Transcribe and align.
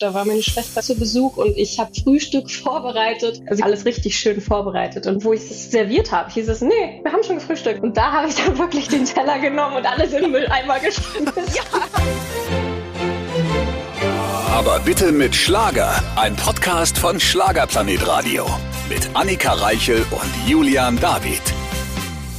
Da 0.00 0.12
war 0.12 0.24
meine 0.24 0.42
Schwester 0.42 0.82
zu 0.82 0.96
Besuch 0.96 1.36
und 1.36 1.56
ich 1.56 1.78
habe 1.78 1.92
Frühstück 1.94 2.50
vorbereitet, 2.64 3.42
also 3.46 3.62
alles 3.62 3.84
richtig 3.84 4.18
schön 4.18 4.40
vorbereitet. 4.40 5.06
Und 5.06 5.24
wo 5.24 5.32
ich 5.32 5.42
es 5.42 5.70
serviert 5.70 6.10
habe, 6.10 6.32
hieß 6.32 6.48
es, 6.48 6.62
nee, 6.62 7.00
wir 7.04 7.12
haben 7.12 7.22
schon 7.22 7.36
gefrühstückt. 7.36 7.80
Und 7.80 7.96
da 7.96 8.10
habe 8.10 8.28
ich 8.28 8.34
dann 8.34 8.58
wirklich 8.58 8.88
den 8.88 9.04
Teller 9.04 9.38
genommen 9.38 9.76
und 9.76 9.86
alles 9.86 10.12
in 10.12 10.22
den 10.22 10.32
Mülleimer 10.32 10.80
geschmissen. 10.80 11.30
Ja. 11.54 11.62
Aber 14.50 14.80
bitte 14.80 15.12
mit 15.12 15.34
Schlager, 15.34 16.02
ein 16.16 16.34
Podcast 16.36 16.98
von 16.98 17.20
Schlagerplanet 17.20 18.06
Radio 18.06 18.46
mit 18.88 19.08
Annika 19.14 19.52
Reichel 19.52 20.04
und 20.10 20.48
Julian 20.48 20.98
David. 20.98 21.42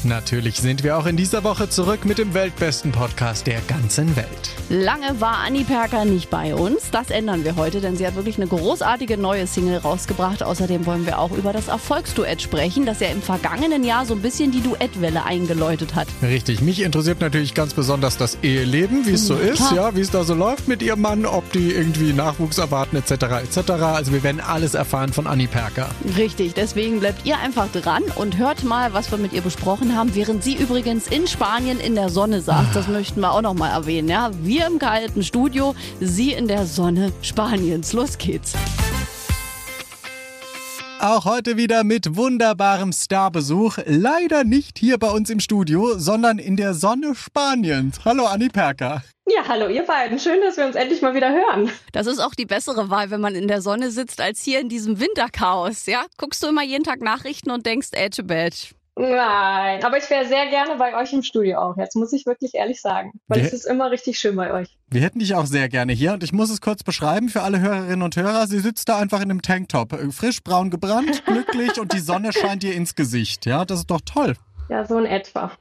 Natürlich 0.06 0.58
sind 0.58 0.84
wir 0.84 1.00
auch 1.00 1.08
in 1.08 1.18
dieser 1.18 1.44
Woche 1.44 1.68
zurück 1.68 2.06
mit 2.06 2.20
dem 2.20 2.36
weltbesten 2.36 2.92
Podcast 2.92 3.48
der 3.48 3.60
ganzen 3.62 4.16
Welt. 4.16 4.28
Lange 4.70 5.20
war 5.20 5.38
Anni 5.40 5.64
Perker 5.64 6.06
nicht 6.06 6.30
bei 6.30 6.54
uns. 6.54 6.92
Das 6.92 7.10
ändern 7.10 7.44
wir 7.44 7.56
heute, 7.56 7.82
denn 7.82 7.98
sie 7.98 8.06
hat 8.06 8.16
wirklich 8.16 8.38
eine 8.38 8.46
großartige 8.46 9.18
neue 9.18 9.48
Single 9.48 9.80
rausgebracht. 9.80 10.44
Außerdem 10.44 10.86
wollen 10.86 11.08
wir 11.08 11.18
auch 11.18 11.32
über 11.32 11.54
das 11.54 11.70
Erfolgsduett 11.70 12.40
sprechen, 12.40 12.86
das 12.86 13.00
ja 13.00 13.08
im 13.08 13.22
vergangenen 13.24 13.84
Jahr 13.84 14.06
so 14.06 14.14
ein 14.14 14.22
bisschen 14.22 14.52
die 14.52 14.62
Duettwelle 14.62 15.26
eingeläutet 15.26 15.96
hat. 15.96 16.08
Richtig, 16.22 16.62
mich 16.62 16.84
interessiert 16.84 17.20
natürlich 17.20 17.56
ganz 17.56 17.74
besonders 17.74 18.16
das 18.18 18.38
Eheleben, 18.44 19.08
wie 19.08 19.14
es 19.14 19.26
so 19.26 19.36
ist, 19.36 19.72
ja, 19.72 19.96
wie 19.96 20.02
es 20.02 20.12
da 20.12 20.24
so 20.24 20.36
läuft 20.36 20.68
mit 20.68 20.84
ihrem 20.84 21.02
Mann, 21.02 21.26
ob 21.26 21.52
die 21.52 21.72
irgendwie 21.72 22.14
Nachwuchs 22.14 22.60
erwarten 22.60 22.96
etc. 22.96 23.12
etc. 23.44 23.72
Also 23.72 24.12
wir 24.14 24.22
werden 24.22 24.40
alles 24.40 24.76
erfahren 24.76 25.14
von 25.14 25.26
Anni 25.26 25.48
Perker. 25.48 25.90
Richtig, 26.16 26.54
deswegen 26.54 27.00
bleibt 27.00 27.26
ihr 27.26 27.40
einfach 27.40 27.72
dran 27.72 28.04
und 28.16 28.38
hört 28.38 28.64
mal, 28.64 28.94
was 28.94 29.10
wir 29.10 29.18
mit 29.18 29.34
ihr 29.34 29.42
besprochen 29.42 29.94
haben 29.94 29.95
haben, 29.96 30.14
während 30.14 30.44
sie 30.44 30.56
übrigens 30.56 31.08
in 31.08 31.28
Spanien 31.28 31.80
in 31.80 31.96
der 31.96 32.10
Sonne 32.10 32.42
saß. 32.42 32.68
Das 32.74 32.88
möchten 32.88 33.22
wir 33.22 33.32
auch 33.32 33.42
noch 33.42 33.54
mal 33.54 33.70
erwähnen. 33.70 34.10
Ja? 34.10 34.32
Wir 34.42 34.68
im 34.68 34.80
kalten 34.80 35.24
Studio, 35.24 35.74
sie 36.00 36.34
in 36.34 36.48
der 36.48 36.66
Sonne 36.66 37.12
Spaniens. 37.22 37.94
Los 37.94 38.18
geht's. 38.18 38.54
Auch 41.00 41.26
heute 41.26 41.58
wieder 41.58 41.84
mit 41.84 42.16
wunderbarem 42.16 42.92
Starbesuch. 42.92 43.78
Leider 43.86 44.44
nicht 44.44 44.80
hier 44.80 44.98
bei 44.98 45.10
uns 45.10 45.30
im 45.30 45.40
Studio, 45.40 46.00
sondern 46.00 46.40
in 46.40 46.56
der 46.56 46.74
Sonne 46.74 47.14
Spaniens. 47.16 48.00
Hallo 48.06 48.26
Anni 48.26 48.50
Perker. 48.50 49.04
Ja, 49.28 49.42
hallo 49.48 49.68
ihr 49.68 49.84
beiden. 49.84 50.20
Schön, 50.20 50.40
dass 50.42 50.58
wir 50.58 50.66
uns 50.66 50.76
endlich 50.76 51.02
mal 51.02 51.14
wieder 51.14 51.32
hören. 51.32 51.70
Das 51.92 52.08
ist 52.08 52.20
auch 52.20 52.36
die 52.36 52.46
bessere 52.46 52.90
Wahl, 52.90 53.10
wenn 53.10 53.22
man 53.22 53.36
in 53.36 53.48
der 53.48 53.62
Sonne 53.62 53.92
sitzt, 53.92 54.22
als 54.22 54.42
hier 54.42 54.60
in 54.60 54.70
diesem 54.70 55.00
Winterchaos. 55.00 55.86
Ja, 55.88 56.06
guckst 56.18 56.44
du 56.44 56.48
immer 56.48 56.64
jeden 56.64 56.84
Tag 56.84 57.02
Nachrichten 57.02 57.52
und 57.52 57.66
denkst, 57.66 57.90
Edge 57.94 58.24
Badge. 58.24 58.75
Nein, 58.98 59.84
aber 59.84 59.98
ich 59.98 60.10
wäre 60.10 60.26
sehr 60.26 60.48
gerne 60.48 60.78
bei 60.78 60.96
euch 60.96 61.12
im 61.12 61.22
Studio 61.22 61.60
auch. 61.60 61.78
Jetzt 61.78 61.96
muss 61.96 62.14
ich 62.14 62.26
wirklich 62.26 62.56
ehrlich 62.56 62.80
sagen, 62.80 63.12
weil 63.28 63.40
wir, 63.40 63.48
es 63.48 63.52
ist 63.52 63.66
immer 63.66 63.92
richtig 63.92 64.18
schön 64.18 64.38
bei 64.38 64.54
euch. 64.54 64.70
Wir 64.90 65.02
hätten 65.02 65.20
dich 65.20 65.36
auch 65.36 65.46
sehr 65.46 65.68
gerne 65.68 65.92
hier 65.92 66.14
und 66.14 66.24
ich 66.24 66.32
muss 66.32 66.50
es 66.50 66.62
kurz 66.62 66.82
beschreiben 66.82 67.28
für 67.28 67.42
alle 67.42 67.60
Hörerinnen 67.60 68.04
und 68.04 68.16
Hörer. 68.16 68.48
Sie 68.48 68.60
sitzt 68.60 68.88
da 68.88 68.98
einfach 68.98 69.22
in 69.22 69.30
einem 69.30 69.42
Tanktop, 69.42 69.92
äh, 69.92 70.12
frisch 70.12 70.42
braun 70.42 70.70
gebrannt, 70.70 71.24
glücklich 71.26 71.78
und 71.78 71.92
die 71.92 72.00
Sonne 72.00 72.32
scheint 72.32 72.64
ihr 72.64 72.74
ins 72.74 72.96
Gesicht. 72.96 73.46
Ja, 73.46 73.66
das 73.66 73.80
ist 73.80 73.92
doch 73.92 74.02
toll. 74.02 74.36
Ja, 74.70 74.84
so 74.86 74.98
in 74.98 75.06
etwa. 75.06 75.52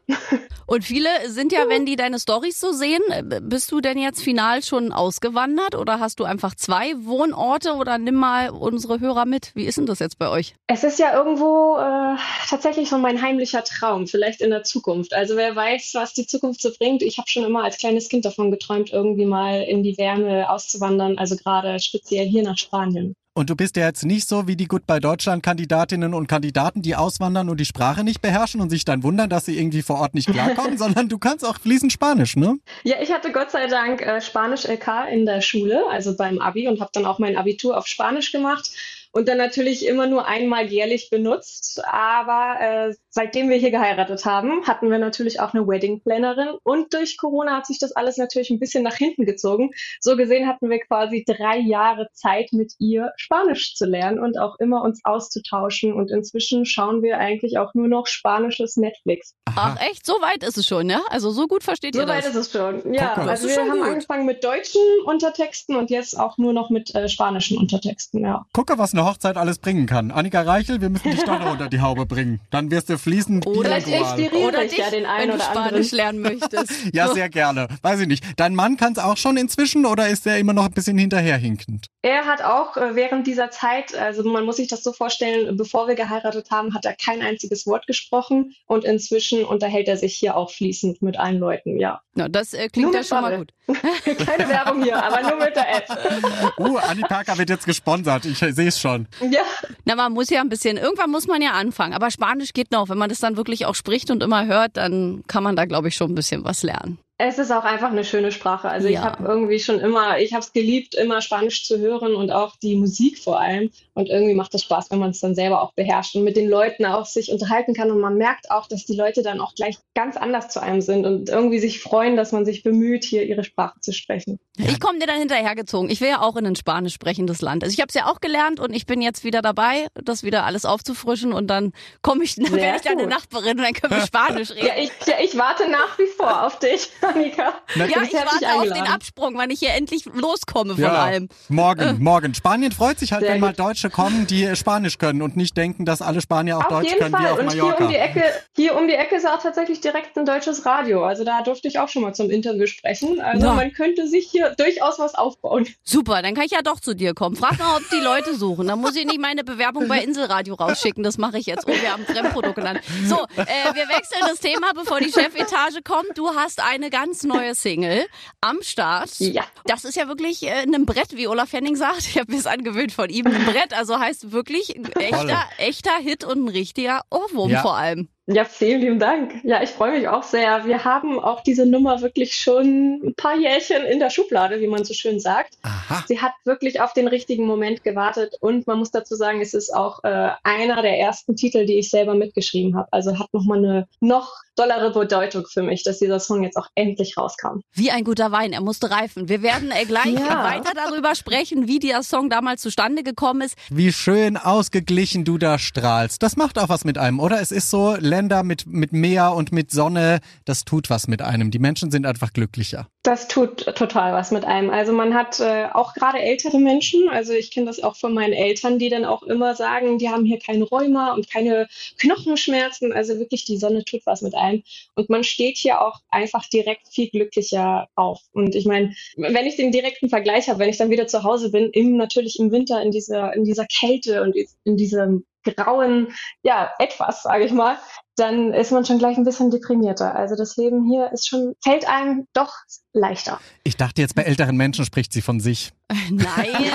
Und 0.67 0.83
viele 0.83 1.09
sind 1.27 1.53
ja, 1.53 1.69
wenn 1.69 1.85
die 1.85 1.97
deine 1.97 2.19
Stories 2.19 2.59
so 2.59 2.73
sehen, 2.73 3.03
äh, 3.11 3.41
bist 3.43 3.71
du 3.71 3.81
denn 3.81 3.99
jetzt 3.99 4.23
final 4.23 4.63
schon 4.63 4.93
ausgewandert 4.93 5.75
oder 5.75 6.01
hast 6.01 6.21
du 6.21 6.25
einfach 6.25 6.55
zwei 6.55 6.95
Wohnorte 7.05 7.75
oder 7.75 7.99
nimm 7.99 8.15
mal 8.15 8.49
unsere 8.49 9.01
Hörer 9.01 9.27
mit? 9.27 9.51
Wie 9.55 9.65
ist 9.65 9.77
denn 9.77 9.85
das 9.85 9.99
jetzt 9.99 10.19
bei 10.19 10.31
euch? 10.31 10.55
Es 10.67 10.83
ist 10.83 10.99
ja 10.99 11.15
irgendwo 11.15 11.77
äh, 11.77 12.17
tatsächlich 12.49 12.89
so 12.89 12.97
mein 12.97 13.21
heimlicher 13.21 13.63
Traum, 13.63 14.07
vielleicht 14.07 14.41
in 14.41 14.51
der 14.51 14.65
Zukunft. 14.65 15.13
Also 15.13 15.37
wer 15.37 15.55
weiß, 15.55 15.93
was 15.95 16.15
die 16.15 16.27
Zukunft 16.27 16.63
so 16.63 16.71
bringt. 16.79 17.03
Ich 17.03 17.19
habe 17.19 17.29
schon 17.29 17.45
immer 17.45 17.63
als 17.63 17.77
kleines 17.77 18.09
Kind 18.09 18.25
davon 18.25 18.51
geträumt, 18.51 18.91
irgendwie 18.91 19.27
mal 19.27 19.63
in 19.63 19.83
die 19.83 19.99
Wärme 19.99 20.49
auszuwandern, 20.49 21.19
also 21.19 21.37
gerade 21.37 21.79
speziell 21.79 22.27
hier 22.27 22.43
nach 22.43 22.57
Spanien. 22.57 23.15
Und 23.37 23.51
du 23.51 23.57
bist 23.57 23.77
ja 23.77 23.85
jetzt 23.87 24.05
nicht 24.05 24.29
so 24.29 24.47
wie 24.47 24.55
die 24.55 24.69
Goodbye 24.69 25.01
Deutschland 25.01 25.43
Kandidatinnen 25.43 26.15
und 26.15 26.29
Kandidaten, 26.29 26.83
die 26.83 26.95
auswandern 26.95 27.49
und 27.49 27.59
die 27.59 27.65
Sprache 27.65 28.05
nicht 28.05 28.23
beherrschen 28.23 28.61
und 28.61 28.71
sich 28.71 28.85
dann 28.85 29.03
wundern, 29.03 29.29
dass 29.29 29.47
sie 29.47 29.59
irgendwie 29.59 29.83
vor 29.83 29.99
Ort 29.99 30.15
nicht 30.15 30.31
klarkommen, 30.31 30.79
sondern 30.79 31.09
du 31.09 31.19
kannst 31.19 31.45
auch 31.45 31.59
fließend 31.59 31.93
Spanisch, 31.93 32.37
ne? 32.37 32.61
Ja, 32.85 32.95
ich 33.03 33.13
hatte 33.13 33.33
Gott 33.33 33.51
sei 33.51 33.67
Dank 33.67 34.03
äh, 34.03 34.21
Spanisch 34.21 34.67
LK 34.67 35.09
in 35.11 35.27
der 35.27 35.41
Schule, 35.41 35.83
also 35.91 36.17
beim 36.17 36.39
Abi 36.39 36.69
und 36.69 36.81
habe 36.81 36.93
dann 36.93 37.07
auch 37.07 37.19
mein 37.19 37.37
Abitur 37.37 37.77
auf 37.77 37.89
Spanisch 37.89 38.31
gemacht 38.31 38.71
und 39.11 39.27
dann 39.27 39.39
natürlich 39.39 39.85
immer 39.85 40.07
nur 40.07 40.29
einmal 40.29 40.67
jährlich 40.67 41.11
benutzt. 41.11 41.83
Aber 41.85 42.61
äh, 42.61 42.95
seitdem 43.15 43.49
wir 43.49 43.57
hier 43.57 43.71
geheiratet 43.71 44.25
haben, 44.25 44.67
hatten 44.67 44.91
wir 44.91 44.99
natürlich 44.99 45.41
auch 45.41 45.55
eine 45.55 45.67
Wedding 45.67 46.01
Plannerin 46.01 46.49
und 46.65 46.93
durch 46.93 47.17
Corona 47.17 47.57
hat 47.57 47.67
sich 47.67 47.79
das 47.79 47.93
alles 47.93 48.17
natürlich 48.17 48.51
ein 48.51 48.59
bisschen 48.59 48.83
nach 48.83 48.97
hinten 48.97 49.25
gezogen. 49.25 49.71
So 50.01 50.17
gesehen 50.17 50.49
hatten 50.49 50.69
wir 50.69 50.81
quasi 50.81 51.25
drei 51.25 51.59
Jahre 51.59 52.09
Zeit 52.13 52.53
mit 52.53 52.75
ihr 52.79 53.13
Spanisch 53.17 53.77
zu 53.77 53.87
lernen 53.87 54.19
und 54.19 54.39
auch 54.39 54.59
immer 54.59 54.83
uns 54.83 55.01
auszutauschen. 55.05 55.93
Und 55.93 56.11
inzwischen 56.11 56.67
schauen 56.67 57.03
wir 57.03 57.19
eigentlich 57.19 57.59
auch 57.59 57.75
nur 57.75 57.87
noch 57.87 58.09
spanisches 58.09 58.77
Netflix. 58.77 59.35
Ach 59.47 59.81
echt, 59.81 60.05
so 60.05 60.15
weit 60.15 60.43
ist 60.43 60.59
es 60.59 60.67
schon, 60.67 60.91
ja? 60.91 61.01
Also 61.09 61.31
so 61.31 61.47
gut 61.47 61.63
versteht 61.63 61.95
so 61.95 62.01
ihr 62.01 62.07
das? 62.07 62.17
So 62.17 62.31
weit 62.31 62.35
ist 62.35 62.47
es 62.47 62.53
schon. 62.53 62.93
Ja, 62.93 63.13
Guck, 63.15 63.29
also 63.29 63.49
wir 63.49 63.57
haben 63.59 63.79
gut. 63.79 63.89
angefangen 63.89 64.27
mit 64.27 64.43
deutschen 64.43 64.81
Untertexten 65.05 65.77
und 65.77 65.91
jetzt 65.91 66.19
auch 66.19 66.37
nur 66.39 66.53
noch 66.53 66.71
mit 66.71 66.93
äh, 66.95 67.09
spanischen 67.09 67.59
Untertexten. 67.59 68.25
Ja. 68.25 68.45
Gucke, 68.53 68.77
was 68.79 68.93
noch 68.93 69.07
Hochzeit 69.09 69.37
alles 69.37 69.59
bringen 69.59 69.87
kann. 69.87 70.11
Annika 70.11 70.43
Reichel, 70.43 70.81
wir 70.81 70.91
müssen 70.91 71.13
dich 71.13 71.23
doch 71.23 71.39
noch 71.39 71.53
unter 71.53 71.69
die 71.69 71.81
Haube 71.81 72.07
bringen. 72.07 72.41
Dann 72.51 72.73
wirst 72.73 72.89
du 72.89 72.99
fließend 73.05 73.47
Oder 73.47 73.79
ich 73.79 73.87
oder 74.33 74.63
dich, 74.63 74.79
ja 74.79 74.91
den 74.91 75.07
einen 75.07 75.29
wenn 75.29 75.37
oder 75.37 75.45
du 75.45 75.51
Spanisch 75.51 75.93
lernen 75.93 76.21
möchtest. 76.21 76.73
ja, 76.93 77.09
sehr 77.09 77.29
gerne. 77.29 77.69
Weiß 77.83 78.01
ich 78.01 78.09
nicht. 78.09 78.25
Dein 78.37 78.55
Mann 78.55 78.77
kann 78.77 78.93
es 78.93 78.99
auch 78.99 79.17
schon 79.17 79.37
inzwischen 79.37 79.87
oder 79.87 80.09
ist 80.09 80.27
er 80.27 80.39
immer 80.39 80.53
noch 80.53 80.65
ein 80.65 80.73
bisschen 80.73 80.99
hinterherhinkend? 80.99 81.87
Er 82.03 82.25
hat 82.27 82.43
auch 82.43 82.77
äh, 82.77 82.97
während 82.97 83.27
dieser 83.27 83.51
Zeit, 83.51 83.95
also 83.95 84.25
man 84.25 84.45
muss 84.45 84.57
sich 84.57 84.69
das 84.69 84.83
so 84.83 84.93
vorstellen, 84.93 85.57
bevor 85.57 85.87
wir 85.87 85.95
geheiratet 85.95 86.51
haben, 86.51 86.75
hat 86.75 86.85
er 86.85 86.95
kein 86.95 87.23
einziges 87.23 87.67
Wort 87.67 87.87
gesprochen 87.87 88.55
und 88.67 88.85
inzwischen 88.85 89.45
unterhält 89.45 89.89
er 89.89 89.97
sich 89.97 90.15
hier 90.15 90.37
auch 90.37 90.51
fließend 90.51 91.03
mit 91.03 91.19
allen 91.19 91.39
Leuten, 91.39 91.79
ja. 91.79 92.01
Na, 92.15 92.29
das 92.29 92.55
äh, 92.55 92.69
klingt 92.69 92.95
ja 92.95 93.03
schon 93.03 93.21
mal 93.21 93.39
gut. 93.39 93.53
Keine 93.67 94.49
Werbung 94.49 94.83
hier, 94.83 95.03
aber 95.03 95.23
nur 95.23 95.37
mit 95.37 95.57
der 95.57 95.77
App. 95.77 95.89
uh, 96.59 96.77
Anni 96.77 97.03
Parker 97.03 97.37
wird 97.39 97.51
jetzt 97.51 97.67
gesponsert. 97.67 98.25
Ich 98.25 98.39
sehe 98.39 98.69
es 98.69 98.79
schon. 98.79 99.09
Ja. 99.31 99.41
Na, 99.85 99.97
man 99.97 100.13
muss 100.13 100.31
ja 100.31 100.41
ein 100.41 100.49
bisschen, 100.49 100.77
irgendwann 100.77 101.11
muss 101.11 101.27
man 101.27 101.43
ja 101.43 101.53
anfangen. 101.53 101.93
Aber 101.93 102.11
Spanisch 102.11 102.53
geht 102.53 102.71
noch. 102.71 102.89
Wenn 102.95 103.01
man 103.01 103.09
das 103.09 103.19
dann 103.19 103.37
wirklich 103.37 103.67
auch 103.67 103.75
spricht 103.75 104.13
und 104.13 104.23
immer 104.23 104.47
hört, 104.47 104.77
dann 104.77 105.25
kann 105.27 105.43
man 105.43 105.57
da, 105.57 105.65
glaube 105.65 105.89
ich, 105.89 105.97
schon 105.97 106.13
ein 106.13 106.15
bisschen 106.15 106.45
was 106.45 106.63
lernen. 106.63 107.01
Es 107.19 107.39
ist 107.39 107.51
auch 107.51 107.65
einfach 107.65 107.91
eine 107.91 108.05
schöne 108.05 108.31
Sprache. 108.31 108.69
Also 108.69 108.87
ja. 108.87 108.93
ich 108.93 109.05
habe 109.05 109.25
irgendwie 109.25 109.59
schon 109.59 109.81
immer, 109.81 110.21
ich 110.21 110.33
habe 110.33 110.45
es 110.45 110.53
geliebt, 110.53 110.95
immer 110.95 111.21
Spanisch 111.21 111.65
zu 111.65 111.81
hören 111.81 112.15
und 112.15 112.31
auch 112.31 112.55
die 112.63 112.77
Musik 112.77 113.19
vor 113.19 113.41
allem. 113.41 113.71
Und 113.95 114.09
irgendwie 114.09 114.35
macht 114.35 114.55
es 114.55 114.63
Spaß, 114.63 114.93
wenn 114.93 115.01
man 115.01 115.11
es 115.11 115.19
dann 115.19 115.35
selber 115.35 115.61
auch 115.63 115.73
beherrscht 115.73 116.15
und 116.15 116.23
mit 116.23 116.37
den 116.37 116.49
Leuten 116.49 116.85
auch 116.87 117.07
sich 117.07 117.33
unterhalten 117.33 117.75
kann. 117.75 117.91
Und 117.91 117.99
man 117.99 118.17
merkt 118.17 118.53
auch, 118.53 118.69
dass 118.69 118.85
die 118.85 118.95
Leute 118.95 119.25
dann 119.25 119.41
auch 119.41 119.57
gleich 119.57 119.77
ganz 119.97 120.17
anders 120.17 120.51
zu 120.51 120.63
einem 120.63 120.81
sind 120.81 121.05
und 121.05 121.29
irgendwie 121.29 121.59
sich 121.59 121.81
freuen, 121.81 122.17
dass 122.17 122.31
man 122.31 122.45
sich 122.45 122.63
bemüht, 122.63 123.03
hier 123.03 123.25
ihre 123.25 123.43
Sprache 123.43 123.81
zu 123.81 123.93
sprechen. 123.93 124.39
Ich 124.57 124.79
komme 124.79 125.01
dir 125.01 125.07
dann 125.07 125.19
hinterhergezogen. 125.19 125.91
Ich 125.91 126.01
will 126.01 126.09
ja 126.09 126.21
auch 126.21 126.37
in 126.37 126.47
ein 126.47 126.55
spanisch 126.55 126.95
sprechendes 126.95 127.43
Land. 127.43 127.65
Also 127.65 127.75
ich 127.75 127.81
habe 127.81 127.89
es 127.89 127.95
ja 127.95 128.07
auch 128.07 128.21
gelernt 128.21 128.61
und 128.61 128.73
ich 128.73 128.87
bin 128.87 129.03
jetzt 129.03 129.25
wieder 129.25 129.43
dabei, 129.43 129.89
das 129.95 130.23
wieder 130.23 130.45
alles 130.45 130.65
aufzufrischen 130.65 131.33
und 131.33 131.49
dann 131.49 131.73
komme 132.03 132.23
ich, 132.23 132.37
dann 132.37 132.53
werde 132.53 132.77
ich 132.77 132.83
deine 132.83 133.09
Nachbarin 133.09 133.59
und 133.59 133.65
dann 133.65 133.73
können 133.73 134.01
wir 134.01 134.07
Spanisch 134.07 134.53
reden. 134.53 134.67
Ja, 134.67 134.75
ich, 134.77 134.91
ja, 135.07 135.15
ich 135.21 135.37
warte 135.37 135.69
nach 135.69 135.99
wie 135.99 136.07
vor 136.17 136.47
auf 136.47 136.61
dich. 136.61 136.89
Annika. 137.01 137.55
ja, 137.75 137.85
ich 137.85 138.13
warte 138.13 138.55
auf 138.55 138.73
den 138.73 138.87
Absprung, 138.87 139.37
wann 139.37 139.51
ich 139.51 139.59
hier 139.59 139.75
endlich 139.75 140.05
loskomme 140.05 140.75
von 140.75 140.85
ja, 140.85 141.03
allem. 141.03 141.29
Morgen, 141.49 141.81
äh. 141.81 141.93
morgen. 141.95 142.35
Spanien 142.35 142.71
freut 142.71 143.01
sich 143.01 143.13
halt, 143.13 143.23
Sehr 143.23 143.35
wenn 143.35 143.41
gut. 143.41 143.59
mal 143.59 143.65
Deutsche 143.67 143.91
kommen, 143.91 144.29
die 144.29 144.55
Spanisch 144.55 144.99
können 144.99 145.23
und 145.23 145.37
nicht 145.37 145.57
denken, 145.57 145.85
dass 145.85 146.01
alle 146.01 146.21
Spanier 146.21 146.59
auch 146.59 146.67
auf 146.67 146.69
Deutsch 146.69 146.97
können, 146.97 147.11
Fall. 147.11 147.25
wie 147.25 147.27
auf 147.27 147.39
und 147.41 147.47
Mallorca. 147.47 147.77
Hier 147.79 147.87
um, 147.87 147.93
die 147.93 147.97
Ecke, 147.97 148.25
hier 148.55 148.77
um 148.77 148.87
die 148.87 148.95
Ecke 148.95 149.17
ist 149.17 149.27
auch 149.27 149.43
tatsächlich 149.43 149.81
direkt 149.81 150.17
ein 150.17 150.25
deutsches 150.25 150.65
Radio. 150.65 151.05
Also 151.05 151.25
da 151.25 151.43
durfte 151.43 151.67
ich 151.67 151.81
auch 151.81 151.89
schon 151.89 152.03
mal 152.03 152.15
zum 152.15 152.31
Interview 152.31 152.67
sprechen. 152.67 153.21
Also 153.21 153.47
ja. 153.47 153.55
man 153.55 153.73
könnte 153.73 154.07
sich 154.07 154.29
hier 154.31 154.44
durchaus 154.57 154.99
was 154.99 155.15
aufbauen. 155.15 155.69
Super, 155.85 156.23
dann 156.23 156.35
kann 156.35 156.45
ich 156.45 156.53
ja 156.53 156.63
doch 156.63 156.81
zu 156.81 156.95
dir 156.95 157.15
kommen. 157.15 157.37
Frag 157.37 157.59
mal, 157.59 157.77
ob 157.77 157.89
die 157.91 158.03
Leute 158.03 158.35
suchen. 158.35 158.67
Dann 158.67 158.81
muss 158.81 158.97
ich 158.97 159.07
nicht 159.07 159.21
meine 159.21 159.45
Bewerbung 159.45 159.87
bei 159.89 160.03
Inselradio 160.03 160.55
rausschicken. 160.55 161.05
Das 161.05 161.19
mache 161.19 161.39
ich 161.39 161.47
jetzt. 161.47 161.67
Oh, 161.67 161.73
wir 161.73 161.93
haben 161.93 162.05
Fremdprodukt 162.05 162.57
genannt. 162.57 162.81
So, 163.07 163.27
äh, 163.37 163.75
wir 163.75 163.89
wechseln 163.89 164.23
das 164.23 164.41
Thema, 164.41 164.73
bevor 164.75 165.01
die 165.01 165.13
Chefetage 165.13 165.83
kommt. 165.85 166.17
Du 166.17 166.35
hast 166.35 166.61
eine 166.61 166.91
ganz 166.91 167.23
neue 167.23 167.45
neue 167.45 167.55
Single 167.55 168.07
am 168.41 168.63
Start. 168.63 169.11
Ja. 169.19 169.45
Das 169.67 169.85
ist 169.85 169.97
ja 169.97 170.09
wirklich 170.09 170.43
äh, 170.43 170.63
ein 170.63 170.87
Brett, 170.87 171.17
wie 171.17 171.27
Olaf 171.27 171.53
Henning 171.53 171.77
sagt. 171.77 172.07
Ich 172.07 172.19
habe 172.19 172.33
mir 172.33 172.39
es 172.39 172.47
angewöhnt 172.47 172.93
von 172.93 173.11
ihm. 173.11 173.27
Ein 173.27 173.45
Brett, 173.45 173.73
also 173.73 173.99
heißt 173.99 174.33
wirklich 174.33 174.77
ein 174.77 174.91
echter, 174.93 175.45
echter 175.59 175.97
Hit 175.99 176.25
und 176.25 176.45
ein 176.45 176.49
richtiger 176.49 177.03
Ohrwurm 177.11 177.51
ja. 177.51 177.63
vor 177.63 177.77
allem. 177.77 178.09
Ja, 178.27 178.45
vielen 178.45 178.81
lieben 178.81 178.99
Dank. 178.99 179.35
Ja, 179.45 179.63
ich 179.63 179.71
freue 179.71 179.99
mich 179.99 180.09
auch 180.09 180.23
sehr. 180.23 180.65
Wir 180.65 180.85
haben 180.85 181.19
auch 181.19 181.43
diese 181.43 181.67
Nummer 181.67 182.01
wirklich 182.01 182.35
schon 182.35 183.01
ein 183.05 183.15
paar 183.15 183.37
Jährchen 183.37 183.85
in 183.85 183.99
der 183.99 184.09
Schublade, 184.09 184.61
wie 184.61 184.67
man 184.67 184.85
so 184.85 184.95
schön 184.95 185.21
sagt. 185.21 185.59
Aha. 185.63 186.05
Sie 186.09 186.21
hat 186.21 186.33
wirklich 186.45 186.81
auf 186.81 186.95
den 186.95 187.07
richtigen 187.07 187.45
Moment 187.45 187.85
gewartet 187.85 188.37
und 188.41 188.67
man 188.67 188.79
muss 188.79 188.91
dazu 188.91 189.15
sagen, 189.15 189.43
es 189.43 189.53
ist 189.53 189.75
auch 189.75 190.03
äh, 190.05 190.31
einer 190.43 190.81
der 190.81 190.99
ersten 190.99 191.37
Titel, 191.37 191.67
die 191.67 191.79
ich 191.79 191.91
selber 191.91 192.15
mitgeschrieben 192.15 192.77
habe. 192.77 192.89
Also 192.93 193.19
hat 193.19 193.33
nochmal 193.35 193.59
eine 193.59 193.89
noch 194.01 194.45
dollere 194.57 194.93
Bedeutung 194.93 195.45
für 195.47 195.63
mich, 195.63 195.83
dass 195.83 195.99
dieser 195.99 196.21
Song 196.21 196.43
jetzt 196.43 196.57
auch 196.57 196.69
endlich 196.75 197.17
rauskam. 197.17 197.61
Wie 197.73 197.91
ein 197.91 198.05
guter 198.05 198.31
Wein, 198.33 198.53
er 198.53 198.61
musste 198.61 198.91
reifen. 198.91 199.29
Wir 199.29 199.43
werden 199.43 199.71
äh, 199.71 199.85
gleich 199.85 200.15
ja. 200.15 200.45
weiter 200.45 200.73
darüber 200.75 201.15
sprechen, 201.15 201.67
wie 201.67 201.79
dieser 201.79 202.03
Song 202.03 202.31
damals 202.31 202.63
zustande 202.63 203.03
gekommen 203.03 203.43
ist. 203.43 203.57
Wie 203.71 203.93
schön 203.93 204.37
ausgeglichen 204.37 205.25
du 205.25 205.39
da 205.39 205.59
strahlst. 205.59 206.23
Das 206.23 206.37
macht 206.37 206.59
auch 206.59 206.69
was 206.69 206.85
mit 206.85 206.99
einem, 206.99 207.21
oder? 207.21 207.41
Es 207.41 207.53
ist 207.53 207.71
so, 207.71 207.97
Länder 208.15 208.45
mit, 208.45 208.67
mit 208.67 208.93
Meer 208.93 209.35
und 209.35 209.51
mit 209.51 209.73
Sonne, 209.73 210.21
das 210.45 210.65
tut 210.65 210.89
was 210.89 211.09
mit 211.09 211.21
einem. 211.21 211.51
Die 211.51 211.59
Menschen 211.59 211.91
sind 211.91 212.07
einfach 212.07 212.33
glücklicher. 212.33 212.87
Das 213.03 213.27
tut 213.27 213.67
total 213.77 214.13
was 214.13 214.31
mit 214.31 214.45
einem. 214.45 214.71
Also 214.71 214.93
man 214.93 215.15
hat 215.15 215.41
äh, 215.41 215.67
auch 215.73 215.95
gerade 215.95 216.21
ältere 216.21 216.59
Menschen, 216.59 217.09
also 217.11 217.33
ich 217.33 217.51
kenne 217.51 217.67
das 217.67 217.83
auch 217.83 217.97
von 217.97 218.15
meinen 218.15 218.33
Eltern, 218.33 218.79
die 218.79 218.89
dann 218.89 219.05
auch 219.05 219.25
immer 219.25 219.57
sagen, 219.57 219.99
die 219.99 220.09
haben 220.09 220.25
hier 220.25 220.39
keine 220.39 220.63
Rheuma 220.63 221.13
und 221.13 221.29
keine 221.29 221.67
Knochenschmerzen. 221.99 222.93
Also 222.93 223.19
wirklich 223.19 223.45
die 223.45 223.59
Sonne 223.59 223.85
tut 223.85 224.03
was 224.07 224.23
mit 224.23 224.37
einem. 224.37 224.63
Und 224.95 225.11
man 225.11 225.25
steht 225.25 225.57
hier 225.57 225.81
auch 225.81 226.01
einfach 226.09 226.49
direkt 226.49 226.89
viel 226.89 227.11
glücklicher 227.11 227.89
auf. 227.97 228.21
Und 228.33 228.55
ich 228.55 228.65
meine, 228.65 228.95
wenn 229.17 229.47
ich 229.47 229.57
den 229.57 229.73
direkten 229.73 230.09
Vergleich 230.09 230.49
habe, 230.49 230.61
wenn 230.61 230.71
ich 230.71 230.79
dann 230.79 230.91
wieder 230.91 231.09
zu 231.09 231.25
Hause 231.25 231.51
bin, 231.51 231.71
im, 231.71 231.97
natürlich 231.97 232.39
im 232.39 232.53
Winter 232.53 232.81
in 232.81 232.93
dieser, 232.93 233.35
in 233.35 233.45
dieser 233.45 233.67
Kälte 233.67 234.23
und 234.23 234.37
in 234.65 234.77
diesem 234.77 235.25
grauen, 235.45 236.09
ja, 236.43 236.73
etwas, 236.79 237.23
sage 237.23 237.45
ich 237.45 237.53
mal, 237.53 237.77
dann 238.17 238.53
ist 238.53 238.71
man 238.71 238.85
schon 238.85 238.99
gleich 238.99 239.17
ein 239.17 239.25
bisschen 239.25 239.51
deprimierter. 239.51 240.15
Also 240.15 240.37
das 240.37 240.57
Leben 240.57 240.85
hier 240.89 241.11
ist 241.13 241.29
schon, 241.29 241.55
fällt 241.63 241.89
einem 241.89 242.27
doch 242.33 242.53
leichter. 242.93 243.41
Ich 243.65 243.77
dachte 243.77 244.01
jetzt, 244.03 244.15
bei 244.15 244.23
älteren 244.23 244.57
Menschen 244.57 244.85
spricht 244.85 245.13
sie 245.13 245.23
von 245.23 245.41
sich. 245.41 245.73
Nein, 246.11 246.73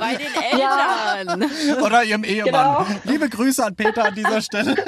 bei 0.00 0.16
den 0.16 0.42
Eltern. 0.52 1.50
Ja. 1.68 1.82
Oder 1.82 2.04
ihrem 2.04 2.24
Ehemann. 2.24 2.86
Genau. 2.86 3.00
Liebe 3.04 3.28
Grüße 3.28 3.64
an 3.64 3.76
Peter 3.76 4.06
an 4.06 4.14
dieser 4.14 4.40
Stelle. 4.40 4.76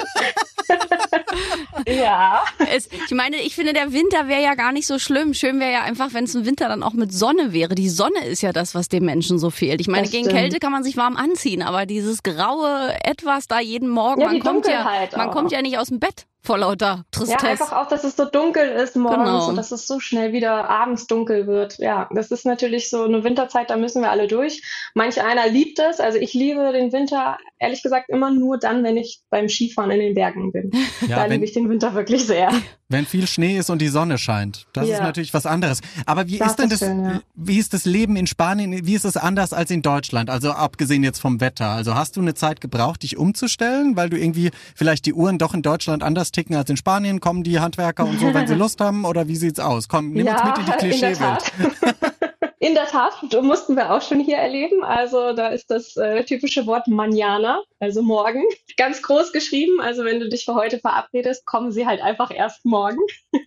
ja. 1.87 2.43
Es, 2.71 2.87
ich 2.87 3.11
meine, 3.11 3.37
ich 3.37 3.55
finde, 3.55 3.73
der 3.73 3.91
Winter 3.91 4.27
wäre 4.27 4.41
ja 4.41 4.55
gar 4.55 4.71
nicht 4.71 4.87
so 4.87 4.99
schlimm. 4.99 5.33
Schön 5.33 5.59
wäre 5.59 5.71
ja 5.71 5.81
einfach, 5.81 6.13
wenn 6.13 6.25
es 6.25 6.35
ein 6.35 6.45
Winter 6.45 6.67
dann 6.67 6.83
auch 6.83 6.93
mit 6.93 7.13
Sonne 7.13 7.53
wäre. 7.53 7.75
Die 7.75 7.89
Sonne 7.89 8.25
ist 8.25 8.41
ja 8.41 8.53
das, 8.53 8.75
was 8.75 8.89
dem 8.89 9.05
Menschen 9.05 9.39
so 9.39 9.49
fehlt. 9.49 9.81
Ich 9.81 9.87
meine, 9.87 10.07
gegen 10.07 10.27
Kälte 10.27 10.59
kann 10.59 10.71
man 10.71 10.83
sich 10.83 10.97
warm 10.97 11.17
anziehen, 11.17 11.61
aber 11.61 11.85
dieses 11.85 12.23
graue 12.23 12.93
Etwas 13.03 13.47
da 13.47 13.59
jeden 13.59 13.89
Morgen, 13.89 14.21
ja, 14.21 14.27
man, 14.27 14.39
kommt 14.39 14.67
ja, 14.67 15.07
man 15.15 15.31
kommt 15.31 15.51
ja 15.51 15.61
nicht 15.61 15.77
aus 15.77 15.87
dem 15.87 15.99
Bett 15.99 16.25
vor 16.43 16.57
lauter 16.57 17.05
Tristesse. 17.11 17.45
Ja, 17.45 17.51
einfach 17.51 17.71
auch, 17.71 17.87
dass 17.87 18.03
es 18.03 18.15
so 18.15 18.25
dunkel 18.25 18.67
ist 18.67 18.95
morgens 18.95 19.23
genau. 19.23 19.49
und 19.49 19.55
dass 19.55 19.71
es 19.71 19.85
so 19.85 19.99
schnell 19.99 20.33
wieder 20.33 20.69
abends 20.69 21.05
dunkel 21.07 21.45
wird. 21.45 21.77
Ja, 21.77 22.09
das 22.11 22.31
ist 22.31 22.45
natürlich 22.45 22.89
so 22.89 23.03
eine 23.03 23.23
Winterzeit, 23.23 23.69
da 23.69 23.77
müssen 23.77 24.01
wir 24.01 24.09
alle 24.09 24.27
durch. 24.27 24.63
Manch 24.95 25.21
einer 25.21 25.47
liebt 25.47 25.79
es. 25.79 25.99
Also 25.99 26.17
ich 26.17 26.33
liebe 26.33 26.71
den 26.73 26.91
Winter, 26.91 27.37
ehrlich 27.61 27.83
gesagt, 27.83 28.09
immer 28.09 28.31
nur 28.31 28.57
dann, 28.57 28.83
wenn 28.83 28.97
ich 28.97 29.21
beim 29.29 29.47
Skifahren 29.47 29.91
in 29.91 29.99
den 29.99 30.13
Bergen 30.13 30.51
bin. 30.51 30.71
Ja, 31.07 31.17
da 31.17 31.25
liebe 31.25 31.45
ich 31.45 31.53
den 31.53 31.67
Winter 31.69 31.93
wirklich 31.95 32.25
sehr. 32.25 32.51
Wenn 32.87 33.05
viel 33.05 33.25
Schnee 33.25 33.57
ist 33.57 33.69
und 33.69 33.81
die 33.81 33.87
Sonne 33.87 34.17
scheint. 34.17 34.67
Das 34.71 34.87
ja. 34.87 34.95
ist 34.95 35.01
natürlich 35.01 35.33
was 35.33 35.45
anderes. 35.45 35.81
Aber 36.05 36.27
wie 36.27 36.37
das 36.37 36.51
ist 36.51 36.59
denn 36.59 36.69
das, 36.69 36.79
schön, 36.79 37.03
ja. 37.03 37.21
wie 37.33 37.57
ist 37.57 37.73
das 37.73 37.85
Leben 37.85 38.15
in 38.15 38.27
Spanien, 38.27 38.85
wie 38.85 38.93
ist 38.93 39.03
es 39.03 39.17
anders 39.17 39.51
als 39.51 39.71
in 39.71 39.81
Deutschland? 39.81 40.29
Also 40.29 40.51
abgesehen 40.51 41.03
jetzt 41.03 41.19
vom 41.19 41.41
Wetter. 41.41 41.69
Also 41.69 41.95
hast 41.95 42.17
du 42.17 42.21
eine 42.21 42.35
Zeit 42.35 42.61
gebraucht, 42.61 43.03
dich 43.03 43.17
umzustellen, 43.17 43.95
weil 43.95 44.09
du 44.09 44.17
irgendwie 44.17 44.51
vielleicht 44.75 45.05
die 45.05 45.13
Uhren 45.13 45.37
doch 45.37 45.53
in 45.53 45.63
Deutschland 45.63 46.03
anders 46.03 46.31
ticken 46.31 46.55
als 46.55 46.69
in 46.69 46.77
Spanien? 46.77 47.19
Kommen 47.19 47.43
die 47.43 47.59
Handwerker 47.59 48.05
und 48.05 48.19
so, 48.19 48.33
wenn 48.33 48.47
sie 48.47 48.55
Lust 48.61 48.79
haben? 48.79 49.05
Oder 49.05 49.27
wie 49.27 49.35
sieht's 49.35 49.59
aus? 49.59 49.87
Komm, 49.87 50.11
nimm 50.11 50.27
uns 50.27 50.43
mit 50.43 50.57
in 50.59 50.65
die 50.65 50.71
Klischeewelt. 50.71 51.51
In 52.63 52.75
der 52.75 52.85
Tat, 52.85 53.15
mussten 53.41 53.75
wir 53.75 53.91
auch 53.91 54.03
schon 54.03 54.19
hier 54.19 54.37
erleben. 54.37 54.83
Also 54.83 55.33
da 55.33 55.47
ist 55.47 55.71
das 55.71 55.97
äh, 55.97 56.23
typische 56.25 56.67
Wort 56.67 56.85
mañana, 56.85 57.63
also 57.79 58.03
morgen, 58.03 58.43
ganz 58.77 59.01
groß 59.01 59.31
geschrieben. 59.31 59.81
Also 59.81 60.05
wenn 60.05 60.19
du 60.19 60.29
dich 60.29 60.45
für 60.45 60.53
heute 60.53 60.77
verabredest, 60.77 61.47
kommen 61.47 61.71
sie 61.71 61.87
halt 61.87 62.03
einfach 62.03 62.29
erst 62.29 62.63
morgen 62.63 62.99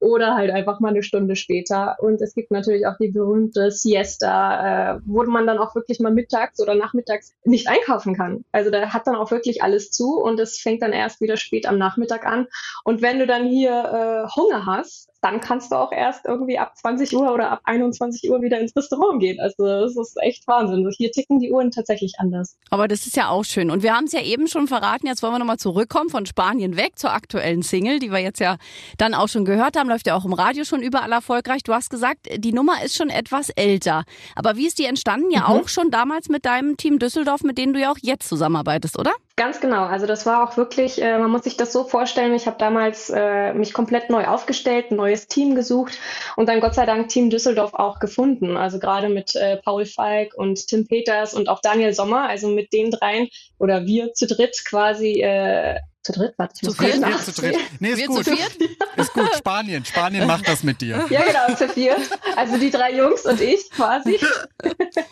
oder 0.00 0.34
halt 0.34 0.50
einfach 0.50 0.78
mal 0.78 0.90
eine 0.90 1.02
Stunde 1.02 1.36
später. 1.36 1.96
Und 2.00 2.20
es 2.20 2.34
gibt 2.34 2.50
natürlich 2.50 2.86
auch 2.86 2.98
die 3.00 3.08
berühmte 3.08 3.70
Siesta, 3.70 4.96
äh, 4.96 5.00
wo 5.06 5.24
man 5.24 5.46
dann 5.46 5.56
auch 5.56 5.74
wirklich 5.74 5.98
mal 5.98 6.12
mittags 6.12 6.60
oder 6.60 6.74
nachmittags 6.74 7.34
nicht 7.44 7.66
einkaufen 7.66 8.14
kann. 8.14 8.44
Also 8.52 8.70
da 8.70 8.92
hat 8.92 9.06
dann 9.06 9.16
auch 9.16 9.30
wirklich 9.30 9.62
alles 9.62 9.90
zu 9.90 10.20
und 10.20 10.38
es 10.38 10.58
fängt 10.58 10.82
dann 10.82 10.92
erst 10.92 11.22
wieder 11.22 11.38
spät 11.38 11.64
am 11.64 11.78
Nachmittag 11.78 12.26
an. 12.26 12.46
Und 12.84 13.00
wenn 13.00 13.20
du 13.20 13.26
dann 13.26 13.46
hier 13.46 13.70
äh, 13.70 14.36
Hunger 14.36 14.66
hast, 14.66 15.09
dann 15.22 15.40
kannst 15.40 15.70
du 15.70 15.76
auch 15.76 15.92
erst 15.92 16.24
irgendwie 16.24 16.58
ab 16.58 16.76
20 16.76 17.14
Uhr 17.14 17.32
oder 17.32 17.50
ab 17.50 17.60
21 17.64 18.30
Uhr 18.30 18.40
wieder 18.40 18.58
ins 18.58 18.74
Restaurant 18.74 19.20
gehen. 19.20 19.38
Also 19.40 19.64
das 19.64 19.96
ist 19.96 20.16
echt 20.22 20.46
Wahnsinn. 20.46 20.88
Hier 20.96 21.12
ticken 21.12 21.38
die 21.38 21.52
Uhren 21.52 21.70
tatsächlich 21.70 22.14
anders. 22.18 22.56
Aber 22.70 22.88
das 22.88 23.06
ist 23.06 23.16
ja 23.16 23.28
auch 23.28 23.44
schön. 23.44 23.70
Und 23.70 23.82
wir 23.82 23.94
haben 23.94 24.04
es 24.04 24.12
ja 24.12 24.22
eben 24.22 24.48
schon 24.48 24.66
verraten, 24.66 25.06
jetzt 25.06 25.22
wollen 25.22 25.34
wir 25.34 25.38
nochmal 25.38 25.58
zurückkommen 25.58 26.08
von 26.08 26.26
Spanien 26.26 26.76
weg 26.76 26.98
zur 26.98 27.12
aktuellen 27.12 27.62
Single, 27.62 27.98
die 27.98 28.10
wir 28.10 28.18
jetzt 28.18 28.40
ja 28.40 28.56
dann 28.96 29.14
auch 29.14 29.28
schon 29.28 29.44
gehört 29.44 29.76
haben, 29.76 29.88
läuft 29.88 30.06
ja 30.06 30.16
auch 30.16 30.24
im 30.24 30.32
Radio 30.32 30.64
schon 30.64 30.80
überall 30.80 31.12
erfolgreich. 31.12 31.62
Du 31.62 31.74
hast 31.74 31.90
gesagt, 31.90 32.28
die 32.36 32.52
Nummer 32.52 32.82
ist 32.82 32.96
schon 32.96 33.10
etwas 33.10 33.50
älter. 33.50 34.04
Aber 34.34 34.56
wie 34.56 34.66
ist 34.66 34.78
die 34.78 34.86
entstanden? 34.86 35.30
Ja 35.30 35.40
mhm. 35.40 35.46
auch 35.46 35.68
schon 35.68 35.90
damals 35.90 36.28
mit 36.28 36.44
deinem 36.44 36.76
Team 36.76 36.98
Düsseldorf, 36.98 37.42
mit 37.42 37.58
denen 37.58 37.74
du 37.74 37.80
ja 37.80 37.92
auch 37.92 37.98
jetzt 38.00 38.28
zusammenarbeitest, 38.28 38.98
oder? 38.98 39.12
Ganz 39.40 39.58
genau. 39.58 39.86
Also 39.86 40.04
das 40.04 40.26
war 40.26 40.46
auch 40.46 40.58
wirklich, 40.58 41.00
äh, 41.00 41.16
man 41.16 41.30
muss 41.30 41.44
sich 41.44 41.56
das 41.56 41.72
so 41.72 41.84
vorstellen, 41.84 42.34
ich 42.34 42.46
habe 42.46 42.58
damals 42.58 43.08
äh, 43.08 43.54
mich 43.54 43.72
komplett 43.72 44.10
neu 44.10 44.26
aufgestellt, 44.26 44.90
ein 44.90 44.96
neues 44.96 45.28
Team 45.28 45.54
gesucht 45.54 45.98
und 46.36 46.46
dann 46.46 46.60
Gott 46.60 46.74
sei 46.74 46.84
Dank 46.84 47.08
Team 47.08 47.30
Düsseldorf 47.30 47.72
auch 47.72 48.00
gefunden. 48.00 48.58
Also 48.58 48.78
gerade 48.78 49.08
mit 49.08 49.34
äh, 49.36 49.56
Paul 49.56 49.86
Falk 49.86 50.34
und 50.34 50.66
Tim 50.66 50.86
Peters 50.86 51.32
und 51.32 51.48
auch 51.48 51.62
Daniel 51.62 51.94
Sommer, 51.94 52.28
also 52.28 52.48
mit 52.48 52.74
den 52.74 52.90
dreien 52.90 53.28
oder 53.58 53.86
wir 53.86 54.12
zu 54.12 54.26
dritt 54.26 54.62
quasi 54.66 55.22
äh, 55.22 55.80
zu 56.02 56.12
dritt, 56.12 56.34
warte, 56.38 56.54
ich 56.54 56.68
zu 56.68 56.74
viert? 56.74 57.00
Wir 57.00 57.18
zu 57.18 57.40
dritt. 57.40 57.56
Nee, 57.78 57.90
ist 57.90 57.98
wir 57.98 58.06
gut. 58.06 58.26
Ist 58.96 59.12
gut, 59.12 59.34
Spanien. 59.36 59.84
Spanien 59.84 60.26
macht 60.26 60.48
das 60.48 60.62
mit 60.62 60.80
dir. 60.80 61.04
Ja, 61.10 61.22
genau, 61.22 61.54
zu 61.54 61.68
viert. 61.68 61.98
Also 62.36 62.56
die 62.56 62.70
drei 62.70 62.96
Jungs 62.96 63.26
und 63.26 63.40
ich 63.40 63.70
quasi. 63.70 64.18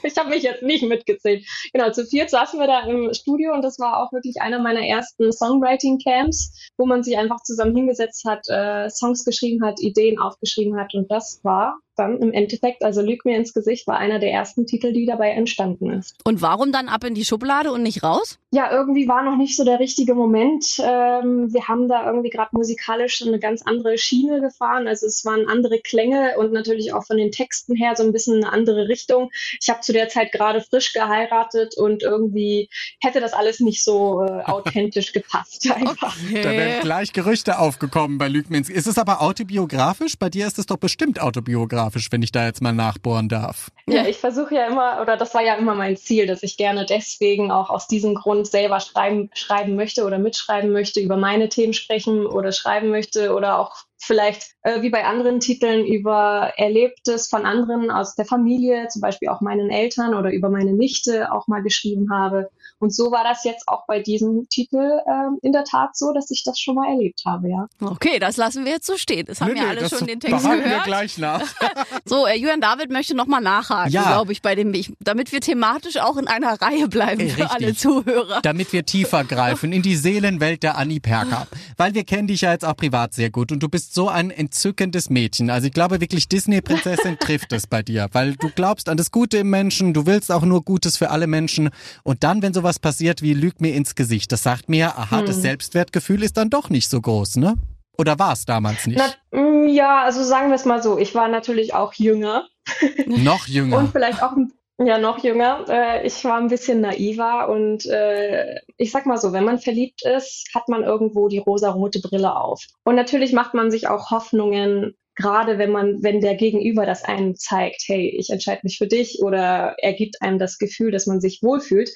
ich 0.03 0.17
habe 0.17 0.31
mich 0.31 0.43
jetzt 0.43 0.63
nicht 0.63 0.83
mitgezählt. 0.83 1.45
Genau, 1.73 1.91
zu 1.91 2.07
viert 2.07 2.31
saßen 2.31 2.59
wir 2.59 2.67
da 2.67 2.81
im 2.81 3.13
Studio 3.13 3.53
und 3.53 3.63
das 3.63 3.79
war 3.79 4.03
auch 4.03 4.13
wirklich 4.13 4.41
einer 4.41 4.59
meiner 4.61 4.81
ersten 4.81 5.31
Songwriting-Camps, 5.31 6.71
wo 6.79 6.87
man 6.87 7.03
sich 7.03 7.19
einfach 7.19 7.43
zusammen 7.43 7.77
hingesetzt 7.77 8.25
hat, 8.25 8.49
äh, 8.49 8.89
Songs 8.89 9.25
geschrieben 9.25 9.65
hat, 9.65 9.81
Ideen 9.81 10.19
aufgeschrieben 10.19 10.79
hat 10.79 10.95
und 10.95 11.11
das 11.11 11.41
war 11.43 11.79
dann 11.99 12.19
im 12.19 12.33
Endeffekt, 12.33 12.85
also 12.85 13.03
Lüg 13.03 13.25
mir 13.25 13.37
ins 13.37 13.53
Gesicht, 13.53 13.87
war 13.87 13.99
einer 13.99 14.19
der 14.19 14.31
ersten 14.31 14.67
Titel, 14.67 14.93
die 14.93 15.07
dabei 15.07 15.31
entstanden 15.31 15.91
ist. 15.91 16.15
Und 16.25 16.43
warum 16.43 16.73
dann 16.73 16.89
ab 16.89 17.05
in 17.05 17.15
die 17.15 17.25
Schublade 17.25 17.73
und 17.73 17.83
nicht 17.83 18.03
raus? 18.03 18.39
Ja, 18.51 18.73
irgendwie 18.73 19.09
war 19.09 19.23
noch 19.23 19.37
nicht 19.37 19.57
so 19.57 19.65
der 19.65 19.81
richtige 19.81 20.15
Moment. 20.15 20.65
Ähm, 20.79 21.53
wir 21.53 21.69
haben 21.69 21.89
da 21.89 22.07
irgendwie 22.07 22.31
gerade 22.31 22.51
musikalisch 22.53 23.23
eine 23.27 23.39
ganz 23.39 23.63
andere 23.63 23.99
Schiene 23.99 24.41
gefahren. 24.41 24.87
Also 24.87 25.07
es 25.07 25.25
waren 25.25 25.49
andere 25.49 25.81
Klänge 25.81 26.39
und 26.39 26.53
natürlich 26.53 26.93
auch 26.93 27.05
von 27.05 27.17
den 27.17 27.33
Texten 27.33 27.75
her 27.77 27.95
so 27.97 28.05
ein 28.05 28.13
bisschen 28.13 28.37
eine 28.37 28.53
andere 28.53 28.89
Richtung. 28.89 29.31
Ich 29.61 29.69
habe 29.69 29.81
zu 29.81 29.93
der 29.93 30.09
Zeit 30.09 30.33
gerade 30.33 30.61
frisch 30.61 30.93
geheiratet 30.93 31.77
und 31.77 32.03
irgendwie 32.03 32.71
hätte 33.01 33.21
das 33.21 33.33
alles 33.33 33.61
nicht 33.61 33.83
so 33.85 34.23
äh, 34.23 34.43
authentisch 34.45 35.13
gepasst. 35.13 35.71
Einfach. 35.75 36.17
Okay. 36.29 36.43
Da 36.43 36.51
wären 36.51 36.81
gleich 36.81 37.13
Gerüchte 37.13 37.59
aufgekommen 37.59 38.19
bei 38.19 38.29
Lüg 38.29 38.51
mir 38.51 38.59
ins 38.59 38.71
Ist 38.71 38.87
es 38.87 38.99
aber 38.99 39.21
autobiografisch? 39.21 40.19
Bei 40.19 40.31
dir 40.31 40.47
ist 40.47 40.59
es 40.59 40.67
doch 40.67 40.79
bestimmt 40.79 41.21
autobiografisch 41.21 41.88
biografisch, 41.89 42.13
wenn 42.13 42.23
ich 42.23 42.33
da 42.33 42.47
jetzt 42.47 42.63
mal 42.63 42.73
nachbohren 42.73 43.29
darf. 43.29 43.71
Ja, 43.87 44.07
ich 44.07 44.19
versuche 44.19 44.55
ja 44.55 44.67
immer, 44.67 45.01
oder 45.01 45.17
das 45.17 45.35
war 45.35 45.43
ja 45.43 45.55
immer 45.55 45.75
mein 45.75 45.97
Ziel, 45.97 46.27
dass 46.27 46.43
ich 46.43 46.57
gerne 46.57 46.85
deswegen 46.85 47.51
auch 47.51 47.71
aus 47.71 47.87
diesem 47.87 48.15
Grund 48.15 48.47
selber 48.47 48.81
schreiben, 48.81 49.31
schreiben 49.35 49.77
möchte 49.77 50.05
oder 50.05 50.19
mitschreiben 50.19 50.73
möchte, 50.73 51.01
über 51.01 51.17
meine 51.17 51.49
Themen 51.49 51.73
sprechen 51.73 52.27
oder 52.27 52.53
schreiben 52.53 52.91
möchte 52.91 53.35
oder 53.35 53.59
auch 53.59 53.77
vielleicht 53.97 54.55
äh, 54.63 54.83
wie 54.83 54.91
bei 54.91 55.05
anderen 55.05 55.41
Titeln 55.41 55.85
über 55.87 56.53
Erlebtes 56.57 57.29
von 57.29 57.47
anderen 57.47 57.91
aus 57.91 58.15
der 58.15 58.27
Familie, 58.27 58.89
zum 58.89 59.01
Beispiel 59.01 59.29
auch 59.29 59.41
meinen 59.41 59.71
Eltern 59.71 60.15
oder 60.15 60.31
über 60.31 60.51
meine 60.51 60.73
Nichte 60.73 61.33
auch 61.33 61.49
mal 61.49 61.63
geschrieben 61.63 62.11
habe. 62.13 62.51
Und 62.79 62.95
so 62.95 63.11
war 63.11 63.25
das 63.25 63.45
jetzt 63.45 63.67
auch 63.67 63.87
bei 63.87 64.01
diesem 64.01 64.49
Titel 64.49 64.77
äh, 64.77 65.47
in 65.47 65.53
der 65.53 65.65
Tat 65.65 65.97
so, 65.97 66.13
dass 66.13 66.31
ich 66.31 66.45
das 66.45 66.61
schon 66.61 66.77
mal 66.77 66.89
erlebt 66.89 67.23
habe, 67.27 67.49
ja. 67.49 67.67
Okay, 67.81 68.19
das 68.19 68.37
lassen 68.37 68.65
wir 68.65 68.73
jetzt 68.73 68.87
so 68.87 68.97
stehen. 68.97 69.27
Das 69.27 69.41
haben 69.41 69.53
nee, 69.53 69.61
wir 69.61 69.69
alle 69.69 69.89
schon 69.89 70.07
den 70.07 70.21
Text 70.21 70.45
gehört. 70.45 70.65
wir 70.65 70.81
gleich 70.85 71.19
nach. 71.19 71.43
so, 72.05 72.27
äh, 72.27 72.37
Julian 72.37 72.61
David 72.61 72.91
möchte 72.91 73.17
nochmal 73.17 73.41
nachhaken, 73.41 73.93
ja. 73.93 74.05
glaube 74.05 74.33
ich, 74.33 74.43
bei 74.43 74.55
dem, 74.55 74.73
ich, 74.75 74.93
damit 75.01 75.33
wir 75.33 75.41
thematisch 75.41 75.97
auch 75.97 76.17
in 76.17 76.29
einer 76.29 76.61
Reihe 76.61 76.89
bleiben 76.89 77.23
Richtig. 77.23 77.45
für 77.45 77.51
alle 77.51 77.75
Zuhörer. 77.75 78.41
Damit 78.43 78.73
wir 78.73 78.85
tiefer 78.85 79.25
greifen 79.25 79.73
in 79.73 79.83
die 79.83 79.97
Seelenwelt 79.97 80.63
der 80.63 80.77
Annie 80.77 81.01
Perker. 81.01 81.47
Weil 81.77 81.95
wir 81.95 82.05
kennen 82.05 82.29
dich 82.29 82.43
ja 82.43 82.53
jetzt 82.53 82.65
auch 82.65 82.77
privat 82.77 83.15
sehr 83.15 83.31
gut 83.31 83.51
und 83.51 83.63
du 83.63 83.69
bist 83.69 83.79
bist 83.79 83.95
so 83.95 84.09
ein 84.09 84.31
entzückendes 84.31 85.09
Mädchen. 85.09 85.51
Also 85.51 85.69
ich 85.69 85.73
glaube 85.73 86.01
wirklich, 86.01 86.29
Disney-Prinzessin 86.29 87.17
trifft 87.21 87.53
es 87.53 87.69
bei 87.69 87.81
dir, 87.81 88.09
weil 88.11 88.35
du 88.35 88.51
glaubst 88.51 88.89
an 88.89 88.97
das 88.97 89.13
Gute 89.13 89.39
im 89.39 89.51
Menschen, 89.51 89.95
du 89.95 90.05
willst 90.05 90.33
auch 90.33 90.43
nur 90.43 90.65
Gutes 90.65 90.97
für 90.97 91.11
alle 91.11 91.29
Menschen. 91.29 91.71
Und 92.03 92.25
dann, 92.25 92.43
wenn 92.43 92.53
sowas 92.53 92.68
passiert 92.77 93.23
wie 93.23 93.35
Lüg 93.35 93.61
mir 93.61 93.75
ins 93.75 93.95
Gesicht, 93.95 94.33
das 94.33 94.43
sagt 94.43 94.69
mir, 94.69 94.99
aha, 94.99 95.21
hm. 95.21 95.27
das 95.27 95.43
Selbstwertgefühl 95.43 96.23
ist 96.23 96.37
dann 96.37 96.51
doch 96.51 96.71
nicht 96.71 96.89
so 96.89 97.01
groß, 97.01 97.37
ne? 97.37 97.55
Oder 97.97 98.19
war 98.19 98.33
es 98.33 98.45
damals 98.45 98.87
nicht? 98.87 99.01
Na, 99.33 99.41
mm, 99.41 99.69
ja, 99.69 100.05
also 100.05 100.23
sagen 100.23 100.49
wir 100.49 100.55
es 100.55 100.65
mal 100.65 100.83
so, 100.83 100.99
ich 100.99 101.15
war 101.15 101.29
natürlich 101.29 101.75
auch 101.75 101.95
jünger. 101.95 102.47
Noch 103.07 103.47
jünger. 103.49 103.79
Und 103.79 103.93
vielleicht 103.93 104.23
auch 104.23 104.37
ein 104.37 104.53
ja, 104.81 104.99
noch 104.99 105.25
jünger. 105.25 105.65
Äh, 105.69 106.07
ich 106.07 106.25
war 106.25 106.39
ein 106.39 106.47
bisschen 106.47 106.81
naiver 106.81 107.49
und 107.49 107.85
äh, 107.87 108.61
ich 108.77 108.93
sag 108.93 109.07
mal 109.07 109.17
so, 109.17 109.33
wenn 109.33 109.45
man 109.45 109.59
verliebt 109.59 110.05
ist, 110.05 110.49
hat 110.55 110.69
man 110.69 110.85
irgendwo 110.85 111.27
die 111.27 111.39
rosa-rote 111.39 112.01
Brille 112.01 112.37
auf. 112.37 112.65
Und 112.85 112.95
natürlich 112.95 113.33
macht 113.33 113.55
man 113.55 113.73
sich 113.73 113.89
auch 113.89 114.13
Hoffnungen, 114.13 114.95
gerade 115.17 115.59
wenn 115.59 115.73
man, 115.73 116.05
wenn 116.05 116.21
der 116.21 116.37
Gegenüber 116.37 116.87
das 116.87 117.03
einem 117.03 117.35
zeigt, 117.35 117.83
hey, 117.89 118.09
ich 118.17 118.31
entscheide 118.31 118.61
mich 118.63 118.79
für 118.79 118.87
dich 118.87 119.21
oder 119.21 119.75
er 119.79 119.95
gibt 119.95 120.23
einem 120.23 120.39
das 120.39 120.59
Gefühl, 120.59 120.93
dass 120.93 121.07
man 121.07 121.21
sich 121.21 121.43
wohlfühlt. 121.43 121.91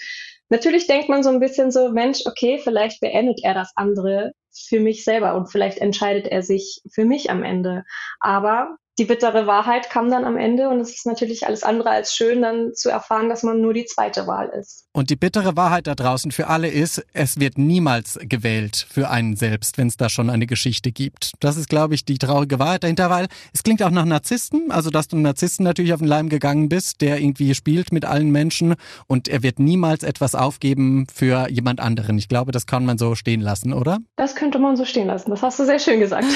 Natürlich 0.53 0.87
denkt 0.87 1.09
man 1.09 1.23
so 1.23 1.31
ein 1.31 1.41
bisschen 1.41 1.71
so, 1.71 1.89
Mensch, 1.93 2.27
okay, 2.27 2.61
vielleicht 2.63 3.01
beendet 3.01 3.41
er 3.43 3.55
das 3.55 3.73
andere 3.75 4.33
für 4.55 4.81
mich 4.81 5.03
selber 5.03 5.35
und 5.35 5.51
vielleicht 5.51 5.79
entscheidet 5.79 6.27
er 6.27 6.43
sich 6.43 6.83
für 6.93 7.07
mich 7.07 7.31
am 7.31 7.43
Ende. 7.43 7.85
Aber 8.21 8.77
die 8.99 9.05
bittere 9.05 9.47
Wahrheit 9.47 9.89
kam 9.89 10.11
dann 10.11 10.25
am 10.25 10.37
Ende 10.37 10.69
und 10.69 10.79
es 10.81 10.91
ist 10.91 11.07
natürlich 11.07 11.47
alles 11.47 11.63
andere 11.63 11.91
als 11.91 12.15
schön, 12.15 12.43
dann 12.43 12.75
zu 12.75 12.91
erfahren, 12.91 13.31
dass 13.31 13.43
man 13.43 13.61
nur 13.61 13.73
die 13.73 13.87
zweite 13.87 14.27
Wahl 14.27 14.49
ist. 14.49 14.87
Und 14.93 15.09
die 15.09 15.17
bittere 15.17 15.57
Wahrheit 15.57 15.87
da 15.87 15.95
draußen 15.95 16.31
für 16.31 16.49
alle 16.49 16.69
ist, 16.69 17.03
es 17.15 17.41
wird 17.41 17.57
niemals 17.57 18.19
gewählt 18.23 18.87
für 18.91 19.09
einen 19.09 19.37
selbst, 19.37 19.79
wenn 19.79 19.87
es 19.87 19.97
da 19.97 20.11
schon 20.11 20.29
eine 20.29 20.47
Geschichte 20.47 20.93
gibt. 20.93 21.33
Das 21.41 21.57
ist, 21.57 21.71
glaube 21.71 21.95
ich, 21.95 22.05
die 22.05 22.19
traurige 22.19 22.59
Wahrheit 22.59 22.85
dahinter, 22.85 23.09
weil 23.09 23.29
es 23.55 23.63
klingt 23.63 23.83
auch 23.83 23.91
nach 23.91 24.05
Narzissten, 24.05 24.71
also 24.71 24.91
dass 24.91 25.09
du 25.09 25.17
Narzissten 25.17 25.65
natürlich 25.65 25.95
auf 25.95 26.01
den 26.01 26.09
Leim 26.09 26.29
gegangen 26.29 26.69
bist, 26.69 27.01
der 27.01 27.19
irgendwie 27.19 27.55
spielt 27.55 27.93
mit 27.93 28.05
allen 28.05 28.31
Menschen 28.31 28.75
und 29.07 29.27
er 29.29 29.43
wird 29.43 29.59
niemals 29.59 30.03
etwas 30.03 30.35
aufgeben 30.35 31.07
für 31.13 31.49
jemand 31.49 31.81
anderen. 31.81 32.19
Ich 32.19 32.29
glaube, 32.29 32.53
das 32.53 32.67
kann 32.67 32.85
man 32.85 32.99
so 32.99 33.15
stehen 33.15 33.41
lassen, 33.41 33.73
oder? 33.73 34.01
Das 34.17 34.35
könnte 34.35 34.59
man 34.59 34.77
so 34.77 34.85
stehen 34.85 35.07
lassen. 35.07 35.31
Das 35.31 35.41
hast 35.41 35.59
du 35.59 35.65
sehr 35.65 35.79
schön 35.79 36.01
gesagt. 36.01 36.27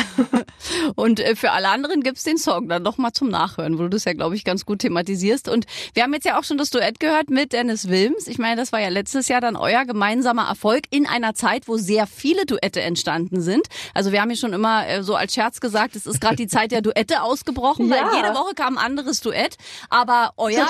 und 0.94 1.20
äh, 1.20 1.36
für 1.36 1.52
alle 1.52 1.68
anderen 1.68 2.00
gibt 2.00 2.16
es 2.16 2.24
den 2.24 2.38
Song 2.46 2.68
dann 2.68 2.84
noch 2.84 2.96
mal 2.96 3.12
zum 3.12 3.28
Nachhören, 3.28 3.76
wo 3.76 3.82
du 3.82 3.88
das 3.90 4.04
ja, 4.04 4.12
glaube 4.12 4.36
ich, 4.36 4.44
ganz 4.44 4.64
gut 4.64 4.78
thematisierst. 4.78 5.48
Und 5.48 5.66
wir 5.94 6.04
haben 6.04 6.14
jetzt 6.14 6.24
ja 6.24 6.38
auch 6.38 6.44
schon 6.44 6.58
das 6.58 6.70
Duett 6.70 7.00
gehört 7.00 7.28
mit 7.28 7.52
Dennis 7.52 7.88
Wilms. 7.88 8.28
Ich 8.28 8.38
meine, 8.38 8.54
das 8.54 8.70
war 8.70 8.80
ja 8.80 8.88
letztes 8.88 9.26
Jahr 9.26 9.40
dann 9.40 9.56
euer 9.56 9.84
gemeinsamer 9.84 10.46
Erfolg 10.46 10.84
in 10.90 11.06
einer 11.06 11.34
Zeit, 11.34 11.66
wo 11.66 11.76
sehr 11.76 12.06
viele 12.06 12.46
Duette 12.46 12.80
entstanden 12.82 13.40
sind. 13.40 13.66
Also 13.94 14.12
wir 14.12 14.22
haben 14.22 14.30
ja 14.30 14.36
schon 14.36 14.52
immer 14.52 14.86
äh, 14.86 15.02
so 15.02 15.16
als 15.16 15.34
Scherz 15.34 15.58
gesagt, 15.58 15.96
es 15.96 16.06
ist 16.06 16.20
gerade 16.20 16.36
die 16.36 16.46
Zeit 16.46 16.70
der 16.70 16.82
Duette 16.82 17.22
ausgebrochen, 17.22 17.88
ja. 17.88 17.96
weil 17.96 18.16
jede 18.16 18.34
Woche 18.34 18.54
kam 18.54 18.78
ein 18.78 18.84
anderes 18.84 19.20
Duett. 19.20 19.56
Aber 19.90 20.30
euer 20.36 20.66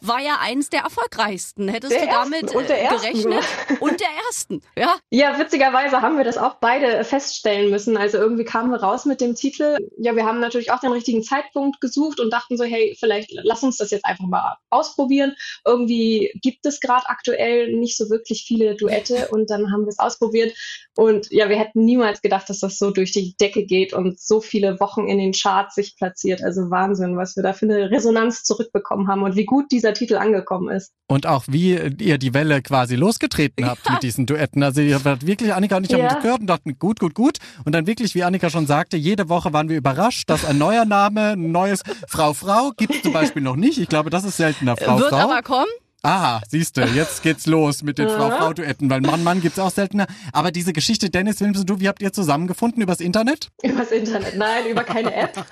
war 0.00 0.20
ja 0.20 0.38
eins 0.40 0.70
der 0.70 0.82
erfolgreichsten. 0.82 1.66
Hättest 1.66 1.92
der 1.92 2.02
du 2.02 2.06
damit 2.06 2.54
äh, 2.54 2.88
gerechnet? 2.88 3.44
Und 3.80 4.00
der 4.00 4.08
ersten, 4.28 4.62
ja. 4.78 4.94
Ja, 5.10 5.38
witzigerweise 5.40 6.02
haben 6.02 6.18
wir 6.18 6.24
das 6.24 6.38
auch 6.38 6.54
beide 6.60 7.02
feststellen 7.02 7.70
müssen. 7.70 7.96
Also 7.96 8.18
irgendwie 8.18 8.44
kamen 8.44 8.70
wir 8.70 8.80
raus 8.80 9.06
mit 9.06 9.20
dem 9.20 9.34
Titel. 9.34 9.76
Ja, 9.98 10.14
wir 10.14 10.24
haben 10.24 10.38
natürlich 10.38 10.70
auch 10.70 10.78
den 10.78 10.92
richtigen 10.92 11.15
richtigen 11.16 11.22
Zeitpunkt 11.22 11.80
gesucht 11.80 12.20
und 12.20 12.32
dachten 12.32 12.56
so, 12.56 12.64
hey, 12.64 12.96
vielleicht 12.98 13.30
lass 13.42 13.62
uns 13.62 13.76
das 13.78 13.90
jetzt 13.90 14.04
einfach 14.04 14.26
mal 14.26 14.56
ausprobieren. 14.70 15.34
Irgendwie 15.64 16.32
gibt 16.42 16.66
es 16.66 16.80
gerade 16.80 17.08
aktuell 17.08 17.72
nicht 17.72 17.96
so 17.96 18.10
wirklich 18.10 18.44
viele 18.46 18.76
Duette 18.76 19.28
und 19.32 19.50
dann 19.50 19.72
haben 19.72 19.82
wir 19.82 19.88
es 19.88 19.98
ausprobiert. 19.98 20.56
Und 20.96 21.30
ja, 21.30 21.48
wir 21.48 21.58
hätten 21.58 21.84
niemals 21.84 22.22
gedacht, 22.22 22.48
dass 22.48 22.60
das 22.60 22.78
so 22.78 22.90
durch 22.90 23.12
die 23.12 23.36
Decke 23.38 23.64
geht 23.64 23.92
und 23.92 24.18
so 24.18 24.40
viele 24.40 24.80
Wochen 24.80 25.08
in 25.08 25.18
den 25.18 25.32
Charts 25.32 25.74
sich 25.74 25.96
platziert. 25.96 26.42
Also 26.42 26.70
Wahnsinn, 26.70 27.16
was 27.16 27.36
wir 27.36 27.42
da 27.42 27.52
für 27.52 27.66
eine 27.66 27.90
Resonanz 27.90 28.44
zurückbekommen 28.44 29.08
haben 29.08 29.22
und 29.22 29.36
wie 29.36 29.44
gut 29.44 29.70
dieser 29.70 29.92
Titel 29.92 30.16
angekommen 30.16 30.74
ist. 30.74 30.92
Und 31.08 31.26
auch 31.26 31.44
wie 31.48 31.78
ihr 32.00 32.18
die 32.18 32.34
Welle 32.34 32.62
quasi 32.62 32.96
losgetreten 32.96 33.66
habt 33.68 33.84
ja. 33.84 33.92
mit 33.92 34.02
diesen 34.02 34.24
Duetten. 34.26 34.62
Also 34.62 34.80
ihr 34.80 35.04
wart 35.04 35.26
wirklich, 35.26 35.52
Annika 35.52 35.76
und 35.76 35.84
ich 35.84 35.90
ja. 35.90 35.98
haben 35.98 36.22
gehört 36.22 36.40
und 36.40 36.46
dachten, 36.46 36.78
gut, 36.78 36.98
gut, 36.98 37.14
gut. 37.14 37.38
Und 37.64 37.74
dann 37.74 37.86
wirklich, 37.86 38.14
wie 38.14 38.24
Annika 38.24 38.48
schon 38.48 38.66
sagte, 38.66 38.96
jede 38.96 39.28
Woche 39.28 39.52
waren 39.52 39.68
wir 39.68 39.76
überrascht, 39.76 40.30
dass 40.30 40.44
ein 40.44 40.58
neuer 40.58 40.86
Name, 40.86 41.05
ein 41.14 41.52
neues 41.52 41.82
Frau 42.08 42.32
Frau 42.32 42.72
gibt 42.76 42.94
es 42.94 43.02
zum 43.02 43.12
Beispiel 43.12 43.42
noch 43.42 43.56
nicht. 43.56 43.78
Ich 43.78 43.88
glaube, 43.88 44.10
das 44.10 44.24
ist 44.24 44.36
seltener 44.36 44.76
Frau 44.76 44.98
Wird 44.98 45.10
Frau. 45.10 45.18
aber 45.18 45.42
kommen. 45.42 45.70
Aha, 46.06 46.40
siehst 46.48 46.76
du, 46.76 46.82
jetzt 46.82 47.24
geht's 47.24 47.46
los 47.46 47.82
mit 47.82 47.98
den 47.98 48.08
Frau-Frau-Duetten, 48.08 48.88
weil 48.88 49.00
Mann-Mann 49.00 49.40
gibt's 49.40 49.58
auch 49.58 49.72
seltener. 49.72 50.06
Aber 50.32 50.52
diese 50.52 50.72
Geschichte, 50.72 51.10
Dennis 51.10 51.40
Wilms 51.40 51.58
und 51.58 51.68
du, 51.68 51.80
wie 51.80 51.88
habt 51.88 52.00
ihr 52.00 52.12
zusammengefunden? 52.12 52.80
Übers 52.80 53.00
Internet? 53.00 53.48
Übers 53.64 53.90
Internet, 53.90 54.36
nein, 54.36 54.66
über 54.66 54.84
keine 54.84 55.12
App. 55.12 55.32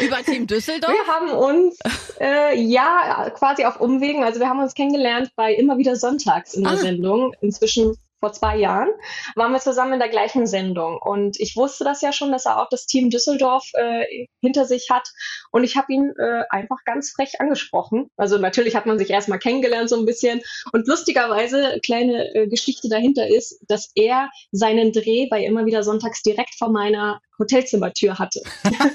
über 0.00 0.16
Team 0.24 0.48
Düsseldorf? 0.48 0.92
Wir 0.92 1.12
haben 1.12 1.30
uns, 1.30 1.78
äh, 2.20 2.60
ja, 2.60 3.30
quasi 3.30 3.64
auf 3.64 3.80
Umwegen, 3.80 4.24
also 4.24 4.40
wir 4.40 4.48
haben 4.48 4.58
uns 4.58 4.74
kennengelernt 4.74 5.30
bei 5.36 5.54
immer 5.54 5.78
wieder 5.78 5.94
Sonntags 5.94 6.54
in 6.54 6.64
der 6.64 6.72
ah. 6.72 6.76
Sendung. 6.76 7.32
Inzwischen 7.40 7.96
vor 8.20 8.32
zwei 8.32 8.56
Jahren, 8.56 8.88
waren 9.34 9.52
wir 9.52 9.60
zusammen 9.60 9.94
in 9.94 9.98
der 9.98 10.08
gleichen 10.08 10.46
Sendung. 10.46 10.98
Und 11.00 11.38
ich 11.38 11.56
wusste 11.56 11.84
das 11.84 12.00
ja 12.00 12.12
schon, 12.12 12.32
dass 12.32 12.46
er 12.46 12.60
auch 12.60 12.68
das 12.70 12.86
Team 12.86 13.10
Düsseldorf 13.10 13.64
äh, 13.74 14.26
hinter 14.40 14.64
sich 14.64 14.88
hat. 14.90 15.08
Und 15.52 15.64
ich 15.64 15.76
habe 15.76 15.92
ihn 15.92 16.12
äh, 16.18 16.42
einfach 16.50 16.78
ganz 16.84 17.12
frech 17.12 17.40
angesprochen. 17.40 18.10
Also 18.16 18.38
natürlich 18.38 18.74
hat 18.74 18.86
man 18.86 18.98
sich 18.98 19.10
erstmal 19.10 19.38
kennengelernt 19.38 19.88
so 19.88 19.96
ein 19.96 20.06
bisschen. 20.06 20.40
Und 20.72 20.86
lustigerweise, 20.86 21.78
kleine 21.84 22.34
äh, 22.34 22.48
Geschichte 22.48 22.88
dahinter 22.88 23.26
ist, 23.28 23.62
dass 23.68 23.90
er 23.94 24.30
seinen 24.52 24.92
Dreh 24.92 25.28
bei 25.28 25.44
immer 25.44 25.66
wieder 25.66 25.82
sonntags 25.82 26.22
direkt 26.22 26.54
vor 26.58 26.70
meiner 26.70 27.20
Hotelzimmertür 27.38 28.18
hatte. 28.18 28.42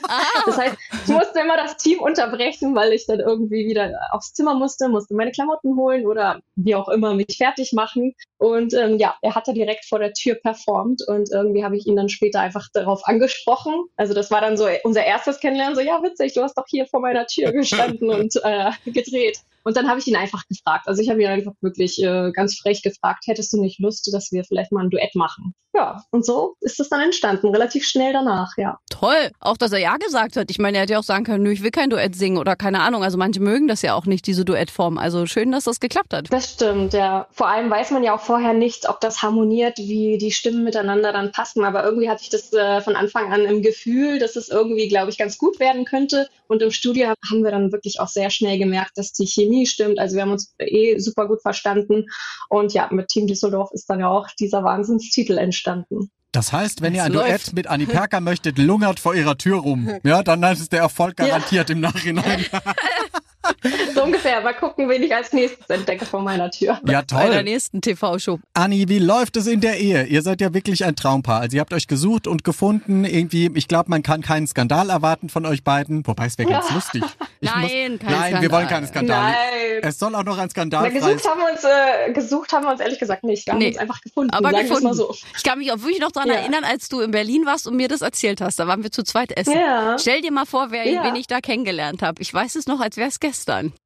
Ah. 0.08 0.22
Das 0.46 0.58
heißt, 0.58 0.78
ich 1.06 1.08
musste 1.08 1.40
immer 1.40 1.56
das 1.56 1.78
Team 1.78 2.00
unterbrechen, 2.00 2.76
weil 2.76 2.92
ich 2.94 3.06
dann 3.06 3.20
irgendwie 3.20 3.66
wieder 3.66 3.98
aufs 4.12 4.34
Zimmer 4.34 4.56
musste, 4.56 4.90
musste 4.90 5.14
meine 5.14 5.32
Klamotten 5.32 5.76
holen 5.78 6.06
oder 6.06 6.42
wie 6.56 6.76
auch 6.76 6.90
immer 6.90 7.14
mich 7.14 7.38
fertig 7.38 7.72
machen. 7.74 8.14
Und 8.38 8.74
ähm, 8.74 8.98
ja, 8.98 9.16
er 9.22 9.36
hatte 9.36 9.54
direkt 9.54 9.86
vor 9.86 10.00
der 10.00 10.14
Tür 10.14 10.36
performt 10.36 11.02
und 11.08 11.32
irgendwie 11.32 11.64
habe 11.64 11.78
ich 11.78 11.86
ihn 11.86 11.96
dann 11.96 12.10
später 12.10 12.42
einfach 12.42 12.68
darauf 12.74 13.08
angesprochen. 13.08 13.74
Also 13.96 14.14
das 14.14 14.32
war 14.32 14.42
dann 14.42 14.58
so 14.58 14.68
unser 14.84 15.06
erstes 15.06 15.40
Kennenlernen, 15.40 15.76
so 15.76 15.82
ja 15.82 16.02
witzig, 16.04 16.34
du 16.34 16.42
hast 16.42 16.58
doch 16.58 16.66
hier 16.68 16.86
vor 16.88 17.00
meiner 17.00 17.28
Tür 17.28 17.52
gestanden 17.52 18.10
und 18.10 18.36
äh, 18.44 18.72
gedreht. 18.86 19.40
Und 19.64 19.78
dann 19.78 19.88
habe 19.88 20.00
ich 20.00 20.08
ihn 20.08 20.16
einfach 20.16 20.44
gefragt. 20.48 20.88
Also 20.88 21.02
ich 21.02 21.10
habe 21.10 21.22
ihn 21.22 21.28
einfach 21.28 21.54
wirklich 21.62 22.02
äh, 22.02 22.32
ganz 22.32 22.58
frech 22.58 22.82
gefragt, 22.82 23.26
hättest 23.28 23.54
du 23.54 23.62
nicht 23.62 23.80
Lust, 23.80 24.10
dass 24.14 24.32
wir 24.32 24.44
vielleicht 24.44 24.72
mal 24.72 24.84
ein 24.84 24.90
Duett 24.90 25.16
machen? 25.16 25.54
Ja, 25.74 26.04
und 26.12 26.26
so 26.26 26.56
ist 26.60 26.82
es 26.82 26.90
dann 26.90 27.00
entstanden, 27.00 27.48
relativ 27.48 27.86
schnell 27.86 28.12
danach, 28.12 28.58
ja. 28.58 28.78
Toll, 28.90 29.32
auch 29.40 29.56
dass 29.56 29.72
er 29.72 29.80
ja 29.80 29.96
gesagt 29.96 30.36
hat. 30.36 30.52
Ich 30.52 30.60
meine, 30.60 30.78
er 30.78 30.82
hätte 30.82 30.94
ja 30.94 31.00
auch 31.00 31.04
sagen 31.04 31.24
können, 31.24 31.44
nö, 31.44 31.52
ich 31.52 31.64
will 31.64 31.72
kein 31.72 31.90
Duett 31.90 32.14
singen 32.14 32.38
oder 32.38 32.58
keine 32.58 32.82
Ahnung. 32.82 33.04
Also 33.04 33.18
manche 33.18 33.40
mögen 33.40 33.70
das 33.70 33.82
ja 33.82 33.94
auch 33.94 34.06
nicht, 34.06 34.28
diese 34.28 34.44
Duettform. 34.44 34.98
Also 34.98 35.26
schön, 35.28 35.52
dass 35.52 35.64
das 35.64 35.80
geklappt 35.80 36.14
hat. 36.14 36.32
Das 36.32 36.52
stimmt, 36.54 36.94
ja. 36.94 37.28
Vor 37.32 37.48
allem 37.48 37.70
weiß 37.70 37.92
man 37.92 38.04
ja 38.04 38.14
auch 38.14 38.20
vorher 38.20 38.54
nicht, 38.54 38.90
ob 38.90 39.00
das 39.00 39.22
harmoniert, 39.22 39.78
wie 39.78 40.18
die 40.18 40.32
Stimmen 40.32 40.66
miteinander 40.66 41.14
dann 41.14 41.32
passen. 41.32 41.64
Aber 41.64 41.86
irgendwie 41.86 42.10
hatte 42.10 42.24
ich 42.24 42.30
das 42.30 42.52
äh, 42.52 42.82
von 42.82 42.98
Anfang 42.98 43.32
an 43.32 43.46
im 43.46 43.62
Gefühl, 43.62 44.20
dass 44.20 44.36
es 44.36 44.50
irgendwie, 44.50 44.90
glaube 44.90 45.10
ich, 45.10 45.18
ganz 45.18 45.38
gut 45.38 45.62
werden 45.62 45.86
könnte. 45.86 46.28
Und 46.52 46.62
im 46.62 46.72
Studio 46.72 47.08
haben 47.08 47.46
wir 47.46 47.52
dann 47.52 47.72
wirklich 47.72 48.02
auch 48.02 48.10
sehr 48.10 48.30
schnell 48.30 48.60
gemerkt, 48.60 48.98
dass 48.98 49.14
die 49.14 49.26
Chemie 49.26 49.66
stimmt. 49.66 50.00
Also 50.00 50.16
wir 50.16 50.24
haben 50.24 50.34
uns 50.34 50.54
eh 50.60 51.00
super 51.00 51.30
gut 51.30 51.42
verstanden. 51.42 52.08
Und 52.50 52.74
ja, 52.74 52.90
mit 52.92 53.08
Team 53.08 53.26
Düsseldorf 53.26 53.70
ist 53.72 53.90
dann 53.90 54.02
ja 54.02 54.10
auch 54.10 54.28
dieser 54.38 54.62
Wahnsinnstitel 54.62 55.38
entstanden. 55.38 56.12
Das 56.34 56.52
heißt, 56.52 56.82
wenn 56.82 56.92
das 56.92 57.04
ihr 57.04 57.06
ein 57.06 57.14
läuft. 57.14 57.30
Duett 57.30 57.54
mit 57.54 57.68
Anni 57.68 57.86
Perker 57.88 58.20
möchtet, 58.20 58.58
lungert 58.58 59.00
vor 59.00 59.16
ihrer 59.16 59.38
Tür 59.38 59.60
rum. 59.60 59.90
Ja, 60.04 60.24
dann 60.24 60.44
ist 60.44 60.74
der 60.74 60.82
Erfolg 60.82 61.16
garantiert 61.16 61.70
ja. 61.70 61.76
im 61.76 61.80
Nachhinein. 61.80 62.46
so 63.96 64.04
ungefähr. 64.04 64.42
Mal 64.42 64.54
gucken, 64.54 64.90
wen 64.90 65.04
ich 65.04 65.14
als 65.14 65.34
nächstes 65.34 65.70
entdecke 65.70 66.06
vor 66.06 66.22
meiner 66.22 66.52
Tür. 66.52 66.80
Ja, 66.86 67.02
toll. 67.02 67.20
Bei 67.22 67.30
der 67.30 67.44
nächsten 67.44 67.82
TV-Show. 67.82 68.40
Anni, 68.54 68.88
wie 68.88 69.00
läuft 69.00 69.38
es 69.38 69.48
in 69.48 69.62
der 69.62 69.80
Ehe? 69.80 70.06
Ihr 70.06 70.22
seid 70.22 70.42
ja 70.42 70.54
wirklich 70.54 70.86
ein 70.86 70.96
Traumpaar. 70.96 71.42
Also 71.42 71.58
ihr 71.58 71.62
habt 71.62 71.74
euch 71.74 71.88
gesucht 71.88 72.28
und 72.28 72.44
gefunden. 72.44 73.06
Irgendwie, 73.06 73.52
ich 73.56 73.68
glaube, 73.68 73.90
man 73.90 74.04
kann 74.04 74.22
keinen 74.22 74.48
Skandal 74.48 74.90
erwarten 74.90 75.30
von 75.30 75.46
euch 75.46 75.64
beiden. 75.64 76.06
Wobei, 76.06 76.26
es 76.26 76.38
wäre 76.38 76.50
ganz 76.50 76.70
ja. 76.70 76.76
lustig. 76.76 77.04
Ich 77.40 77.50
nein, 77.50 77.62
muss, 77.62 77.72
kein 77.72 77.90
Nein, 77.90 78.20
Skandal. 78.20 78.42
wir 78.42 78.52
wollen 78.52 78.68
keinen 78.68 78.88
Skandal. 78.88 79.32
Nein. 79.32 79.80
Es 79.82 79.98
soll 80.00 80.14
auch 80.16 80.24
noch 80.24 80.38
ein 80.38 80.50
Skandal 80.50 80.84
sein. 80.84 80.94
gesucht 80.94 81.28
haben 81.28 81.40
wir 81.40 81.52
uns, 81.52 81.64
äh, 81.64 82.14
gesucht 82.14 82.54
haben 82.54 82.66
wir 82.66 82.72
uns 82.72 82.82
ehrlich 82.82 83.00
gesagt 83.00 83.24
nicht. 83.24 83.48
Wir 83.48 83.56
nee. 83.56 83.66
haben 83.66 83.72
uns 83.72 83.78
einfach 83.78 84.02
gefunden. 84.02 84.34
Aber 84.34 84.52
gefunden. 84.52 84.94
So. 84.94 85.16
Ich 85.36 85.44
kann 85.44 85.58
mich 85.58 85.72
auch 85.72 85.80
wirklich 85.80 86.00
noch 86.00 86.12
daran 86.12 86.30
ja. 86.30 86.36
erinnern, 86.36 86.64
als 86.64 86.90
du 86.90 87.00
in 87.00 87.12
Berlin 87.12 87.46
warst 87.46 87.68
und 87.68 87.76
mir 87.76 87.88
das 87.88 88.02
erzählt 88.02 88.42
hast. 88.42 88.60
Da 88.60 88.68
waren 88.68 88.84
wir 88.84 88.92
zu 88.92 89.04
zweit 89.04 89.36
essen. 89.36 89.54
Ja. 89.54 89.98
Stell 89.98 90.22
dir 90.22 90.32
mal 90.32 90.46
vor, 90.46 90.72
wer, 90.72 90.86
wen 90.86 91.16
ich 91.16 91.28
da 91.28 91.40
kennengelernt 91.40 92.04
habe. 92.04 92.22
Ich 92.22 92.32
weiß 92.32 92.56
es 92.56 92.68
noch, 92.68 92.80
als 92.80 92.98
wäre 92.98 93.10
es 93.10 93.20
gestern. 93.20 93.31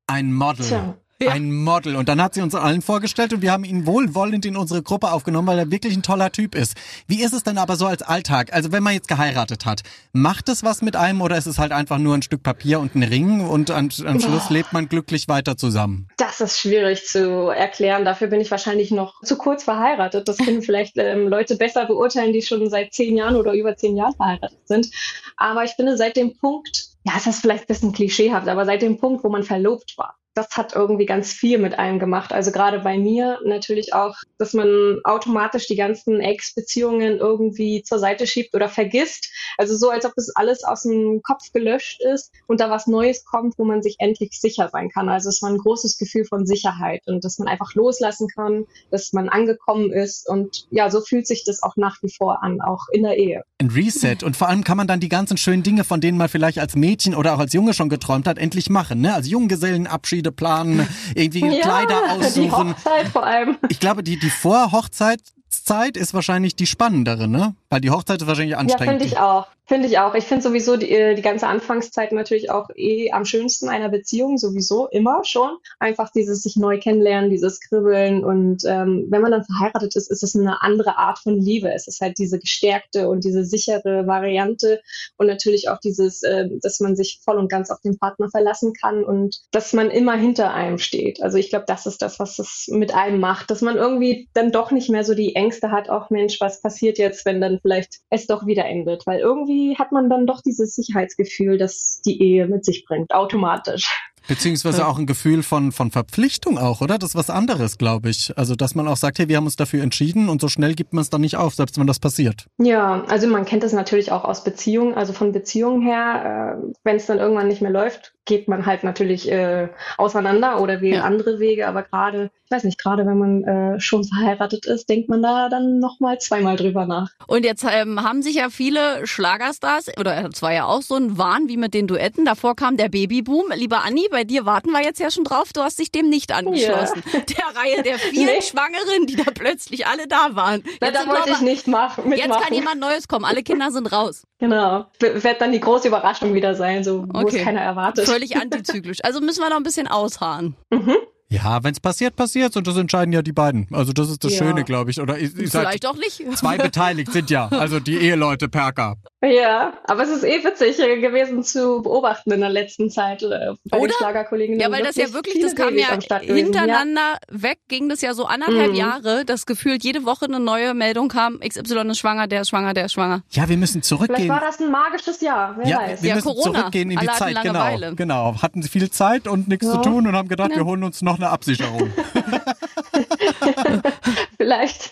Ein 0.08 0.34
Model. 0.34 0.66
Tja. 0.66 0.96
Ja. 1.22 1.32
Ein 1.32 1.54
Model. 1.54 1.96
Und 1.96 2.10
dann 2.10 2.22
hat 2.22 2.34
sie 2.34 2.42
uns 2.42 2.54
allen 2.56 2.82
vorgestellt 2.82 3.32
und 3.32 3.42
wir 3.42 3.54
haben 3.54 3.64
ihn 3.64 3.86
wohlwollend 3.86 4.46
in 4.46 4.58
unsere 4.58 4.84
Gruppe 4.84 5.14
aufgenommen, 5.14 5.48
weil 5.48 5.60
er 5.60 5.72
wirklich 5.72 5.96
ein 5.96 6.04
toller 6.04 6.30
Typ 6.30 6.56
ist. 6.56 6.76
Wie 7.08 7.24
ist 7.24 7.34
es 7.34 7.44
denn 7.44 7.58
aber 7.58 7.78
so 7.78 7.86
als 7.86 8.02
Alltag? 8.02 8.52
Also 8.52 8.74
wenn 8.74 8.84
man 8.84 8.94
jetzt 8.94 9.08
geheiratet 9.08 9.66
hat, 9.66 9.84
macht 10.12 10.50
es 10.50 10.64
was 10.64 10.82
mit 10.82 10.98
einem 10.98 11.22
oder 11.22 11.38
ist 11.38 11.46
es 11.46 11.58
halt 11.58 11.72
einfach 11.72 12.00
nur 12.00 12.16
ein 12.16 12.22
Stück 12.22 12.44
Papier 12.44 12.82
und 12.82 12.96
ein 12.96 13.04
Ring 13.04 13.48
und 13.48 13.72
am, 13.72 13.90
am 14.06 14.20
Schluss 14.20 14.50
lebt 14.50 14.74
man 14.74 14.90
glücklich 14.90 15.30
weiter 15.30 15.56
zusammen? 15.56 16.10
Das 16.18 16.42
ist 16.42 16.60
schwierig 16.60 17.06
zu 17.06 17.48
erklären. 17.48 18.04
Dafür 18.04 18.28
bin 18.28 18.42
ich 18.42 18.52
wahrscheinlich 18.52 18.92
noch 18.92 19.22
zu 19.22 19.38
kurz 19.38 19.64
verheiratet. 19.64 20.28
Das 20.28 20.38
können 20.38 20.62
vielleicht 20.64 20.98
ähm, 20.98 21.30
Leute 21.30 21.56
besser 21.56 21.86
beurteilen, 21.86 22.34
die 22.34 22.42
schon 22.42 22.70
seit 22.70 22.94
zehn 22.94 23.16
Jahren 23.16 23.38
oder 23.38 23.54
über 23.54 23.78
zehn 23.78 23.96
Jahren 23.96 24.16
verheiratet 24.16 24.68
sind. 24.68 24.92
Aber 25.38 25.64
ich 25.64 25.72
finde, 25.72 25.96
seit 25.96 26.18
dem 26.18 26.38
Punkt, 26.38 26.85
ja, 27.06 27.14
es 27.18 27.28
ist 27.28 27.40
vielleicht 27.40 27.64
ein 27.64 27.68
bisschen 27.68 27.92
klischeehaft, 27.94 28.48
aber 28.48 28.66
seit 28.66 28.82
dem 28.82 28.98
Punkt, 28.98 29.24
wo 29.24 29.30
man 29.30 29.44
verlobt 29.44 29.98
war, 29.98 30.18
das 30.36 30.50
hat 30.52 30.76
irgendwie 30.76 31.06
ganz 31.06 31.32
viel 31.32 31.58
mit 31.58 31.80
einem 31.80 31.98
gemacht. 31.98 32.34
Also 32.34 32.52
gerade 32.52 32.80
bei 32.80 32.98
mir 32.98 33.40
natürlich 33.46 33.94
auch, 33.94 34.16
dass 34.38 34.54
man 34.54 35.00
automatisch 35.06 35.68
die 35.68 35.78
ganzen 35.78 36.20
Ex-Beziehungen 36.20 37.20
irgendwie 37.20 37.84
zur 37.84 38.00
Seite 38.00 38.28
schiebt 38.28 38.54
oder 38.54 38.68
vergisst. 38.68 39.30
Also 39.58 39.78
so, 39.78 39.90
als 39.90 40.06
ob 40.06 40.12
es 40.18 40.36
alles 40.36 40.66
aus 40.66 40.84
dem 40.84 41.22
Kopf 41.24 41.54
gelöscht 41.54 42.02
ist 42.04 42.32
und 42.48 42.60
da 42.60 42.70
was 42.70 42.86
Neues 42.86 43.24
kommt, 43.24 43.58
wo 43.58 43.64
man 43.64 43.82
sich 43.82 43.96
endlich 44.00 44.38
sicher 44.40 44.68
sein 44.70 44.90
kann. 44.90 45.08
Also 45.08 45.30
es 45.30 45.42
war 45.42 45.50
ein 45.50 45.58
großes 45.58 45.98
Gefühl 45.98 46.26
von 46.26 46.46
Sicherheit 46.46 47.02
und 47.06 47.24
dass 47.24 47.40
man 47.40 47.48
einfach 47.48 47.74
loslassen 47.74 48.28
kann, 48.28 48.66
dass 48.92 49.14
man 49.14 49.30
angekommen 49.30 49.94
ist 49.94 50.28
und 50.28 50.68
ja, 50.70 50.92
so 50.92 51.00
fühlt 51.00 51.28
sich 51.28 51.46
das 51.46 51.64
auch 51.64 51.78
nach 51.78 52.04
wie 52.04 52.12
vor 52.12 52.44
an, 52.44 52.60
auch 52.60 52.88
in 52.92 53.04
der 53.04 53.18
Ehe. 53.18 53.44
Ein 53.60 53.70
Reset 53.70 54.18
und 54.24 54.36
vor 54.36 54.50
allem 54.50 54.66
kann 54.66 54.76
man 54.76 54.88
dann 54.88 55.00
die 55.00 55.08
ganzen 55.08 55.38
schönen 55.38 55.64
Dinge, 55.64 55.86
von 55.86 56.02
denen 56.02 56.18
man 56.18 56.28
vielleicht 56.28 56.60
als 56.60 56.76
Mädchen 56.76 57.16
oder 57.16 57.36
auch 57.36 57.40
als 57.40 57.54
Junge 57.54 57.74
schon 57.74 57.88
geträumt 57.88 58.28
hat, 58.28 58.38
endlich 58.38 58.70
machen. 58.70 59.00
Ne? 59.00 59.14
Also 59.14 59.30
Junggesellenabschied 59.30 60.25
Abschiede 60.26 60.32
planen, 60.32 60.88
irgendwie 61.16 61.46
ja, 61.46 61.62
Kleider 61.62 62.02
aussuchen. 62.12 62.44
Die 62.44 62.52
Hochzeit 62.52 63.08
vor 63.08 63.26
allem. 63.26 63.58
Ich 63.70 63.80
glaube, 63.80 64.04
die, 64.04 64.18
die 64.18 64.30
Vorhochzeitszeit 64.30 65.98
ist 65.98 66.14
wahrscheinlich 66.14 66.56
die 66.56 66.66
spannendere, 66.66 67.28
ne? 67.28 67.56
Weil 67.70 67.82
die 67.82 67.92
Hochzeit 67.92 68.22
ist 68.22 68.28
wahrscheinlich 68.28 68.58
anstrengend. 68.58 68.86
Ja, 68.86 69.00
finde 69.00 69.06
ich 69.06 69.20
auch. 69.20 69.48
Finde 69.68 69.88
ich 69.88 69.98
auch. 69.98 70.14
Ich 70.14 70.26
finde 70.26 70.44
sowieso 70.44 70.78
die, 70.78 70.92
äh, 70.92 71.16
die 71.16 71.24
ganze 71.24 71.48
Anfangszeit 71.48 72.12
natürlich 72.12 72.52
auch 72.52 72.70
eh 72.76 73.12
am 73.12 73.26
schönsten 73.26 73.68
einer 73.68 73.90
Beziehung, 73.90 74.38
sowieso 74.38 74.88
immer 74.90 75.24
schon. 75.24 75.58
Einfach 75.80 76.12
dieses 76.12 76.44
sich 76.44 76.56
neu 76.56 76.80
kennenlernen, 76.80 77.32
dieses 77.32 77.60
Kribbeln 77.60 78.24
und 78.24 78.64
ähm, 78.66 79.08
wenn 79.10 79.24
man 79.24 79.32
dann 79.32 79.44
verheiratet 79.44 79.96
ist, 79.96 80.12
ist 80.12 80.22
es 80.22 80.36
eine 80.36 80.62
andere 80.62 80.98
Art 80.98 81.18
von 81.18 81.40
Liebe. 81.40 81.74
Es 81.74 81.88
ist 81.88 82.00
halt 82.00 82.20
diese 82.20 82.38
gestärkte 82.38 83.10
und 83.10 83.24
diese 83.24 83.44
sichere 83.44 84.06
Variante 84.06 84.82
und 85.18 85.26
natürlich 85.26 85.68
auch 85.68 85.80
dieses, 85.80 86.22
äh, 86.22 86.48
dass 86.62 86.80
man 86.80 86.96
sich 86.96 87.22
voll 87.26 87.38
und 87.38 87.50
ganz 87.50 87.72
auf 87.72 87.82
den 87.82 87.98
Partner 87.98 88.30
verlassen 88.30 88.74
kann 88.80 89.04
und 89.04 89.42
dass 89.50 89.74
man 89.74 89.90
immer 89.90 90.16
hinter 90.16 90.54
einem 90.54 90.78
steht. 90.78 91.24
Also 91.24 91.40
ich 91.40 91.50
glaube, 91.50 91.66
das 91.68 91.88
ist 91.88 92.04
das, 92.04 92.20
was 92.20 92.38
es 92.38 92.68
mit 92.70 92.94
einem 92.94 93.20
macht, 93.20 93.50
dass 93.50 93.62
man 93.62 93.78
irgendwie 93.78 94.30
dann 94.34 94.52
doch 94.52 94.70
nicht 94.70 94.90
mehr 94.90 95.04
so 95.04 95.16
die 95.16 95.36
Ängste 95.36 95.72
hat, 95.72 95.90
auch 95.90 96.12
Mensch, 96.12 96.40
was 96.40 96.62
passiert 96.62 97.00
jetzt, 97.00 97.26
wenn 97.26 97.42
dann 97.42 97.58
vielleicht 97.60 98.02
es 98.12 98.28
doch 98.28 98.46
wieder 98.46 98.66
endet, 98.66 99.08
weil 99.08 99.20
irgendwie 99.20 99.55
irgendwie 99.56 99.78
hat 99.78 99.92
man 99.92 100.10
dann 100.10 100.26
doch 100.26 100.42
dieses 100.42 100.76
Sicherheitsgefühl, 100.76 101.58
das 101.58 102.02
die 102.06 102.22
Ehe 102.22 102.48
mit 102.48 102.66
sich 102.66 102.86
bringt, 102.86 103.14
automatisch. 103.14 103.90
Beziehungsweise 104.28 104.88
auch 104.88 104.98
ein 104.98 105.06
Gefühl 105.06 105.44
von, 105.44 105.72
von 105.72 105.92
Verpflichtung 105.92 106.58
auch, 106.58 106.82
oder? 106.82 106.98
Das 106.98 107.10
ist 107.12 107.16
was 107.16 107.30
anderes, 107.30 107.78
glaube 107.78 108.10
ich. 108.10 108.36
Also, 108.36 108.56
dass 108.56 108.74
man 108.74 108.88
auch 108.88 108.98
sagt, 108.98 109.20
hey, 109.20 109.30
wir 109.30 109.38
haben 109.38 109.46
uns 109.46 109.56
dafür 109.56 109.84
entschieden 109.84 110.30
und 110.30 110.42
so 110.42 110.48
schnell 110.48 110.74
gibt 110.74 110.94
man 110.94 111.04
es 111.04 111.12
dann 111.12 111.22
nicht 111.22 111.38
auf, 111.38 111.54
selbst 111.54 111.80
wenn 111.80 111.86
das 111.86 112.00
passiert. 112.00 112.48
Ja, 112.58 113.04
also 113.08 113.28
man 113.28 113.46
kennt 113.46 113.62
das 113.62 113.72
natürlich 113.72 114.12
auch 114.12 114.24
aus 114.24 114.44
Beziehungen, 114.44 114.96
also 114.96 115.14
von 115.14 115.32
Beziehungen 115.32 115.84
her, 115.84 116.58
äh, 116.58 116.74
wenn 116.84 116.96
es 116.96 117.06
dann 117.06 117.20
irgendwann 117.20 117.50
nicht 117.50 117.62
mehr 117.62 117.70
läuft, 117.70 118.15
geht 118.26 118.48
man 118.48 118.66
halt 118.66 118.84
natürlich 118.84 119.32
äh, 119.32 119.70
auseinander 119.98 120.60
oder 120.62 120.82
wählt 120.82 120.98
ja. 120.98 121.04
andere 121.04 121.40
Wege, 121.40 121.68
aber 121.68 121.84
gerade, 121.84 122.32
ich 122.46 122.52
weiß 122.52 122.64
nicht, 122.64 122.80
gerade 122.80 123.06
wenn 123.06 123.18
man 123.18 123.44
äh, 123.44 123.80
schon 123.80 124.04
verheiratet 124.04 124.66
ist, 124.66 124.90
denkt 124.90 125.10
man 125.10 125.22
da 125.22 125.48
dann 125.50 125.80
nochmal 125.80 126.20
zweimal 126.20 126.56
drüber 126.56 126.86
nach. 126.86 127.12
Und 127.28 127.46
jetzt 127.46 127.66
ähm, 127.70 128.02
haben 128.02 128.22
sich 128.22 128.36
ja 128.36 128.50
viele 128.50 129.06
Schlagerstars, 129.06 129.98
oder 130.00 130.30
es 130.32 130.42
war 130.42 130.54
ja 130.54 130.66
auch 130.66 130.82
so 130.82 130.96
ein 130.96 131.18
Wahn 131.18 131.48
wie 131.48 131.58
mit 131.58 131.74
den 131.74 131.88
Duetten, 131.88 132.26
davor 132.26 132.56
kam 132.56 132.78
der 132.78 132.90
Babyboom. 132.90 133.52
Lieber 133.56 133.84
Anni, 133.84 134.08
bei 134.10 134.24
dir 134.24 134.46
warten 134.46 134.72
wir 134.72 134.84
jetzt 134.84 135.00
ja 135.00 135.12
schon 135.12 135.24
drauf, 135.24 135.54
du 135.54 135.62
hast 135.62 135.80
dich 135.80 135.92
dem 135.92 136.10
nicht 136.10 136.34
angeschlossen. 136.34 137.04
Ja. 137.14 137.20
Der 137.36 137.62
Reihe 137.62 137.84
der 137.84 138.00
vielen 138.00 138.26
nee. 138.26 138.42
Schwangeren, 138.42 139.08
die 139.08 139.16
da 139.16 139.32
plötzlich 139.34 139.88
alle 139.88 140.08
da 140.08 140.36
waren. 140.36 140.64
Na, 140.82 140.92
da 140.92 141.08
wollte 141.08 141.32
ich 141.32 141.42
nicht 141.42 141.68
machen, 141.68 142.10
mitmachen. 142.10 142.32
Jetzt 142.32 142.44
kann 142.44 142.54
jemand 142.54 142.80
Neues 142.80 143.08
kommen, 143.08 143.26
alle 143.26 143.44
Kinder 143.44 143.72
sind 143.72 143.92
raus. 143.92 144.24
Genau, 144.40 144.86
wird 145.00 145.40
dann 145.40 145.52
die 145.54 145.62
große 145.62 145.88
Überraschung 145.88 146.34
wieder 146.34 146.56
sein, 146.56 146.84
so 146.84 147.06
wo 147.08 147.20
okay. 147.20 147.38
es 147.38 147.44
keiner 147.44 147.62
erwartet 147.62 148.06
völlig 148.06 148.36
antizyklisch. 148.36 149.00
Also 149.04 149.22
müssen 149.22 149.42
wir 149.42 149.50
noch 149.50 149.58
ein 149.58 149.64
bisschen 149.64 149.88
ausharren. 149.88 150.56
Mhm. 150.72 150.96
Ja, 151.28 151.64
wenn 151.64 151.72
es 151.72 151.80
passiert, 151.80 152.16
passiert 152.16 152.56
und 152.56 152.68
das 152.68 152.78
entscheiden 152.78 153.12
ja 153.12 153.24
die 153.24 153.32
beiden. 153.32 153.68
Also 153.72 153.94
das 153.94 154.10
ist 154.10 154.24
das 154.24 154.34
ja. 154.34 154.46
Schöne, 154.46 154.64
glaube 154.64 154.92
ich. 154.92 155.02
Oder 155.02 155.18
ich, 155.18 155.36
ich 155.38 155.50
Vielleicht 155.50 155.86
auch 155.88 155.96
nicht. 155.96 156.22
Zwei 156.38 156.58
beteiligt 156.60 157.12
sind 157.12 157.32
ja, 157.32 157.48
also 157.48 157.80
die 157.80 157.98
Eheleute 157.98 158.48
Perker. 158.48 158.98
Ja, 159.26 159.74
aber 159.86 160.04
es 160.04 160.10
ist 160.10 160.24
eh 160.24 160.44
witzig 160.44 160.80
äh, 160.80 161.00
gewesen 161.00 161.44
zu 161.44 161.82
beobachten 161.82 162.32
in 162.32 162.42
der 162.42 162.50
letzten 162.50 162.90
Zeit 162.90 163.24
äh, 163.24 163.54
bei 163.66 163.78
Oder? 163.78 163.88
den 163.88 163.94
Schlagerkollegen. 163.98 164.60
Ja, 164.60 164.72
weil 164.72 164.84
das 164.84 164.96
ja 164.96 165.12
wirklich, 165.14 165.42
das 165.42 165.56
kam 165.56 165.76
ja 165.78 165.98
hintereinander 166.22 167.02
ja. 167.02 167.42
weg, 167.42 167.60
ging 167.68 167.90
das 167.90 168.02
ja 168.02 168.14
so 168.14 168.26
anderthalb 168.26 168.72
mhm. 168.72 168.78
Jahre, 168.78 169.26
dass 169.26 169.46
gefühlt 169.46 169.84
jede 169.84 170.06
Woche 170.06 170.26
eine 170.26 170.40
neue 170.40 170.74
Meldung 170.74 171.08
kam, 171.08 171.40
XY 171.40 171.90
ist 171.90 172.00
schwanger, 172.00 172.28
der 172.28 172.42
ist 172.42 172.50
schwanger, 172.50 172.74
der 172.74 172.86
ist 172.86 172.94
schwanger. 172.94 173.24
Ja, 173.32 173.50
wir 173.50 173.58
müssen 173.58 173.82
zurückgehen. 173.82 174.16
Vielleicht 174.16 174.30
war 174.30 174.42
das 174.42 174.60
ein 174.60 174.72
magisches 174.72 175.22
Jahr, 175.22 175.56
wer 175.58 175.68
ja, 175.68 175.78
weiß. 175.80 176.02
Wir 176.02 176.10
ja, 176.10 176.16
müssen 176.16 176.28
Corona. 176.28 176.60
zurückgehen 176.60 176.92
in 176.92 177.00
die 177.00 177.08
Alle 177.08 177.18
Zeit, 177.18 177.42
genau. 177.42 177.96
Genau, 177.96 178.42
hatten 178.42 178.62
sie 178.62 178.70
viel 178.70 178.90
Zeit 178.90 179.28
und 179.28 179.48
nichts 179.48 179.66
zu 179.66 179.82
tun 179.82 180.08
und 180.08 180.16
haben 180.16 180.28
gedacht, 180.28 180.52
wir 180.56 180.66
holen 180.66 180.84
uns 180.84 181.02
noch 181.02 181.18
eine 181.18 181.30
Absicherung. 181.30 181.92
Vielleicht. 184.38 184.92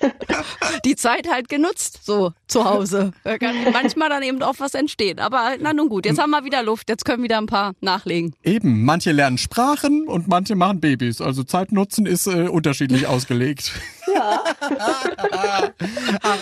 Die 0.85 0.95
Zeit 0.95 1.29
halt 1.29 1.49
genutzt, 1.49 1.99
so 2.03 2.31
zu 2.47 2.65
Hause. 2.65 3.11
Da 3.23 3.37
kann 3.37 3.55
manchmal 3.71 4.09
dann 4.09 4.23
eben 4.23 4.41
auch 4.43 4.55
was 4.59 4.73
entstehen. 4.73 5.19
Aber 5.19 5.55
na 5.59 5.73
nun 5.73 5.89
gut, 5.89 6.05
jetzt 6.05 6.19
haben 6.19 6.31
wir 6.31 6.43
wieder 6.43 6.63
Luft, 6.63 6.89
jetzt 6.89 7.05
können 7.05 7.23
wieder 7.23 7.37
ein 7.37 7.47
paar 7.47 7.73
nachlegen. 7.81 8.33
Eben, 8.43 8.83
manche 8.83 9.11
lernen 9.11 9.37
Sprachen 9.37 10.07
und 10.07 10.27
manche 10.27 10.55
machen 10.55 10.79
Babys. 10.79 11.21
Also 11.21 11.43
Zeitnutzen 11.43 12.05
ist 12.05 12.27
äh, 12.27 12.47
unterschiedlich 12.47 13.07
ausgelegt. 13.07 13.71
Ja. 14.13 14.43
Ach, 14.59 15.69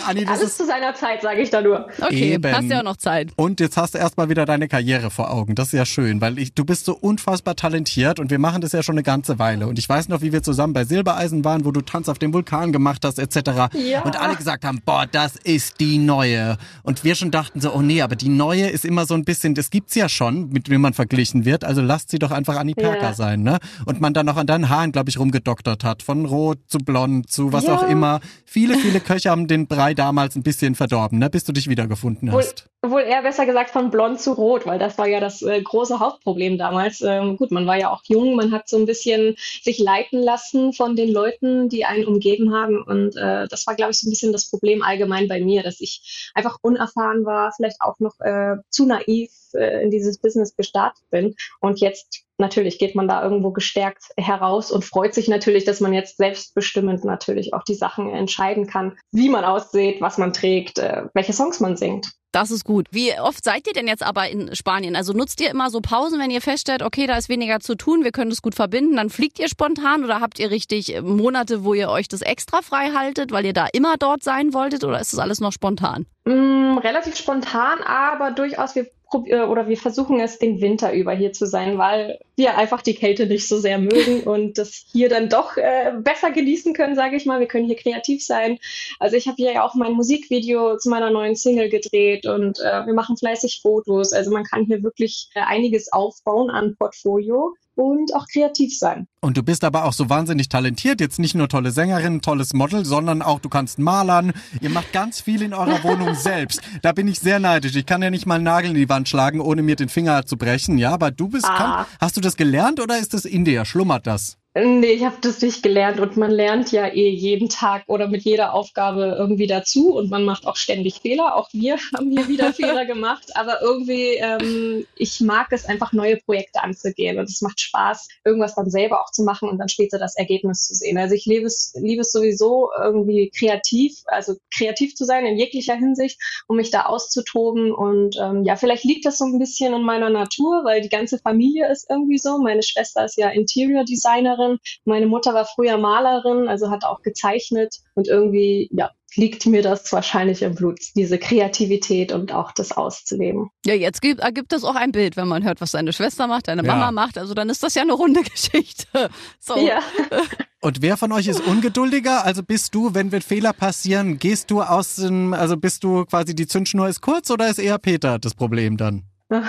Anni, 0.08 0.26
Alles 0.26 0.42
ist... 0.42 0.58
zu 0.58 0.66
seiner 0.66 0.94
Zeit, 0.94 1.22
sage 1.22 1.42
ich 1.42 1.50
da 1.50 1.60
nur. 1.60 1.88
Okay, 2.00 2.34
Eben. 2.34 2.54
hast 2.54 2.64
ja 2.64 2.80
auch 2.80 2.84
noch 2.84 2.96
Zeit. 2.96 3.30
Und 3.36 3.60
jetzt 3.60 3.76
hast 3.76 3.94
du 3.94 3.98
erstmal 3.98 4.28
wieder 4.28 4.44
deine 4.44 4.68
Karriere 4.68 5.10
vor 5.10 5.30
Augen. 5.30 5.54
Das 5.54 5.68
ist 5.68 5.72
ja 5.74 5.86
schön, 5.86 6.20
weil 6.20 6.38
ich, 6.38 6.54
du 6.54 6.64
bist 6.64 6.84
so 6.84 6.94
unfassbar 6.94 7.56
talentiert 7.56 8.18
und 8.20 8.30
wir 8.30 8.38
machen 8.38 8.60
das 8.60 8.72
ja 8.72 8.82
schon 8.82 8.94
eine 8.94 9.02
ganze 9.02 9.38
Weile. 9.38 9.66
Und 9.66 9.78
ich 9.78 9.88
weiß 9.88 10.08
noch, 10.08 10.22
wie 10.22 10.32
wir 10.32 10.42
zusammen 10.42 10.72
bei 10.72 10.84
Silbereisen 10.84 11.44
waren, 11.44 11.51
wo 11.64 11.70
du 11.70 11.80
Tanz 11.80 12.08
auf 12.08 12.18
dem 12.18 12.32
Vulkan 12.32 12.72
gemacht 12.72 13.04
hast, 13.04 13.18
etc. 13.18 13.74
Ja. 13.74 14.02
Und 14.02 14.20
alle 14.20 14.36
gesagt 14.36 14.64
haben, 14.64 14.80
boah, 14.84 15.06
das 15.06 15.36
ist 15.36 15.80
die 15.80 15.98
neue. 15.98 16.56
Und 16.82 17.04
wir 17.04 17.14
schon 17.14 17.30
dachten 17.30 17.60
so, 17.60 17.72
oh 17.72 17.82
nee, 17.82 18.02
aber 18.02 18.16
die 18.16 18.28
neue 18.28 18.68
ist 18.68 18.84
immer 18.84 19.06
so 19.06 19.14
ein 19.14 19.24
bisschen, 19.24 19.54
das 19.54 19.70
gibt's 19.70 19.94
ja 19.94 20.08
schon, 20.08 20.48
mit 20.50 20.68
wem 20.70 20.80
man 20.80 20.94
verglichen 20.94 21.44
wird. 21.44 21.64
Also 21.64 21.80
lasst 21.82 22.10
sie 22.10 22.18
doch 22.18 22.30
einfach 22.30 22.56
Anni 22.56 22.74
Perker 22.74 23.02
ja. 23.02 23.14
sein, 23.14 23.42
ne? 23.42 23.58
Und 23.84 24.00
man 24.00 24.14
dann 24.14 24.26
noch 24.26 24.36
an 24.36 24.46
deinen 24.46 24.68
Haaren, 24.68 24.92
glaube 24.92 25.10
ich, 25.10 25.18
rumgedoktert 25.18 25.84
hat. 25.84 26.02
Von 26.02 26.26
rot 26.26 26.58
zu 26.66 26.78
blond 26.78 27.30
zu 27.30 27.52
was 27.52 27.64
ja. 27.64 27.76
auch 27.76 27.88
immer. 27.88 28.20
Viele, 28.44 28.76
viele 28.78 29.00
Köche 29.00 29.30
haben 29.30 29.46
den 29.46 29.66
Brei 29.66 29.94
damals 29.94 30.36
ein 30.36 30.42
bisschen 30.42 30.74
verdorben, 30.74 31.18
ne? 31.18 31.30
Bis 31.30 31.44
du 31.44 31.52
dich 31.52 31.68
wiedergefunden 31.68 32.32
hast. 32.32 32.71
Wohl, 32.84 33.02
eher 33.02 33.22
besser 33.22 33.46
gesagt 33.46 33.70
von 33.70 33.92
blond 33.92 34.20
zu 34.20 34.32
rot, 34.32 34.66
weil 34.66 34.80
das 34.80 34.98
war 34.98 35.06
ja 35.06 35.20
das 35.20 35.40
äh, 35.42 35.62
große 35.62 36.00
Hauptproblem 36.00 36.58
damals. 36.58 37.00
Ähm, 37.00 37.36
gut, 37.36 37.52
man 37.52 37.64
war 37.64 37.76
ja 37.78 37.92
auch 37.92 38.02
jung, 38.06 38.34
man 38.34 38.50
hat 38.50 38.68
so 38.68 38.76
ein 38.76 38.86
bisschen 38.86 39.36
sich 39.62 39.78
leiten 39.78 40.20
lassen 40.20 40.72
von 40.72 40.96
den 40.96 41.12
Leuten, 41.12 41.68
die 41.68 41.84
einen 41.84 42.04
umgeben 42.04 42.52
haben. 42.52 42.82
Und 42.82 43.14
äh, 43.14 43.46
das 43.46 43.68
war, 43.68 43.76
glaube 43.76 43.92
ich, 43.92 44.00
so 44.00 44.08
ein 44.08 44.10
bisschen 44.10 44.32
das 44.32 44.50
Problem 44.50 44.82
allgemein 44.82 45.28
bei 45.28 45.40
mir, 45.40 45.62
dass 45.62 45.80
ich 45.80 46.32
einfach 46.34 46.58
unerfahren 46.60 47.24
war, 47.24 47.52
vielleicht 47.52 47.80
auch 47.80 48.00
noch 48.00 48.18
äh, 48.18 48.56
zu 48.68 48.84
naiv 48.84 49.30
äh, 49.54 49.84
in 49.84 49.92
dieses 49.92 50.18
Business 50.18 50.56
gestartet 50.56 51.04
bin. 51.08 51.36
Und 51.60 51.78
jetzt 51.78 52.24
natürlich 52.38 52.80
geht 52.80 52.96
man 52.96 53.06
da 53.06 53.22
irgendwo 53.22 53.52
gestärkt 53.52 54.06
heraus 54.16 54.72
und 54.72 54.84
freut 54.84 55.14
sich 55.14 55.28
natürlich, 55.28 55.64
dass 55.64 55.78
man 55.78 55.92
jetzt 55.92 56.16
selbstbestimmend 56.16 57.04
natürlich 57.04 57.54
auch 57.54 57.62
die 57.62 57.74
Sachen 57.74 58.10
entscheiden 58.10 58.66
kann, 58.66 58.98
wie 59.12 59.28
man 59.28 59.44
aussieht, 59.44 60.00
was 60.00 60.18
man 60.18 60.32
trägt, 60.32 60.80
äh, 60.80 61.04
welche 61.14 61.32
Songs 61.32 61.60
man 61.60 61.76
singt. 61.76 62.08
Das 62.32 62.50
ist 62.50 62.64
gut. 62.64 62.86
Wie 62.90 63.12
oft 63.20 63.44
seid 63.44 63.66
ihr 63.66 63.74
denn 63.74 63.86
jetzt 63.86 64.02
aber 64.02 64.28
in 64.30 64.56
Spanien? 64.56 64.96
Also 64.96 65.12
nutzt 65.12 65.38
ihr 65.42 65.50
immer 65.50 65.68
so 65.68 65.82
Pausen, 65.82 66.18
wenn 66.18 66.30
ihr 66.30 66.40
feststellt, 66.40 66.82
okay, 66.82 67.06
da 67.06 67.18
ist 67.18 67.28
weniger 67.28 67.60
zu 67.60 67.74
tun, 67.74 68.04
wir 68.04 68.10
können 68.10 68.30
das 68.30 68.40
gut 68.40 68.54
verbinden, 68.54 68.96
dann 68.96 69.10
fliegt 69.10 69.38
ihr 69.38 69.48
spontan 69.48 70.02
oder 70.02 70.20
habt 70.20 70.38
ihr 70.38 70.50
richtig 70.50 70.98
Monate, 71.02 71.62
wo 71.62 71.74
ihr 71.74 71.90
euch 71.90 72.08
das 72.08 72.22
extra 72.22 72.62
frei 72.62 72.92
haltet, 72.92 73.32
weil 73.32 73.44
ihr 73.44 73.52
da 73.52 73.66
immer 73.70 73.96
dort 73.98 74.24
sein 74.24 74.54
wolltet 74.54 74.82
oder 74.82 74.98
ist 74.98 75.12
das 75.12 75.20
alles 75.20 75.40
noch 75.40 75.52
spontan? 75.52 76.06
Mm, 76.24 76.78
relativ 76.78 77.16
spontan, 77.16 77.80
aber 77.82 78.30
durchaus 78.30 78.74
wir 78.74 78.84
äh, 78.84 78.88
oder 79.14 79.68
wir 79.68 79.76
versuchen 79.76 80.20
es 80.20 80.38
den 80.38 80.60
Winter 80.60 80.92
über 80.92 81.12
hier 81.12 81.32
zu 81.32 81.46
sein, 81.46 81.78
weil 81.78 82.18
wir 82.36 82.56
einfach 82.56 82.82
die 82.82 82.94
Kälte 82.94 83.26
nicht 83.26 83.46
so 83.46 83.58
sehr 83.58 83.78
mögen 83.78 84.22
und 84.24 84.58
das 84.58 84.84
hier 84.90 85.08
dann 85.08 85.28
doch 85.28 85.56
äh, 85.56 85.92
besser 85.98 86.30
genießen 86.30 86.74
können, 86.74 86.94
sage 86.94 87.16
ich 87.16 87.26
mal. 87.26 87.40
Wir 87.40 87.46
können 87.46 87.66
hier 87.66 87.76
kreativ 87.76 88.24
sein. 88.24 88.58
Also 88.98 89.16
ich 89.16 89.26
habe 89.28 89.36
hier 89.36 89.52
ja 89.52 89.64
auch 89.64 89.74
mein 89.74 89.92
Musikvideo 89.92 90.78
zu 90.78 90.90
meiner 90.90 91.10
neuen 91.10 91.36
Single 91.36 91.68
gedreht 91.68 92.26
und 92.26 92.58
äh, 92.60 92.86
wir 92.86 92.94
machen 92.94 93.16
fleißig 93.16 93.60
Fotos. 93.62 94.12
Also 94.12 94.30
man 94.30 94.44
kann 94.44 94.64
hier 94.64 94.82
wirklich 94.82 95.28
äh, 95.34 95.40
einiges 95.40 95.92
aufbauen 95.92 96.50
an 96.50 96.76
Portfolio. 96.76 97.54
Und 97.74 98.14
auch 98.14 98.26
kreativ 98.26 98.76
sein. 98.76 99.06
Und 99.20 99.36
du 99.36 99.42
bist 99.42 99.64
aber 99.64 99.84
auch 99.84 99.92
so 99.92 100.08
wahnsinnig 100.10 100.48
talentiert, 100.48 101.00
jetzt 101.00 101.18
nicht 101.18 101.34
nur 101.34 101.48
tolle 101.48 101.70
Sängerin, 101.70 102.20
tolles 102.20 102.54
Model, 102.54 102.84
sondern 102.84 103.22
auch 103.22 103.40
du 103.40 103.48
kannst 103.48 103.78
malern. 103.78 104.32
Ihr 104.60 104.70
macht 104.70 104.92
ganz 104.92 105.20
viel 105.20 105.42
in 105.42 105.54
eurer 105.54 105.82
Wohnung 105.84 106.14
selbst. 106.14 106.60
Da 106.82 106.92
bin 106.92 107.08
ich 107.08 107.20
sehr 107.20 107.38
neidisch. 107.38 107.76
Ich 107.76 107.86
kann 107.86 108.02
ja 108.02 108.10
nicht 108.10 108.26
mal 108.26 108.36
einen 108.36 108.44
Nagel 108.44 108.70
in 108.70 108.76
die 108.76 108.88
Wand 108.88 109.08
schlagen, 109.08 109.40
ohne 109.40 109.62
mir 109.62 109.76
den 109.76 109.88
Finger 109.88 110.26
zu 110.26 110.36
brechen. 110.36 110.78
Ja, 110.78 110.92
aber 110.92 111.10
du 111.10 111.28
bist, 111.28 111.46
ah. 111.46 111.56
kann, 111.56 111.86
hast 112.00 112.16
du 112.16 112.20
das 112.20 112.36
gelernt 112.36 112.80
oder 112.80 112.98
ist 112.98 113.14
das 113.14 113.24
in 113.24 113.44
dir? 113.44 113.64
Schlummert 113.64 114.06
das? 114.06 114.38
Nee, 114.54 114.92
ich 114.92 115.04
habe 115.04 115.16
das 115.22 115.40
nicht 115.40 115.62
gelernt 115.62 115.98
und 115.98 116.18
man 116.18 116.30
lernt 116.30 116.72
ja 116.72 116.86
eh 116.86 117.08
jeden 117.08 117.48
Tag 117.48 117.84
oder 117.86 118.08
mit 118.08 118.24
jeder 118.24 118.52
Aufgabe 118.52 119.16
irgendwie 119.18 119.46
dazu 119.46 119.94
und 119.94 120.10
man 120.10 120.26
macht 120.26 120.46
auch 120.46 120.56
ständig 120.56 120.96
Fehler. 121.00 121.36
Auch 121.36 121.48
wir 121.54 121.76
haben 121.96 122.10
hier 122.10 122.28
wieder 122.28 122.52
Fehler 122.52 122.84
gemacht, 122.84 123.30
aber 123.34 123.62
irgendwie, 123.62 124.16
ähm, 124.16 124.86
ich 124.94 125.22
mag 125.22 125.46
es 125.52 125.64
einfach, 125.64 125.94
neue 125.94 126.18
Projekte 126.18 126.62
anzugehen 126.62 127.18
und 127.18 127.30
es 127.30 127.40
macht 127.40 127.60
Spaß, 127.60 128.08
irgendwas 128.26 128.54
dann 128.54 128.68
selber 128.68 129.00
auch 129.00 129.10
zu 129.10 129.22
machen 129.22 129.48
und 129.48 129.56
dann 129.56 129.70
später 129.70 129.98
das 129.98 130.16
Ergebnis 130.16 130.66
zu 130.66 130.74
sehen. 130.74 130.98
Also 130.98 131.14
ich 131.14 131.24
liebe 131.24 131.46
es, 131.46 131.72
liebe 131.80 132.02
es 132.02 132.12
sowieso 132.12 132.68
irgendwie 132.78 133.30
kreativ, 133.34 134.02
also 134.04 134.34
kreativ 134.54 134.94
zu 134.94 135.06
sein 135.06 135.24
in 135.24 135.38
jeglicher 135.38 135.76
Hinsicht, 135.76 136.20
um 136.46 136.56
mich 136.56 136.70
da 136.70 136.82
auszutoben 136.82 137.72
und 137.72 138.16
ähm, 138.20 138.44
ja, 138.44 138.56
vielleicht 138.56 138.84
liegt 138.84 139.06
das 139.06 139.16
so 139.16 139.24
ein 139.24 139.38
bisschen 139.38 139.72
in 139.72 139.82
meiner 139.82 140.10
Natur, 140.10 140.62
weil 140.64 140.82
die 140.82 140.90
ganze 140.90 141.18
Familie 141.18 141.72
ist 141.72 141.86
irgendwie 141.88 142.18
so. 142.18 142.36
Meine 142.36 142.62
Schwester 142.62 143.06
ist 143.06 143.16
ja 143.16 143.30
Interior 143.30 143.84
Designerin 143.84 144.41
Designerin. 144.42 144.58
Meine 144.84 145.06
Mutter 145.06 145.34
war 145.34 145.46
früher 145.46 145.78
Malerin, 145.78 146.48
also 146.48 146.70
hat 146.70 146.84
auch 146.84 147.02
gezeichnet 147.02 147.76
und 147.94 148.08
irgendwie, 148.08 148.68
ja, 148.72 148.90
liegt 149.14 149.44
mir 149.46 149.62
das 149.62 149.92
wahrscheinlich 149.92 150.42
im 150.42 150.54
Blut, 150.54 150.78
diese 150.96 151.18
Kreativität 151.18 152.12
und 152.12 152.32
auch 152.32 152.52
das 152.52 152.72
auszuleben. 152.72 153.50
Ja, 153.66 153.74
jetzt 153.74 154.00
gibt, 154.00 154.20
ergibt 154.20 154.54
es 154.54 154.64
auch 154.64 154.74
ein 154.74 154.92
Bild, 154.92 155.18
wenn 155.18 155.28
man 155.28 155.44
hört, 155.44 155.60
was 155.60 155.72
deine 155.72 155.92
Schwester 155.92 156.26
macht, 156.26 156.48
deine 156.48 156.62
Mama 156.62 156.86
ja. 156.86 156.92
macht. 156.92 157.18
Also 157.18 157.34
dann 157.34 157.50
ist 157.50 157.62
das 157.62 157.74
ja 157.74 157.82
eine 157.82 157.92
runde 157.92 158.22
Geschichte. 158.34 159.10
So. 159.38 159.56
Ja. 159.58 159.80
Und 160.60 160.80
wer 160.80 160.96
von 160.96 161.12
euch 161.12 161.26
ist 161.26 161.40
ungeduldiger? 161.46 162.24
Also 162.24 162.42
bist 162.42 162.74
du, 162.74 162.94
wenn 162.94 163.12
wir 163.12 163.20
Fehler 163.20 163.52
passieren, 163.52 164.18
gehst 164.18 164.50
du 164.50 164.62
aus 164.62 164.96
dem, 164.96 165.34
also 165.34 165.56
bist 165.56 165.84
du 165.84 166.04
quasi 166.04 166.34
die 166.34 166.46
Zündschnur 166.46 166.88
ist 166.88 167.00
kurz 167.02 167.30
oder 167.30 167.48
ist 167.50 167.58
eher 167.58 167.78
Peter 167.78 168.18
das 168.18 168.34
Problem 168.34 168.76
dann? 168.76 169.02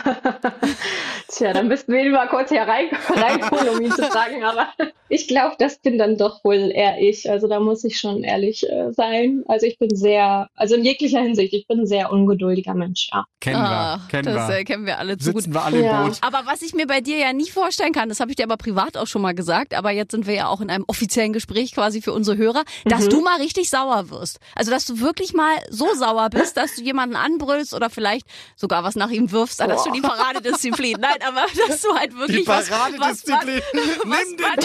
Tja, 1.33 1.51
dann 1.51 1.67
müssten 1.67 1.91
wir 1.91 2.01
ihn 2.01 2.11
mal 2.11 2.27
kurz 2.27 2.49
hier 2.49 2.61
rein, 2.61 2.89
reinholen, 3.09 3.69
um 3.69 3.81
ihn 3.81 3.91
zu 3.91 4.03
fragen. 4.11 4.43
Aber 4.43 4.67
ich 5.13 5.27
glaube, 5.27 5.55
das 5.59 5.77
bin 5.77 5.99
dann 5.99 6.17
doch 6.17 6.43
wohl 6.43 6.71
eher 6.73 6.99
ich. 6.99 7.29
Also 7.29 7.47
da 7.47 7.59
muss 7.59 7.83
ich 7.83 7.99
schon 7.99 8.23
ehrlich 8.23 8.67
äh, 8.67 8.91
sein. 8.93 9.43
Also 9.47 9.67
ich 9.67 9.77
bin 9.77 9.95
sehr, 9.95 10.47
also 10.55 10.73
in 10.73 10.83
jeglicher 10.83 11.21
Hinsicht, 11.21 11.53
ich 11.53 11.67
bin 11.67 11.81
ein 11.81 11.85
sehr 11.85 12.11
ungeduldiger 12.11 12.73
Mensch, 12.73 13.09
ja. 13.13 13.23
Kennen 13.39 13.61
wir, 13.61 14.01
kennen 14.09 14.33
das, 14.33 14.47
wir. 14.47 14.57
Äh, 14.57 14.63
kennen 14.63 14.85
wir 14.87 14.97
alle 14.97 15.17
zu 15.17 15.25
Sitzen 15.25 15.51
gut. 15.51 15.53
wir 15.53 15.63
alle 15.63 15.83
ja. 15.83 16.01
im 16.01 16.07
Boot. 16.07 16.17
Aber 16.21 16.41
was 16.45 16.63
ich 16.63 16.73
mir 16.73 16.87
bei 16.87 17.01
dir 17.01 17.17
ja 17.17 17.31
nie 17.31 17.49
vorstellen 17.49 17.91
kann, 17.91 18.09
das 18.09 18.21
habe 18.21 18.31
ich 18.31 18.37
dir 18.37 18.43
aber 18.43 18.57
privat 18.57 18.97
auch 18.97 19.05
schon 19.05 19.21
mal 19.21 19.35
gesagt, 19.35 19.75
aber 19.75 19.91
jetzt 19.91 20.11
sind 20.11 20.25
wir 20.25 20.33
ja 20.33 20.47
auch 20.47 20.61
in 20.61 20.71
einem 20.71 20.85
offiziellen 20.87 21.33
Gespräch 21.33 21.73
quasi 21.73 22.01
für 22.01 22.13
unsere 22.13 22.37
Hörer, 22.37 22.63
dass 22.85 23.05
mhm. 23.05 23.09
du 23.09 23.21
mal 23.21 23.37
richtig 23.37 23.69
sauer 23.69 24.09
wirst. 24.09 24.39
Also 24.55 24.71
dass 24.71 24.85
du 24.85 24.99
wirklich 24.99 25.33
mal 25.33 25.57
so 25.69 25.93
sauer 25.93 26.29
bist, 26.31 26.57
dass 26.57 26.75
du 26.75 26.81
jemanden 26.81 27.15
anbrüllst 27.17 27.75
oder 27.75 27.91
vielleicht 27.91 28.25
sogar 28.55 28.83
was 28.83 28.95
nach 28.95 29.11
ihm 29.11 29.31
wirfst. 29.31 29.61
Oh. 29.61 29.67
Das 29.67 29.81
ist 29.81 29.83
schon 29.83 29.93
die 29.93 30.01
Paradedisziplin. 30.01 30.97
Nein, 30.99 31.17
aber 31.27 31.45
dass 31.67 31.81
du 31.81 31.93
halt 31.93 32.17
wirklich 32.17 32.39
die 32.39 32.45
Paradedisziplin. 32.45 33.61
Was, 33.61 33.83
was, 34.03 34.23
Nimm 34.23 34.37
den 34.37 34.47
man, 34.47 34.55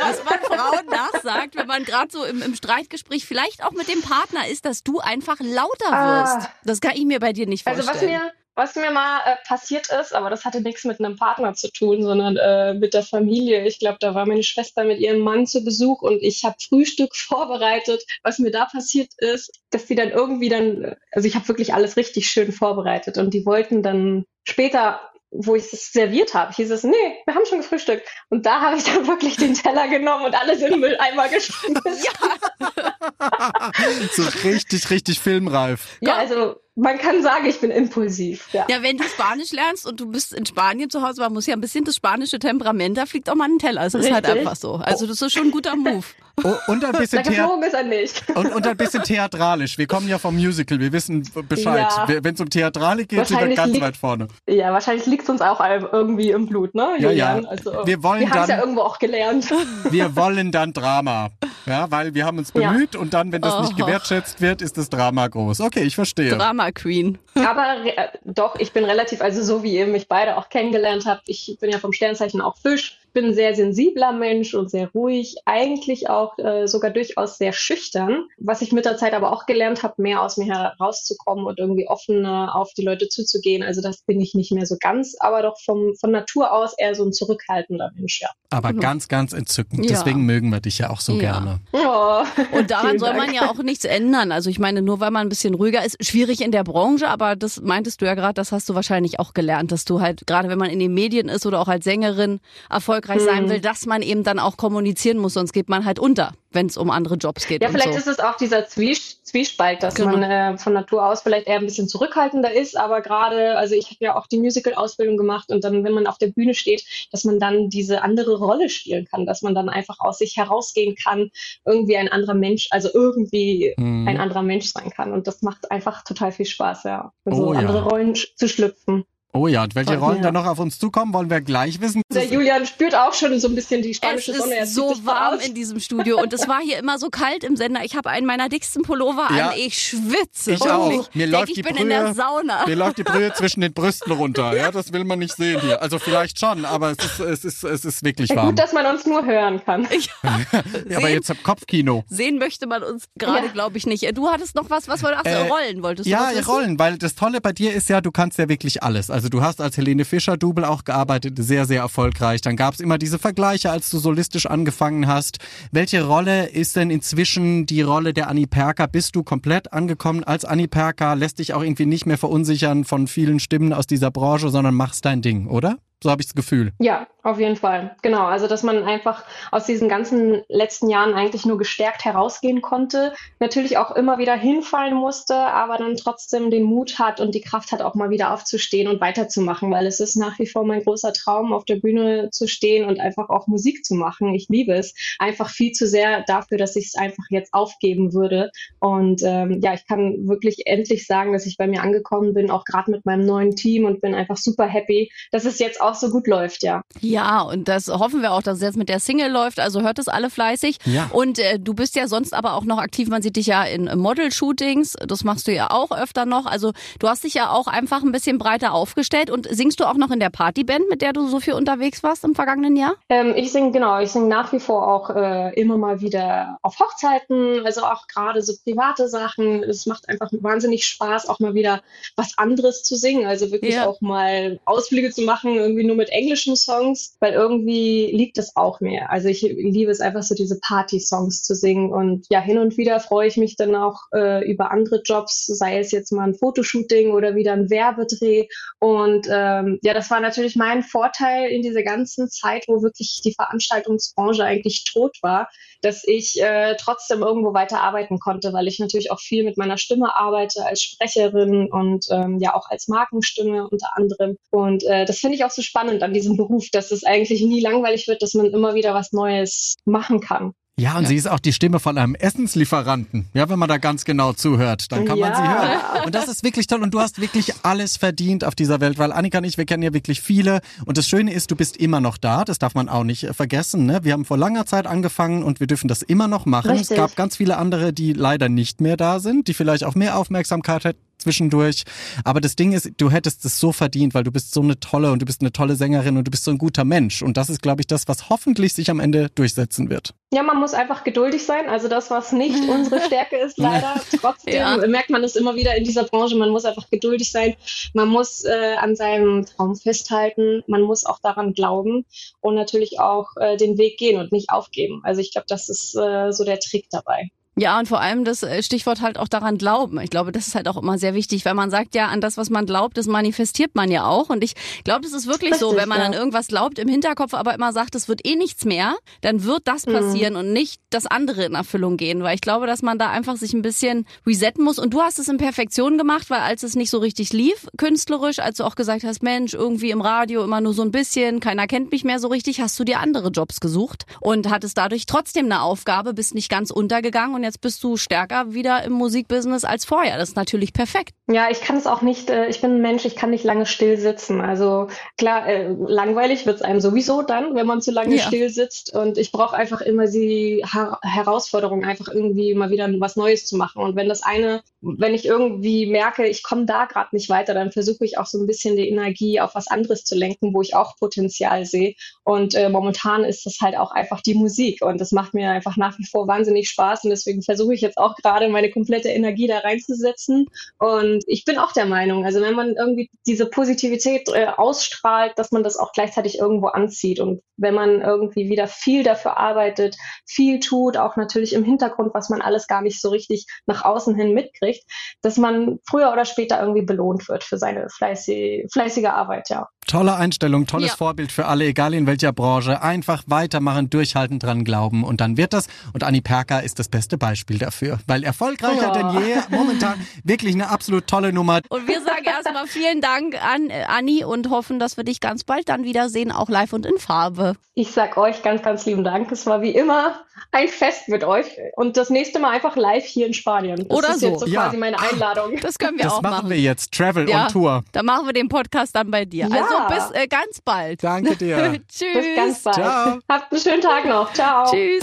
was 0.00 0.24
man 0.24 0.38
Frauen 0.40 0.86
nachsagt, 0.86 1.56
wenn 1.56 1.66
man 1.66 1.84
gerade 1.84 2.10
so 2.10 2.24
im, 2.24 2.42
im, 2.42 2.54
Streitgespräch 2.54 3.26
vielleicht 3.26 3.64
auch 3.64 3.72
mit 3.72 3.88
dem 3.88 4.02
Partner 4.02 4.48
ist, 4.48 4.64
dass 4.64 4.82
du 4.82 5.00
einfach 5.00 5.38
lauter 5.40 5.92
ah. 5.92 6.22
wirst. 6.22 6.48
Ah. 6.48 6.52
Das 6.64 6.80
kann 6.80 6.92
ich 6.94 7.04
mir 7.04 7.20
bei 7.20 7.32
dir 7.32 7.46
nicht 7.46 7.64
vorstellen. 7.64 7.88
Also 7.88 8.00
was 8.00 8.08
mir 8.08 8.32
was 8.56 8.74
mir 8.74 8.90
mal 8.90 9.20
äh, 9.26 9.36
passiert 9.46 9.88
ist, 9.90 10.14
aber 10.14 10.30
das 10.30 10.46
hatte 10.46 10.62
nichts 10.62 10.84
mit 10.84 10.98
einem 10.98 11.16
Partner 11.16 11.52
zu 11.52 11.70
tun, 11.70 12.02
sondern 12.02 12.38
äh, 12.38 12.72
mit 12.72 12.94
der 12.94 13.02
Familie. 13.02 13.66
Ich 13.66 13.78
glaube, 13.78 13.98
da 14.00 14.14
war 14.14 14.24
meine 14.24 14.42
Schwester 14.42 14.82
mit 14.84 14.98
ihrem 14.98 15.20
Mann 15.20 15.46
zu 15.46 15.62
Besuch 15.62 16.00
und 16.00 16.22
ich 16.22 16.42
habe 16.42 16.56
Frühstück 16.66 17.14
vorbereitet. 17.16 18.02
Was 18.22 18.38
mir 18.38 18.50
da 18.50 18.64
passiert 18.64 19.10
ist, 19.18 19.60
dass 19.70 19.84
die 19.84 19.94
dann 19.94 20.10
irgendwie 20.10 20.48
dann, 20.48 20.96
also 21.12 21.28
ich 21.28 21.34
habe 21.34 21.46
wirklich 21.48 21.74
alles 21.74 21.98
richtig 21.98 22.28
schön 22.28 22.50
vorbereitet 22.50 23.18
und 23.18 23.34
die 23.34 23.44
wollten 23.44 23.82
dann 23.82 24.24
später 24.44 25.00
wo 25.38 25.54
ich 25.54 25.72
es 25.72 25.92
serviert 25.92 26.34
habe, 26.34 26.52
hieß 26.52 26.70
es, 26.70 26.84
nee, 26.84 26.94
wir 27.24 27.34
haben 27.34 27.46
schon 27.46 27.58
gefrühstückt. 27.58 28.08
Und 28.28 28.46
da 28.46 28.60
habe 28.60 28.76
ich 28.76 28.84
dann 28.84 29.06
wirklich 29.08 29.36
den 29.36 29.54
Teller 29.54 29.88
genommen 29.88 30.26
und 30.26 30.34
alles 30.34 30.60
in 30.60 30.70
den 30.70 30.80
Mülleimer 30.80 31.28
geschmissen. 31.28 31.80
Ja. 31.84 32.70
so 34.12 34.22
richtig, 34.44 34.90
richtig 34.90 35.20
filmreif. 35.20 35.98
Ja, 36.00 36.16
also 36.16 36.56
man 36.76 36.98
kann 36.98 37.22
sagen, 37.22 37.46
ich 37.46 37.58
bin 37.58 37.70
impulsiv. 37.70 38.48
Ja. 38.52 38.66
ja, 38.68 38.82
wenn 38.82 38.98
du 38.98 39.04
Spanisch 39.04 39.52
lernst 39.52 39.86
und 39.86 39.98
du 39.98 40.06
bist 40.06 40.34
in 40.34 40.44
Spanien 40.44 40.90
zu 40.90 41.02
Hause, 41.02 41.22
man 41.22 41.32
muss 41.32 41.46
ja 41.46 41.54
ein 41.54 41.60
bisschen 41.60 41.84
das 41.84 41.96
spanische 41.96 42.38
Temperament, 42.38 42.98
da 42.98 43.06
fliegt 43.06 43.30
auch 43.30 43.34
mal 43.34 43.48
ein 43.48 43.58
Teller. 43.58 43.86
Es 43.86 43.94
ist 43.94 44.12
halt 44.12 44.26
einfach 44.26 44.56
so. 44.56 44.74
Also 44.74 45.06
das 45.06 45.22
ist 45.22 45.32
schon 45.32 45.46
ein 45.46 45.50
guter 45.50 45.74
Move. 45.74 46.04
Oh, 46.44 46.54
und 46.66 46.84
ein 46.84 46.92
bisschen 46.92 47.20
ist 47.66 47.74
er 47.74 47.82
nicht. 47.82 48.24
Und, 48.34 48.54
und 48.54 48.66
ein 48.66 48.76
bisschen 48.76 49.02
theatralisch. 49.02 49.78
Wir 49.78 49.86
kommen 49.86 50.06
ja 50.06 50.18
vom 50.18 50.36
Musical, 50.36 50.78
wir 50.78 50.92
wissen 50.92 51.26
Bescheid. 51.48 51.88
Ja. 51.96 52.06
Wenn 52.22 52.34
es 52.34 52.40
um 52.40 52.50
Theatralik 52.50 53.08
geht, 53.08 53.26
sind 53.26 53.40
wir 53.40 53.54
ganz 53.54 53.72
liegt, 53.72 53.82
weit 53.82 53.96
vorne. 53.96 54.28
Ja, 54.46 54.70
wahrscheinlich 54.72 55.06
liegt 55.06 55.22
es 55.22 55.30
uns 55.30 55.40
auch 55.40 55.60
irgendwie 55.92 56.30
im 56.30 56.46
Blut, 56.46 56.74
ne? 56.74 56.90
Julian? 56.98 57.16
Ja, 57.16 57.40
ja. 57.40 57.48
Also, 57.48 57.72
wir 57.86 58.02
wollen 58.02 58.20
wir 58.20 58.30
haben 58.30 58.42
es 58.42 58.48
ja 58.48 58.58
irgendwo 58.60 58.82
auch 58.82 58.98
gelernt. 58.98 59.50
Wir 59.90 60.14
wollen 60.16 60.52
dann 60.52 60.72
Drama. 60.72 61.30
Ja, 61.64 61.90
weil 61.90 62.14
wir 62.14 62.24
haben 62.24 62.38
uns 62.38 62.52
bemüht 62.52 62.94
ja. 62.94 63.00
und 63.00 63.14
dann, 63.14 63.32
wenn 63.32 63.40
das 63.40 63.54
oh. 63.54 63.62
nicht 63.62 63.76
gewertschätzt 63.76 64.40
wird, 64.40 64.62
ist 64.62 64.76
das 64.76 64.90
Drama 64.90 65.26
groß. 65.26 65.60
Okay, 65.60 65.82
ich 65.82 65.94
verstehe. 65.94 66.36
Drama 66.36 66.65
Queen. 66.72 67.18
Aber 67.34 67.84
äh, 67.84 68.08
doch, 68.24 68.56
ich 68.56 68.72
bin 68.72 68.84
relativ, 68.84 69.20
also 69.20 69.42
so 69.42 69.62
wie 69.62 69.76
ihr 69.76 69.86
mich 69.86 70.08
beide 70.08 70.36
auch 70.36 70.48
kennengelernt 70.48 71.06
habt, 71.06 71.28
ich 71.28 71.56
bin 71.60 71.70
ja 71.70 71.78
vom 71.78 71.92
Sternzeichen 71.92 72.40
auch 72.40 72.56
Fisch 72.56 72.98
bin 73.16 73.24
ein 73.24 73.34
sehr 73.34 73.54
sensibler 73.54 74.12
Mensch 74.12 74.52
und 74.52 74.70
sehr 74.70 74.90
ruhig, 74.90 75.36
eigentlich 75.46 76.10
auch 76.10 76.36
äh, 76.38 76.68
sogar 76.68 76.90
durchaus 76.90 77.38
sehr 77.38 77.54
schüchtern, 77.54 78.26
was 78.36 78.60
ich 78.60 78.72
mit 78.72 78.84
der 78.84 78.98
Zeit 78.98 79.14
aber 79.14 79.32
auch 79.32 79.46
gelernt 79.46 79.82
habe, 79.82 80.02
mehr 80.02 80.20
aus 80.20 80.36
mir 80.36 80.44
herauszukommen 80.44 81.46
und 81.46 81.58
irgendwie 81.58 81.88
offener 81.88 82.54
auf 82.54 82.74
die 82.74 82.84
Leute 82.84 83.08
zuzugehen. 83.08 83.62
Also 83.62 83.80
das 83.80 84.02
bin 84.02 84.20
ich 84.20 84.34
nicht 84.34 84.52
mehr 84.52 84.66
so 84.66 84.76
ganz, 84.78 85.16
aber 85.18 85.40
doch 85.40 85.58
vom, 85.64 85.94
von 85.98 86.10
Natur 86.10 86.52
aus 86.52 86.74
eher 86.76 86.94
so 86.94 87.06
ein 87.06 87.12
zurückhaltender 87.14 87.90
Mensch, 87.96 88.20
ja. 88.20 88.28
Aber 88.50 88.74
mhm. 88.74 88.80
ganz, 88.80 89.08
ganz 89.08 89.32
entzückend. 89.32 89.86
Ja. 89.86 89.92
Deswegen 89.92 90.26
mögen 90.26 90.50
wir 90.50 90.60
dich 90.60 90.76
ja 90.76 90.90
auch 90.90 91.00
so 91.00 91.14
ja. 91.14 91.20
gerne. 91.20 91.60
Oh, 91.72 92.22
und 92.58 92.70
daran 92.70 92.98
soll 92.98 93.14
man 93.14 93.32
ja 93.32 93.50
auch 93.50 93.62
nichts 93.62 93.86
ändern. 93.86 94.30
Also 94.30 94.50
ich 94.50 94.58
meine, 94.58 94.82
nur 94.82 95.00
weil 95.00 95.10
man 95.10 95.26
ein 95.26 95.30
bisschen 95.30 95.54
ruhiger 95.54 95.82
ist, 95.82 96.04
schwierig 96.04 96.42
in 96.42 96.52
der 96.52 96.64
Branche, 96.64 97.08
aber 97.08 97.34
das 97.34 97.62
meintest 97.62 98.02
du 98.02 98.04
ja 98.04 98.14
gerade, 98.14 98.34
das 98.34 98.52
hast 98.52 98.68
du 98.68 98.74
wahrscheinlich 98.74 99.18
auch 99.20 99.32
gelernt, 99.32 99.72
dass 99.72 99.86
du 99.86 100.02
halt, 100.02 100.26
gerade 100.26 100.50
wenn 100.50 100.58
man 100.58 100.68
in 100.68 100.80
den 100.80 100.92
Medien 100.92 101.30
ist 101.30 101.46
oder 101.46 101.60
auch 101.60 101.68
als 101.68 101.84
Sängerin 101.84 102.40
erfolgreich 102.68 103.05
erfolgreich 103.08 103.34
sein 103.34 103.44
hm. 103.44 103.50
will, 103.50 103.60
dass 103.60 103.86
man 103.86 104.02
eben 104.02 104.22
dann 104.22 104.38
auch 104.38 104.56
kommunizieren 104.56 105.18
muss, 105.18 105.34
sonst 105.34 105.52
geht 105.52 105.68
man 105.68 105.84
halt 105.84 105.98
unter, 105.98 106.32
wenn 106.50 106.66
es 106.66 106.76
um 106.76 106.90
andere 106.90 107.16
Jobs 107.16 107.46
geht. 107.46 107.62
Ja, 107.62 107.68
vielleicht 107.68 107.92
so. 107.92 107.98
ist 107.98 108.06
es 108.06 108.20
auch 108.20 108.36
dieser 108.36 108.66
Zwies 108.66 109.22
Zwiespalt, 109.22 109.82
dass 109.82 109.96
genau. 109.96 110.12
man 110.12 110.22
äh, 110.22 110.56
von 110.56 110.72
Natur 110.72 111.04
aus 111.04 111.22
vielleicht 111.22 111.48
eher 111.48 111.58
ein 111.58 111.66
bisschen 111.66 111.88
zurückhaltender 111.88 112.52
ist, 112.52 112.78
aber 112.78 113.00
gerade, 113.00 113.58
also 113.58 113.74
ich 113.74 113.86
habe 113.86 113.96
ja 114.00 114.16
auch 114.16 114.28
die 114.28 114.38
Musical-Ausbildung 114.38 115.16
gemacht 115.16 115.50
und 115.50 115.64
dann, 115.64 115.82
wenn 115.82 115.94
man 115.94 116.06
auf 116.06 116.16
der 116.18 116.28
Bühne 116.28 116.54
steht, 116.54 116.84
dass 117.10 117.24
man 117.24 117.40
dann 117.40 117.68
diese 117.68 118.02
andere 118.02 118.38
Rolle 118.38 118.68
spielen 118.68 119.04
kann, 119.04 119.26
dass 119.26 119.42
man 119.42 119.54
dann 119.56 119.68
einfach 119.68 119.98
aus 119.98 120.18
sich 120.18 120.36
herausgehen 120.36 120.94
kann, 120.94 121.30
irgendwie 121.64 121.96
ein 121.96 122.08
anderer 122.08 122.34
Mensch, 122.34 122.68
also 122.70 122.88
irgendwie 122.94 123.74
hm. 123.76 124.06
ein 124.06 124.20
anderer 124.20 124.42
Mensch 124.42 124.66
sein 124.66 124.90
kann. 124.90 125.12
Und 125.12 125.26
das 125.26 125.42
macht 125.42 125.72
einfach 125.72 126.04
total 126.04 126.30
viel 126.30 126.46
Spaß, 126.46 126.84
ja. 126.84 127.12
So 127.24 127.48
oh, 127.48 127.52
ja. 127.52 127.58
andere 127.58 127.82
Rollen 127.82 128.14
zu 128.14 128.48
schlüpfen. 128.48 129.04
Oh 129.36 129.48
ja, 129.48 129.64
und 129.64 129.74
welche 129.74 129.98
Rollen 129.98 130.22
da 130.22 130.32
noch 130.32 130.46
auf 130.46 130.58
uns 130.58 130.78
zukommen, 130.78 131.12
wollen 131.12 131.28
wir 131.28 131.42
gleich 131.42 131.80
wissen. 131.80 132.00
Der 132.12 132.24
Julian 132.24 132.64
spürt 132.64 132.94
auch 132.94 133.12
schon 133.12 133.38
so 133.38 133.48
ein 133.48 133.54
bisschen 133.54 133.82
die 133.82 133.92
spanische 133.92 134.32
es 134.32 134.38
Sonne. 134.38 134.56
Es 134.60 134.70
ist 134.70 134.74
so 134.74 134.94
warm 135.04 135.40
in 135.40 135.54
diesem 135.54 135.78
Studio 135.78 136.20
und 136.20 136.32
es 136.32 136.48
war 136.48 136.60
hier 136.60 136.78
immer 136.78 136.98
so 136.98 137.10
kalt 137.10 137.44
im 137.44 137.54
Sender. 137.56 137.84
Ich 137.84 137.96
habe 137.96 138.08
einen 138.08 138.26
meiner 138.26 138.48
dicksten 138.48 138.82
Pullover 138.82 139.28
ja, 139.36 139.50
an. 139.50 139.54
Ich 139.58 139.78
schwitze. 139.78 140.52
Ich 140.52 140.62
auch. 140.62 140.90
Ich 140.90 141.14
mir 141.14 141.26
läuft 141.26 141.54
die 141.54 141.62
bin 141.62 141.74
Brühe, 141.74 141.82
in 141.82 141.88
der 141.90 142.14
Sauna. 142.14 142.66
Mir 142.66 142.76
läuft 142.76 142.98
die 142.98 143.02
Brühe 143.02 143.32
zwischen 143.36 143.60
den 143.60 143.74
Brüsten 143.74 144.12
runter. 144.12 144.56
Ja, 144.56 144.70
das 144.70 144.92
will 144.92 145.04
man 145.04 145.18
nicht 145.18 145.36
sehen 145.36 145.60
hier. 145.60 145.82
Also 145.82 145.98
vielleicht 145.98 146.38
schon, 146.38 146.64
aber 146.64 146.92
es 146.92 146.98
ist, 146.98 147.20
es 147.20 147.44
ist, 147.44 147.64
es 147.64 147.84
ist 147.84 148.04
wirklich 148.04 148.30
warm. 148.30 148.48
Gut, 148.48 148.58
dass 148.58 148.72
man 148.72 148.86
uns 148.86 149.04
nur 149.04 149.24
hören 149.24 149.62
kann. 149.64 149.86
Ja, 150.88 150.98
aber 150.98 151.08
jetzt 151.08 151.32
Kopfkino. 151.42 152.04
Sehen 152.08 152.38
möchte 152.38 152.66
man 152.66 152.82
uns 152.82 153.04
gerade, 153.16 153.46
ja. 153.46 153.52
glaube 153.52 153.76
ich, 153.76 153.86
nicht. 153.86 154.16
Du 154.16 154.28
hattest 154.28 154.54
noch 154.54 154.70
was, 154.70 154.88
was 154.88 155.02
wolltest 155.02 155.26
du? 155.26 155.30
Äh, 155.30 155.48
Rollen 155.48 155.82
wolltest 155.82 156.06
du 156.06 156.10
Ja, 156.10 156.30
Rollen, 156.46 156.78
weil 156.78 156.98
das 156.98 157.14
Tolle 157.14 157.40
bei 157.40 157.52
dir 157.52 157.72
ist 157.72 157.88
ja, 157.88 158.00
du 158.00 158.10
kannst 158.10 158.38
ja 158.38 158.48
wirklich 158.48 158.82
alles. 158.82 159.10
Also 159.10 159.25
du 159.28 159.42
hast 159.42 159.60
als 159.60 159.76
Helene 159.76 160.04
Fischer-Double 160.04 160.64
auch 160.64 160.84
gearbeitet, 160.84 161.34
sehr, 161.38 161.64
sehr 161.64 161.80
erfolgreich. 161.80 162.40
Dann 162.40 162.56
gab 162.56 162.74
es 162.74 162.80
immer 162.80 162.98
diese 162.98 163.18
Vergleiche, 163.18 163.70
als 163.70 163.90
du 163.90 163.98
solistisch 163.98 164.46
angefangen 164.46 165.06
hast. 165.06 165.38
Welche 165.72 166.04
Rolle 166.04 166.46
ist 166.48 166.76
denn 166.76 166.90
inzwischen 166.90 167.66
die 167.66 167.82
Rolle 167.82 168.14
der 168.14 168.28
Annie 168.28 168.46
Perker? 168.46 168.88
Bist 168.88 169.16
du 169.16 169.22
komplett 169.22 169.72
angekommen 169.72 170.24
als 170.24 170.44
Annie 170.44 170.68
Perker? 170.68 171.16
Lässt 171.16 171.38
dich 171.38 171.54
auch 171.54 171.62
irgendwie 171.62 171.86
nicht 171.86 172.06
mehr 172.06 172.18
verunsichern 172.18 172.84
von 172.84 173.06
vielen 173.06 173.40
Stimmen 173.40 173.72
aus 173.72 173.86
dieser 173.86 174.10
Branche, 174.10 174.50
sondern 174.50 174.74
machst 174.74 175.04
dein 175.04 175.22
Ding, 175.22 175.46
oder? 175.46 175.78
So 176.02 176.10
habe 176.10 176.20
ich 176.20 176.28
das 176.28 176.34
Gefühl. 176.34 176.72
Ja, 176.78 177.06
auf 177.22 177.40
jeden 177.40 177.56
Fall. 177.56 177.96
Genau. 178.02 178.26
Also, 178.26 178.46
dass 178.46 178.62
man 178.62 178.84
einfach 178.84 179.24
aus 179.50 179.64
diesen 179.64 179.88
ganzen 179.88 180.42
letzten 180.48 180.90
Jahren 180.90 181.14
eigentlich 181.14 181.46
nur 181.46 181.56
gestärkt 181.56 182.04
herausgehen 182.04 182.60
konnte. 182.60 183.14
Natürlich 183.40 183.78
auch 183.78 183.96
immer 183.96 184.18
wieder 184.18 184.36
hinfallen 184.36 184.94
musste, 184.94 185.34
aber 185.34 185.78
dann 185.78 185.96
trotzdem 185.96 186.50
den 186.50 186.64
Mut 186.64 186.98
hat 186.98 187.18
und 187.18 187.34
die 187.34 187.40
Kraft 187.40 187.72
hat, 187.72 187.80
auch 187.80 187.94
mal 187.94 188.10
wieder 188.10 188.32
aufzustehen 188.32 188.88
und 188.88 189.00
weiterzumachen, 189.00 189.70
weil 189.70 189.86
es 189.86 189.98
ist 189.98 190.16
nach 190.16 190.38
wie 190.38 190.46
vor 190.46 190.64
mein 190.64 190.84
großer 190.84 191.14
Traum, 191.14 191.52
auf 191.52 191.64
der 191.64 191.76
Bühne 191.76 192.28
zu 192.30 192.46
stehen 192.46 192.86
und 192.86 193.00
einfach 193.00 193.30
auch 193.30 193.46
Musik 193.46 193.84
zu 193.84 193.94
machen. 193.94 194.34
Ich 194.34 194.48
liebe 194.50 194.74
es. 194.74 194.94
Einfach 195.18 195.48
viel 195.48 195.72
zu 195.72 195.86
sehr 195.86 196.24
dafür, 196.24 196.58
dass 196.58 196.76
ich 196.76 196.88
es 196.88 196.94
einfach 196.94 197.24
jetzt 197.30 197.54
aufgeben 197.54 198.12
würde. 198.12 198.50
Und 198.80 199.22
ähm, 199.24 199.60
ja, 199.62 199.72
ich 199.72 199.86
kann 199.86 200.28
wirklich 200.28 200.66
endlich 200.66 201.06
sagen, 201.06 201.32
dass 201.32 201.46
ich 201.46 201.56
bei 201.56 201.66
mir 201.66 201.82
angekommen 201.82 202.34
bin, 202.34 202.50
auch 202.50 202.64
gerade 202.64 202.90
mit 202.90 203.06
meinem 203.06 203.24
neuen 203.24 203.56
Team 203.56 203.86
und 203.86 204.02
bin 204.02 204.14
einfach 204.14 204.36
super 204.36 204.66
happy, 204.66 205.10
dass 205.32 205.44
es 205.44 205.58
jetzt 205.58 205.80
auch 205.80 205.85
so 205.94 206.10
gut 206.10 206.26
läuft, 206.26 206.62
ja. 206.62 206.82
Ja, 207.00 207.42
und 207.42 207.68
das 207.68 207.88
hoffen 207.88 208.22
wir 208.22 208.32
auch, 208.32 208.42
dass 208.42 208.56
es 208.56 208.62
jetzt 208.62 208.76
mit 208.76 208.88
der 208.88 209.00
Single 209.00 209.30
läuft. 209.30 209.60
Also 209.60 209.82
hört 209.82 209.98
es 209.98 210.08
alle 210.08 210.30
fleißig. 210.30 210.78
Ja. 210.84 211.08
Und 211.12 211.38
äh, 211.38 211.58
du 211.58 211.74
bist 211.74 211.96
ja 211.96 212.08
sonst 212.08 212.34
aber 212.34 212.54
auch 212.54 212.64
noch 212.64 212.78
aktiv. 212.78 213.08
Man 213.08 213.22
sieht 213.22 213.36
dich 213.36 213.46
ja 213.46 213.64
in 213.64 213.84
Model-Shootings. 213.98 214.96
Das 215.06 215.24
machst 215.24 215.46
du 215.46 215.52
ja 215.52 215.70
auch 215.70 215.90
öfter 215.90 216.26
noch. 216.26 216.46
Also 216.46 216.72
du 216.98 217.08
hast 217.08 217.24
dich 217.24 217.34
ja 217.34 217.50
auch 217.50 217.66
einfach 217.66 218.02
ein 218.02 218.12
bisschen 218.12 218.38
breiter 218.38 218.72
aufgestellt. 218.72 219.30
Und 219.30 219.46
singst 219.50 219.80
du 219.80 219.84
auch 219.84 219.96
noch 219.96 220.10
in 220.10 220.20
der 220.20 220.30
Partyband, 220.30 220.88
mit 220.88 221.02
der 221.02 221.12
du 221.12 221.28
so 221.28 221.40
viel 221.40 221.54
unterwegs 221.54 222.02
warst 222.02 222.24
im 222.24 222.34
vergangenen 222.34 222.76
Jahr? 222.76 222.94
Ähm, 223.08 223.34
ich 223.36 223.52
singe, 223.52 223.72
genau. 223.72 224.00
Ich 224.00 224.10
singe 224.10 224.26
nach 224.26 224.52
wie 224.52 224.60
vor 224.60 224.88
auch 224.88 225.10
äh, 225.10 225.54
immer 225.60 225.78
mal 225.78 226.00
wieder 226.00 226.58
auf 226.62 226.78
Hochzeiten. 226.78 227.64
Also 227.64 227.82
auch 227.82 228.06
gerade 228.06 228.42
so 228.42 228.52
private 228.64 229.08
Sachen. 229.08 229.62
Es 229.62 229.86
macht 229.86 230.08
einfach 230.08 230.30
wahnsinnig 230.32 230.86
Spaß, 230.86 231.28
auch 231.28 231.40
mal 231.40 231.54
wieder 231.54 231.82
was 232.16 232.38
anderes 232.38 232.82
zu 232.82 232.96
singen. 232.96 233.26
Also 233.26 233.50
wirklich 233.50 233.74
ja. 233.74 233.86
auch 233.86 234.00
mal 234.00 234.58
Ausflüge 234.64 235.10
zu 235.10 235.22
machen, 235.22 235.75
irgendwie 235.76 235.86
nur 235.86 235.96
mit 235.96 236.10
englischen 236.10 236.56
Songs, 236.56 237.16
weil 237.20 237.34
irgendwie 237.34 238.10
liegt 238.12 238.38
es 238.38 238.56
auch 238.56 238.80
mehr. 238.80 239.10
Also 239.10 239.28
ich 239.28 239.42
liebe 239.42 239.90
es 239.90 240.00
einfach 240.00 240.22
so, 240.22 240.34
diese 240.34 240.58
Party-Songs 240.60 241.42
zu 241.42 241.54
singen. 241.54 241.92
Und 241.92 242.26
ja, 242.30 242.40
hin 242.40 242.58
und 242.58 242.76
wieder 242.76 242.98
freue 243.00 243.28
ich 243.28 243.36
mich 243.36 243.56
dann 243.56 243.74
auch 243.74 244.00
äh, 244.14 244.50
über 244.50 244.70
andere 244.70 245.02
Jobs, 245.04 245.46
sei 245.46 245.78
es 245.78 245.92
jetzt 245.92 246.12
mal 246.12 246.26
ein 246.26 246.34
Fotoshooting 246.34 247.12
oder 247.12 247.34
wieder 247.34 247.52
ein 247.52 247.70
Werbedreh. 247.70 248.48
Und 248.80 249.26
ähm, 249.30 249.78
ja, 249.82 249.94
das 249.94 250.10
war 250.10 250.20
natürlich 250.20 250.56
mein 250.56 250.82
Vorteil 250.82 251.50
in 251.50 251.62
dieser 251.62 251.82
ganzen 251.82 252.28
Zeit, 252.30 252.64
wo 252.68 252.82
wirklich 252.82 253.20
die 253.24 253.34
Veranstaltungsbranche 253.34 254.44
eigentlich 254.44 254.84
tot 254.90 255.16
war, 255.22 255.48
dass 255.82 256.04
ich 256.06 256.40
äh, 256.40 256.76
trotzdem 256.78 257.22
irgendwo 257.22 257.52
weiter 257.52 257.82
arbeiten 257.82 258.18
konnte, 258.18 258.52
weil 258.52 258.66
ich 258.66 258.78
natürlich 258.78 259.10
auch 259.10 259.20
viel 259.20 259.44
mit 259.44 259.56
meiner 259.56 259.78
Stimme 259.78 260.16
arbeite 260.16 260.64
als 260.64 260.82
Sprecherin 260.82 261.68
und 261.70 262.06
ähm, 262.10 262.38
ja 262.38 262.54
auch 262.54 262.68
als 262.70 262.88
Markenstimme 262.88 263.68
unter 263.68 263.88
anderem. 263.94 264.36
Und 264.50 264.84
äh, 264.84 265.04
das 265.04 265.18
finde 265.18 265.36
ich 265.36 265.44
auch 265.44 265.50
so 265.50 265.62
spannend 265.66 266.02
an 266.02 266.14
diesem 266.14 266.36
Beruf, 266.36 266.68
dass 266.72 266.90
es 266.90 267.04
eigentlich 267.04 267.42
nie 267.42 267.60
langweilig 267.60 268.08
wird, 268.08 268.22
dass 268.22 268.34
man 268.34 268.46
immer 268.46 268.74
wieder 268.74 268.94
was 268.94 269.12
Neues 269.12 269.76
machen 269.84 270.20
kann. 270.20 270.52
Ja, 270.78 270.98
und 270.98 271.04
ja. 271.04 271.08
sie 271.08 271.16
ist 271.16 271.26
auch 271.26 271.40
die 271.40 271.54
Stimme 271.54 271.80
von 271.80 271.96
einem 271.96 272.14
Essenslieferanten. 272.14 273.30
Ja, 273.32 273.48
wenn 273.48 273.58
man 273.58 273.66
da 273.66 273.78
ganz 273.78 274.04
genau 274.04 274.34
zuhört, 274.34 274.92
dann 274.92 275.06
kann 275.06 275.16
ja. 275.16 275.30
man 275.30 275.34
sie 275.34 275.42
hören. 275.42 276.04
Und 276.04 276.14
das 276.14 276.28
ist 276.28 276.44
wirklich 276.44 276.66
toll. 276.66 276.82
Und 276.82 276.92
du 276.92 277.00
hast 277.00 277.18
wirklich 277.18 277.54
alles 277.62 277.96
verdient 277.96 278.44
auf 278.44 278.54
dieser 278.54 278.78
Welt, 278.82 278.98
weil 278.98 279.10
Annika 279.10 279.38
und 279.38 279.44
ich, 279.44 279.56
wir 279.56 279.64
kennen 279.64 279.82
ja 279.82 279.94
wirklich 279.94 280.20
viele. 280.20 280.60
Und 280.84 280.98
das 280.98 281.08
Schöne 281.08 281.32
ist, 281.32 281.50
du 281.50 281.56
bist 281.56 281.78
immer 281.78 282.00
noch 282.00 282.18
da. 282.18 282.44
Das 282.44 282.58
darf 282.58 282.74
man 282.74 282.90
auch 282.90 283.04
nicht 283.04 283.24
äh, 283.24 283.32
vergessen. 283.32 283.86
Ne? 283.86 284.00
Wir 284.02 284.12
haben 284.12 284.26
vor 284.26 284.36
langer 284.36 284.66
Zeit 284.66 284.86
angefangen 284.86 285.44
und 285.44 285.60
wir 285.60 285.66
dürfen 285.66 285.88
das 285.88 286.02
immer 286.02 286.28
noch 286.28 286.44
machen. 286.44 286.72
Richtig. 286.72 286.90
Es 286.90 286.96
gab 286.96 287.16
ganz 287.16 287.36
viele 287.36 287.56
andere, 287.56 287.94
die 287.94 288.12
leider 288.12 288.50
nicht 288.50 288.82
mehr 288.82 288.98
da 288.98 289.18
sind, 289.18 289.48
die 289.48 289.54
vielleicht 289.54 289.82
auch 289.82 289.94
mehr 289.94 290.18
Aufmerksamkeit 290.18 290.94
zwischendurch. 291.18 291.84
Aber 292.24 292.40
das 292.40 292.56
Ding 292.56 292.72
ist, 292.72 292.90
du 292.96 293.10
hättest 293.10 293.44
es 293.44 293.58
so 293.58 293.72
verdient, 293.72 294.14
weil 294.14 294.24
du 294.24 294.32
bist 294.32 294.52
so 294.52 294.62
eine 294.62 294.78
tolle 294.78 295.12
und 295.12 295.20
du 295.22 295.26
bist 295.26 295.40
eine 295.40 295.52
tolle 295.52 295.76
Sängerin 295.76 296.16
und 296.16 296.26
du 296.26 296.30
bist 296.30 296.44
so 296.44 296.50
ein 296.50 296.58
guter 296.58 296.84
Mensch. 296.84 297.22
Und 297.22 297.36
das 297.36 297.50
ist, 297.50 297.62
glaube 297.62 297.82
ich, 297.82 297.86
das, 297.86 298.08
was 298.08 298.28
hoffentlich 298.28 298.74
sich 298.74 298.90
am 298.90 299.00
Ende 299.00 299.30
durchsetzen 299.34 299.90
wird. 299.90 300.14
Ja, 300.32 300.42
man 300.42 300.58
muss 300.58 300.74
einfach 300.74 301.04
geduldig 301.04 301.44
sein. 301.44 301.68
Also 301.68 301.88
das, 301.88 302.10
was 302.10 302.32
nicht 302.32 302.68
unsere 302.68 303.00
Stärke 303.00 303.36
ist, 303.36 303.58
leider. 303.58 303.94
Trotzdem 304.20 304.54
ja. 304.54 304.76
merkt 304.86 305.10
man 305.10 305.22
es 305.24 305.36
immer 305.36 305.54
wieder 305.54 305.76
in 305.76 305.84
dieser 305.84 306.04
Branche. 306.04 306.36
Man 306.36 306.50
muss 306.50 306.64
einfach 306.64 306.88
geduldig 306.90 307.30
sein. 307.30 307.54
Man 307.94 308.08
muss 308.08 308.44
äh, 308.44 308.76
an 308.78 308.96
seinem 308.96 309.46
Traum 309.46 309.76
festhalten. 309.76 310.62
Man 310.66 310.82
muss 310.82 311.06
auch 311.06 311.18
daran 311.20 311.54
glauben 311.54 312.04
und 312.40 312.54
natürlich 312.54 313.00
auch 313.00 313.28
äh, 313.36 313.56
den 313.56 313.78
Weg 313.78 313.98
gehen 313.98 314.20
und 314.20 314.32
nicht 314.32 314.50
aufgeben. 314.50 315.00
Also 315.04 315.20
ich 315.20 315.32
glaube, 315.32 315.46
das 315.48 315.68
ist 315.68 315.96
äh, 315.96 316.32
so 316.32 316.44
der 316.44 316.58
Trick 316.60 316.86
dabei. 316.90 317.30
Ja, 317.58 317.78
und 317.78 317.88
vor 317.88 318.02
allem 318.02 318.26
das 318.26 318.42
äh, 318.42 318.62
Stichwort 318.62 319.00
halt 319.00 319.16
auch 319.16 319.28
daran 319.28 319.56
glauben. 319.56 319.98
Ich 320.00 320.10
glaube, 320.10 320.30
das 320.30 320.46
ist 320.46 320.54
halt 320.54 320.68
auch 320.68 320.76
immer 320.76 320.98
sehr 320.98 321.14
wichtig, 321.14 321.46
weil 321.46 321.54
man 321.54 321.70
sagt 321.70 321.94
ja, 321.94 322.08
an 322.08 322.20
das, 322.20 322.36
was 322.36 322.50
man 322.50 322.66
glaubt, 322.66 322.98
das 322.98 323.06
manifestiert 323.06 323.74
man 323.74 323.90
ja 323.90 324.04
auch. 324.04 324.28
Und 324.28 324.44
ich 324.44 324.52
glaube, 324.84 325.00
das 325.00 325.14
ist 325.14 325.26
wirklich 325.26 325.52
Richtig, 325.52 325.66
so, 325.66 325.74
wenn 325.74 325.88
man 325.88 326.00
ja. 326.00 326.04
an 326.04 326.12
irgendwas 326.12 326.48
glaubt, 326.48 326.78
im 326.78 326.86
Hinterkopf 326.86 327.32
aber 327.32 327.54
immer 327.54 327.72
sagt, 327.72 327.94
es 327.94 328.08
wird 328.08 328.26
eh 328.26 328.36
nichts 328.36 328.66
mehr, 328.66 328.96
dann 329.22 329.44
wird 329.44 329.62
das 329.64 329.86
mhm. 329.86 329.92
passieren 329.92 330.34
mhm. 330.34 330.40
und 330.40 330.52
nicht 330.52 330.82
das 330.90 331.06
andere 331.06 331.46
in 331.46 331.54
Erfüllung 331.54 331.96
gehen. 331.96 332.22
Weil 332.22 332.34
ich 332.34 332.42
glaube, 332.42 332.66
dass 332.66 332.82
man 332.82 332.98
da 332.98 333.08
einfach 333.08 333.36
sich 333.36 333.54
ein 333.54 333.62
bisschen 333.62 334.06
resetten 334.26 334.62
muss. 334.62 334.78
Und 334.78 334.92
du 334.92 335.00
hast 335.00 335.18
es 335.18 335.28
in 335.28 335.38
Perfektion 335.38 335.96
gemacht, 335.96 336.28
weil 336.28 336.40
als 336.40 336.62
es 336.62 336.76
nicht 336.76 336.90
so 336.90 336.98
richtig 336.98 337.32
lief, 337.32 337.68
künstlerisch, 337.78 338.38
als 338.38 338.58
du 338.58 338.64
auch 338.64 338.74
gesagt 338.74 339.02
hast, 339.02 339.22
Mensch, 339.22 339.54
irgendwie 339.54 339.92
im 339.92 340.02
Radio 340.02 340.44
immer 340.44 340.60
nur 340.60 340.74
so 340.74 340.82
ein 340.82 340.90
bisschen, 340.90 341.40
keiner 341.40 341.66
kennt 341.66 341.90
mich 341.90 342.04
mehr 342.04 342.20
so 342.20 342.28
richtig, 342.28 342.60
hast 342.60 342.78
du 342.78 342.84
dir 342.84 343.00
andere 343.00 343.30
Jobs 343.30 343.60
gesucht 343.60 344.04
und 344.20 344.50
hattest 344.50 344.76
dadurch 344.76 345.06
trotzdem 345.06 345.46
eine 345.46 345.62
Aufgabe, 345.62 346.12
bist 346.12 346.34
nicht 346.34 346.50
ganz 346.50 346.70
untergegangen 346.70 347.34
und 347.34 347.45
jetzt 347.46 347.60
bist 347.60 347.82
du 347.82 347.96
stärker 347.96 348.52
wieder 348.52 348.84
im 348.84 348.92
Musikbusiness 348.92 349.64
als 349.64 349.84
vorher. 349.84 350.18
Das 350.18 350.30
ist 350.30 350.36
natürlich 350.36 350.72
perfekt. 350.72 351.14
Ja, 351.28 351.48
ich 351.50 351.60
kann 351.60 351.76
es 351.76 351.86
auch 351.88 352.02
nicht, 352.02 352.30
äh, 352.30 352.46
ich 352.46 352.60
bin 352.60 352.76
ein 352.76 352.82
Mensch, 352.82 353.04
ich 353.04 353.16
kann 353.16 353.30
nicht 353.30 353.42
lange 353.42 353.66
still 353.66 353.96
sitzen. 353.98 354.40
Also 354.40 354.88
klar, 355.18 355.48
äh, 355.48 355.68
langweilig 355.68 356.46
wird 356.46 356.56
es 356.56 356.62
einem 356.62 356.80
sowieso 356.80 357.22
dann, 357.22 357.56
wenn 357.56 357.66
man 357.66 357.80
zu 357.80 357.90
lange 357.90 358.16
ja. 358.16 358.22
still 358.22 358.48
sitzt. 358.48 358.94
Und 358.94 359.18
ich 359.18 359.32
brauche 359.32 359.56
einfach 359.56 359.80
immer 359.80 360.06
die 360.06 360.62
Her 360.70 360.98
Herausforderung, 361.02 361.84
einfach 361.84 362.08
irgendwie 362.08 362.54
mal 362.54 362.70
wieder 362.70 362.88
was 363.00 363.16
Neues 363.16 363.46
zu 363.46 363.56
machen. 363.56 363.82
Und 363.82 363.96
wenn 363.96 364.08
das 364.08 364.22
eine, 364.22 364.62
wenn 364.80 365.14
ich 365.14 365.24
irgendwie 365.24 365.86
merke, 365.86 366.26
ich 366.26 366.44
komme 366.44 366.64
da 366.66 366.84
gerade 366.84 367.08
nicht 367.12 367.28
weiter, 367.28 367.54
dann 367.54 367.72
versuche 367.72 368.04
ich 368.04 368.18
auch 368.18 368.26
so 368.26 368.38
ein 368.38 368.46
bisschen 368.46 368.76
die 368.76 368.88
Energie 368.88 369.40
auf 369.40 369.54
was 369.54 369.66
anderes 369.66 370.04
zu 370.04 370.14
lenken, 370.14 370.54
wo 370.54 370.62
ich 370.62 370.76
auch 370.76 370.96
Potenzial 370.96 371.64
sehe. 371.64 371.94
Und 372.22 372.54
äh, 372.54 372.68
momentan 372.68 373.24
ist 373.24 373.46
das 373.46 373.58
halt 373.60 373.76
auch 373.76 373.90
einfach 373.90 374.20
die 374.20 374.34
Musik. 374.34 374.82
Und 374.82 375.00
das 375.00 375.12
macht 375.12 375.34
mir 375.34 375.50
einfach 375.50 375.76
nach 375.76 375.98
wie 375.98 376.06
vor 376.06 376.28
wahnsinnig 376.28 376.68
Spaß. 376.68 377.04
Und 377.04 377.10
deswegen 377.10 377.35
versuche 377.42 377.74
ich 377.74 377.80
jetzt 377.80 377.98
auch 377.98 378.16
gerade 378.16 378.48
meine 378.48 378.70
komplette 378.70 379.08
Energie 379.08 379.46
da 379.46 379.58
reinzusetzen. 379.58 380.46
Und 380.78 381.24
ich 381.26 381.44
bin 381.44 381.58
auch 381.58 381.72
der 381.72 381.86
Meinung, 381.86 382.24
also 382.24 382.40
wenn 382.40 382.54
man 382.54 382.74
irgendwie 382.76 383.10
diese 383.26 383.46
Positivität 383.46 384.28
äh, 384.28 384.46
ausstrahlt, 384.46 385.32
dass 385.36 385.52
man 385.52 385.62
das 385.62 385.76
auch 385.76 385.92
gleichzeitig 385.92 386.38
irgendwo 386.38 386.68
anzieht. 386.68 387.20
Und 387.20 387.42
wenn 387.56 387.74
man 387.74 388.00
irgendwie 388.00 388.48
wieder 388.48 388.68
viel 388.68 389.02
dafür 389.02 389.36
arbeitet, 389.36 389.96
viel 390.26 390.60
tut, 390.60 390.96
auch 390.96 391.16
natürlich 391.16 391.52
im 391.52 391.64
Hintergrund, 391.64 392.14
was 392.14 392.28
man 392.28 392.42
alles 392.42 392.66
gar 392.66 392.82
nicht 392.82 393.00
so 393.00 393.10
richtig 393.10 393.46
nach 393.66 393.84
außen 393.84 394.14
hin 394.14 394.34
mitkriegt, 394.34 394.84
dass 395.22 395.36
man 395.36 395.78
früher 395.88 396.12
oder 396.12 396.24
später 396.24 396.60
irgendwie 396.60 396.82
belohnt 396.82 397.28
wird 397.28 397.44
für 397.44 397.58
seine 397.58 397.88
fleißige, 397.88 398.66
fleißige 398.72 399.06
Arbeit, 399.06 399.48
ja. 399.50 399.68
Tolle 399.86 400.16
Einstellung, 400.16 400.66
tolles 400.66 400.90
ja. 400.90 400.96
Vorbild 400.96 401.30
für 401.30 401.46
alle, 401.46 401.64
egal 401.64 401.94
in 401.94 402.08
welcher 402.08 402.32
Branche. 402.32 402.82
Einfach 402.82 403.22
weitermachen, 403.28 403.88
durchhalten, 403.88 404.40
dran 404.40 404.64
glauben 404.64 405.04
und 405.04 405.20
dann 405.20 405.36
wird 405.36 405.52
das. 405.52 405.68
Und 405.92 406.02
Anni 406.02 406.20
Perker 406.20 406.62
ist 406.64 406.80
das 406.80 406.88
beste 406.88 407.16
Beispiel 407.18 407.58
dafür, 407.58 408.00
weil 408.08 408.24
erfolgreicher 408.24 408.90
oh. 408.90 408.94
denn 408.94 409.22
je. 409.22 409.36
Momentan 409.48 410.04
wirklich 410.24 410.54
eine 410.54 410.70
absolut 410.70 411.06
tolle 411.06 411.32
Nummer. 411.32 411.60
Und 411.68 411.86
wir 411.86 412.00
sagen 412.00 412.24
erstmal 412.24 412.66
vielen 412.66 413.00
Dank 413.00 413.40
an 413.40 413.70
äh, 413.70 413.84
Anni 413.86 414.24
und 414.24 414.50
hoffen, 414.50 414.80
dass 414.80 414.96
wir 414.96 415.04
dich 415.04 415.20
ganz 415.20 415.44
bald 415.44 415.68
dann 415.68 415.84
wiedersehen, 415.84 416.32
auch 416.32 416.48
live 416.48 416.72
und 416.72 416.84
in 416.84 416.98
Farbe. 416.98 417.54
Ich 417.74 417.92
sag 417.92 418.16
euch 418.16 418.42
ganz, 418.42 418.62
ganz 418.62 418.86
lieben 418.86 419.04
Dank. 419.04 419.30
Es 419.30 419.46
war 419.46 419.62
wie 419.62 419.70
immer 419.70 420.20
ein 420.52 420.68
Fest 420.68 421.08
mit 421.08 421.24
euch 421.24 421.46
und 421.76 421.96
das 421.96 422.10
nächste 422.10 422.38
Mal 422.38 422.50
einfach 422.50 422.76
live 422.76 423.04
hier 423.04 423.26
in 423.26 423.34
Spanien. 423.34 423.86
Das 423.88 423.98
Oder 423.98 424.08
ist 424.10 424.20
so. 424.20 424.28
Jetzt 424.28 424.40
so 424.40 424.46
ja. 424.46 424.64
quasi 424.64 424.76
meine 424.76 424.98
Einladung. 424.98 425.58
Das 425.60 425.78
können 425.78 425.98
wir 425.98 426.04
das 426.04 426.14
auch 426.14 426.22
machen. 426.22 426.32
Das 426.32 426.42
machen 426.42 426.50
wir 426.50 426.58
jetzt. 426.58 426.92
Travel 426.92 427.28
ja. 427.28 427.44
on 427.44 427.52
Tour. 427.52 427.84
Dann 427.92 428.06
machen 428.06 428.26
wir 428.26 428.32
den 428.32 428.48
Podcast 428.48 428.94
dann 428.94 429.10
bei 429.10 429.24
dir. 429.24 429.48
Ja. 429.48 429.62
Also 429.62 429.75
bis 429.88 430.10
äh, 430.12 430.26
ganz 430.26 430.60
bald. 430.60 431.02
Danke 431.02 431.36
dir. 431.36 431.80
Tschüss. 431.88 432.14
Bis 432.14 432.36
ganz 432.36 432.62
bald. 432.62 432.76
Ciao. 432.76 433.18
Habt 433.28 433.52
einen 433.52 433.60
schönen 433.60 433.80
Tag 433.82 434.04
noch. 434.06 434.32
Ciao. 434.32 434.70
Tschüss. 434.70 435.02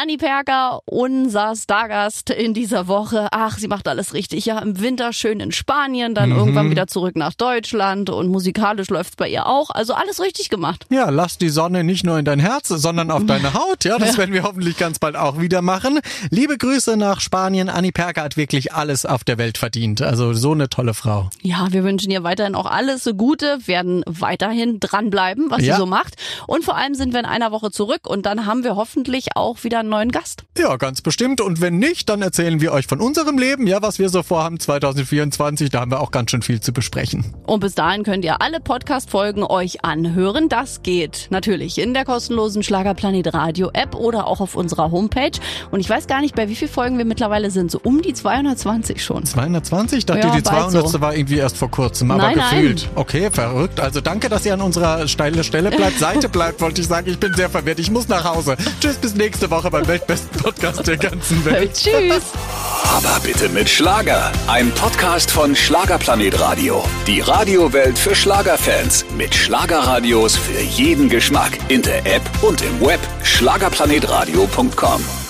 Anni 0.00 0.16
Perker, 0.16 0.78
unser 0.84 1.56
Stargast 1.56 2.30
in 2.30 2.54
dieser 2.54 2.86
Woche. 2.86 3.26
Ach, 3.32 3.58
sie 3.58 3.66
macht 3.66 3.88
alles 3.88 4.14
richtig. 4.14 4.46
Ja, 4.46 4.60
im 4.60 4.80
Winter 4.80 5.12
schön 5.12 5.40
in 5.40 5.50
Spanien, 5.50 6.14
dann 6.14 6.30
mhm. 6.30 6.36
irgendwann 6.36 6.70
wieder 6.70 6.86
zurück 6.86 7.16
nach 7.16 7.34
Deutschland 7.34 8.08
und 8.08 8.28
musikalisch 8.28 8.90
läuft's 8.90 9.16
bei 9.16 9.28
ihr 9.28 9.46
auch. 9.46 9.70
Also 9.70 9.94
alles 9.94 10.20
richtig 10.20 10.50
gemacht. 10.50 10.86
Ja, 10.88 11.10
lass 11.10 11.36
die 11.36 11.48
Sonne 11.48 11.82
nicht 11.82 12.04
nur 12.04 12.16
in 12.16 12.24
dein 12.24 12.38
Herz, 12.38 12.68
sondern 12.68 13.10
auf 13.10 13.26
deine 13.26 13.54
Haut. 13.54 13.84
Ja, 13.84 13.98
das 13.98 14.16
werden 14.16 14.32
wir 14.32 14.44
hoffentlich 14.44 14.76
ganz 14.76 15.00
bald 15.00 15.16
auch 15.16 15.40
wieder 15.40 15.62
machen. 15.62 15.98
Liebe 16.30 16.58
Grüße 16.58 16.96
nach 16.96 17.20
Spanien. 17.20 17.68
Anni 17.68 17.90
Perker 17.90 18.22
hat 18.22 18.36
wirklich 18.36 18.72
alles 18.72 19.04
auf 19.04 19.24
der 19.24 19.36
Welt 19.36 19.58
verdient. 19.58 20.00
Also 20.00 20.32
so 20.32 20.52
eine 20.52 20.68
tolle 20.68 20.94
Frau. 20.94 21.28
Ja, 21.42 21.72
wir 21.72 21.82
wünschen 21.82 22.12
ihr 22.12 22.22
weiterhin 22.22 22.54
auch 22.54 22.66
alles 22.66 23.10
Gute, 23.16 23.58
werden 23.66 24.04
weiterhin 24.06 24.78
dranbleiben, 24.78 25.50
was 25.50 25.64
ja. 25.64 25.74
sie 25.74 25.80
so 25.80 25.86
macht. 25.86 26.14
Und 26.46 26.64
vor 26.64 26.76
allem 26.76 26.94
sind 26.94 27.12
wir 27.12 27.18
in 27.18 27.26
einer 27.26 27.50
Woche 27.50 27.72
zurück 27.72 28.06
und 28.06 28.26
dann 28.26 28.46
haben 28.46 28.62
wir 28.62 28.76
hoffentlich 28.76 29.30
auch 29.34 29.64
wieder 29.64 29.87
einen 29.88 29.90
neuen 29.90 30.12
Gast. 30.12 30.44
Ja, 30.56 30.76
ganz 30.76 31.02
bestimmt. 31.02 31.40
Und 31.40 31.60
wenn 31.60 31.78
nicht, 31.78 32.08
dann 32.08 32.22
erzählen 32.22 32.60
wir 32.60 32.72
euch 32.72 32.86
von 32.86 33.00
unserem 33.00 33.38
Leben, 33.38 33.66
ja, 33.66 33.82
was 33.82 33.98
wir 33.98 34.08
so 34.08 34.22
vorhaben 34.22 34.60
2024. 34.60 35.70
Da 35.70 35.80
haben 35.80 35.90
wir 35.90 36.00
auch 36.00 36.10
ganz 36.10 36.30
schön 36.30 36.42
viel 36.42 36.60
zu 36.60 36.72
besprechen. 36.72 37.34
Und 37.46 37.60
bis 37.60 37.74
dahin 37.74 38.02
könnt 38.02 38.24
ihr 38.24 38.40
alle 38.42 38.60
Podcast-Folgen 38.60 39.42
euch 39.42 39.84
anhören. 39.84 40.48
Das 40.48 40.82
geht 40.82 41.28
natürlich 41.30 41.78
in 41.78 41.94
der 41.94 42.04
kostenlosen 42.04 42.62
Schlagerplanet 42.62 43.32
Radio 43.34 43.70
App 43.72 43.94
oder 43.94 44.26
auch 44.26 44.40
auf 44.40 44.54
unserer 44.54 44.90
Homepage. 44.90 45.38
Und 45.70 45.80
ich 45.80 45.88
weiß 45.88 46.06
gar 46.06 46.20
nicht, 46.20 46.34
bei 46.34 46.48
wie 46.48 46.54
vielen 46.54 46.70
Folgen 46.70 46.98
wir 46.98 47.04
mittlerweile 47.04 47.50
sind. 47.50 47.70
So 47.70 47.80
um 47.82 48.02
die 48.02 48.12
220 48.12 49.02
schon. 49.02 49.24
220? 49.24 49.98
Ich 49.98 50.06
dachte, 50.06 50.28
ja, 50.28 50.34
die 50.34 50.42
200. 50.42 50.88
So. 50.88 51.00
war 51.00 51.14
irgendwie 51.14 51.38
erst 51.38 51.56
vor 51.56 51.70
kurzem, 51.70 52.10
aber 52.10 52.22
nein, 52.22 52.34
gefühlt. 52.34 52.82
Nein. 52.82 52.92
Okay, 52.96 53.30
verrückt. 53.30 53.80
Also 53.80 54.00
danke, 54.00 54.28
dass 54.28 54.44
ihr 54.44 54.54
an 54.54 54.60
unserer 54.60 55.08
steilen 55.08 55.42
Stelle 55.44 55.70
bleibt, 55.70 55.98
Seite 55.98 56.28
bleibt, 56.28 56.60
wollte 56.60 56.80
ich 56.80 56.86
sagen. 56.86 57.08
Ich 57.08 57.18
bin 57.18 57.34
sehr 57.34 57.48
verwirrt. 57.48 57.78
Ich 57.78 57.90
muss 57.90 58.08
nach 58.08 58.24
Hause. 58.24 58.56
Tschüss, 58.80 58.96
bis 58.96 59.14
nächste 59.14 59.50
Woche 59.68 59.70
beim 59.70 59.88
weltbesten 59.88 60.40
Podcast 60.40 60.86
der 60.86 60.96
ganzen 60.96 61.44
Welt. 61.44 61.74
Tschüss. 61.74 62.22
Aber 62.84 63.20
bitte 63.22 63.48
mit 63.48 63.68
Schlager. 63.68 64.32
Ein 64.46 64.70
Podcast 64.72 65.30
von 65.30 65.54
Schlagerplanet 65.54 66.40
Radio. 66.40 66.84
Die 67.06 67.20
Radiowelt 67.20 67.98
für 67.98 68.14
Schlagerfans. 68.14 69.04
Mit 69.16 69.34
Schlagerradios 69.34 70.36
für 70.36 70.60
jeden 70.60 71.08
Geschmack. 71.08 71.58
In 71.68 71.82
der 71.82 72.06
App 72.06 72.22
und 72.42 72.62
im 72.62 72.80
Web. 72.80 73.00
Schlagerplanetradio.com. 73.22 75.27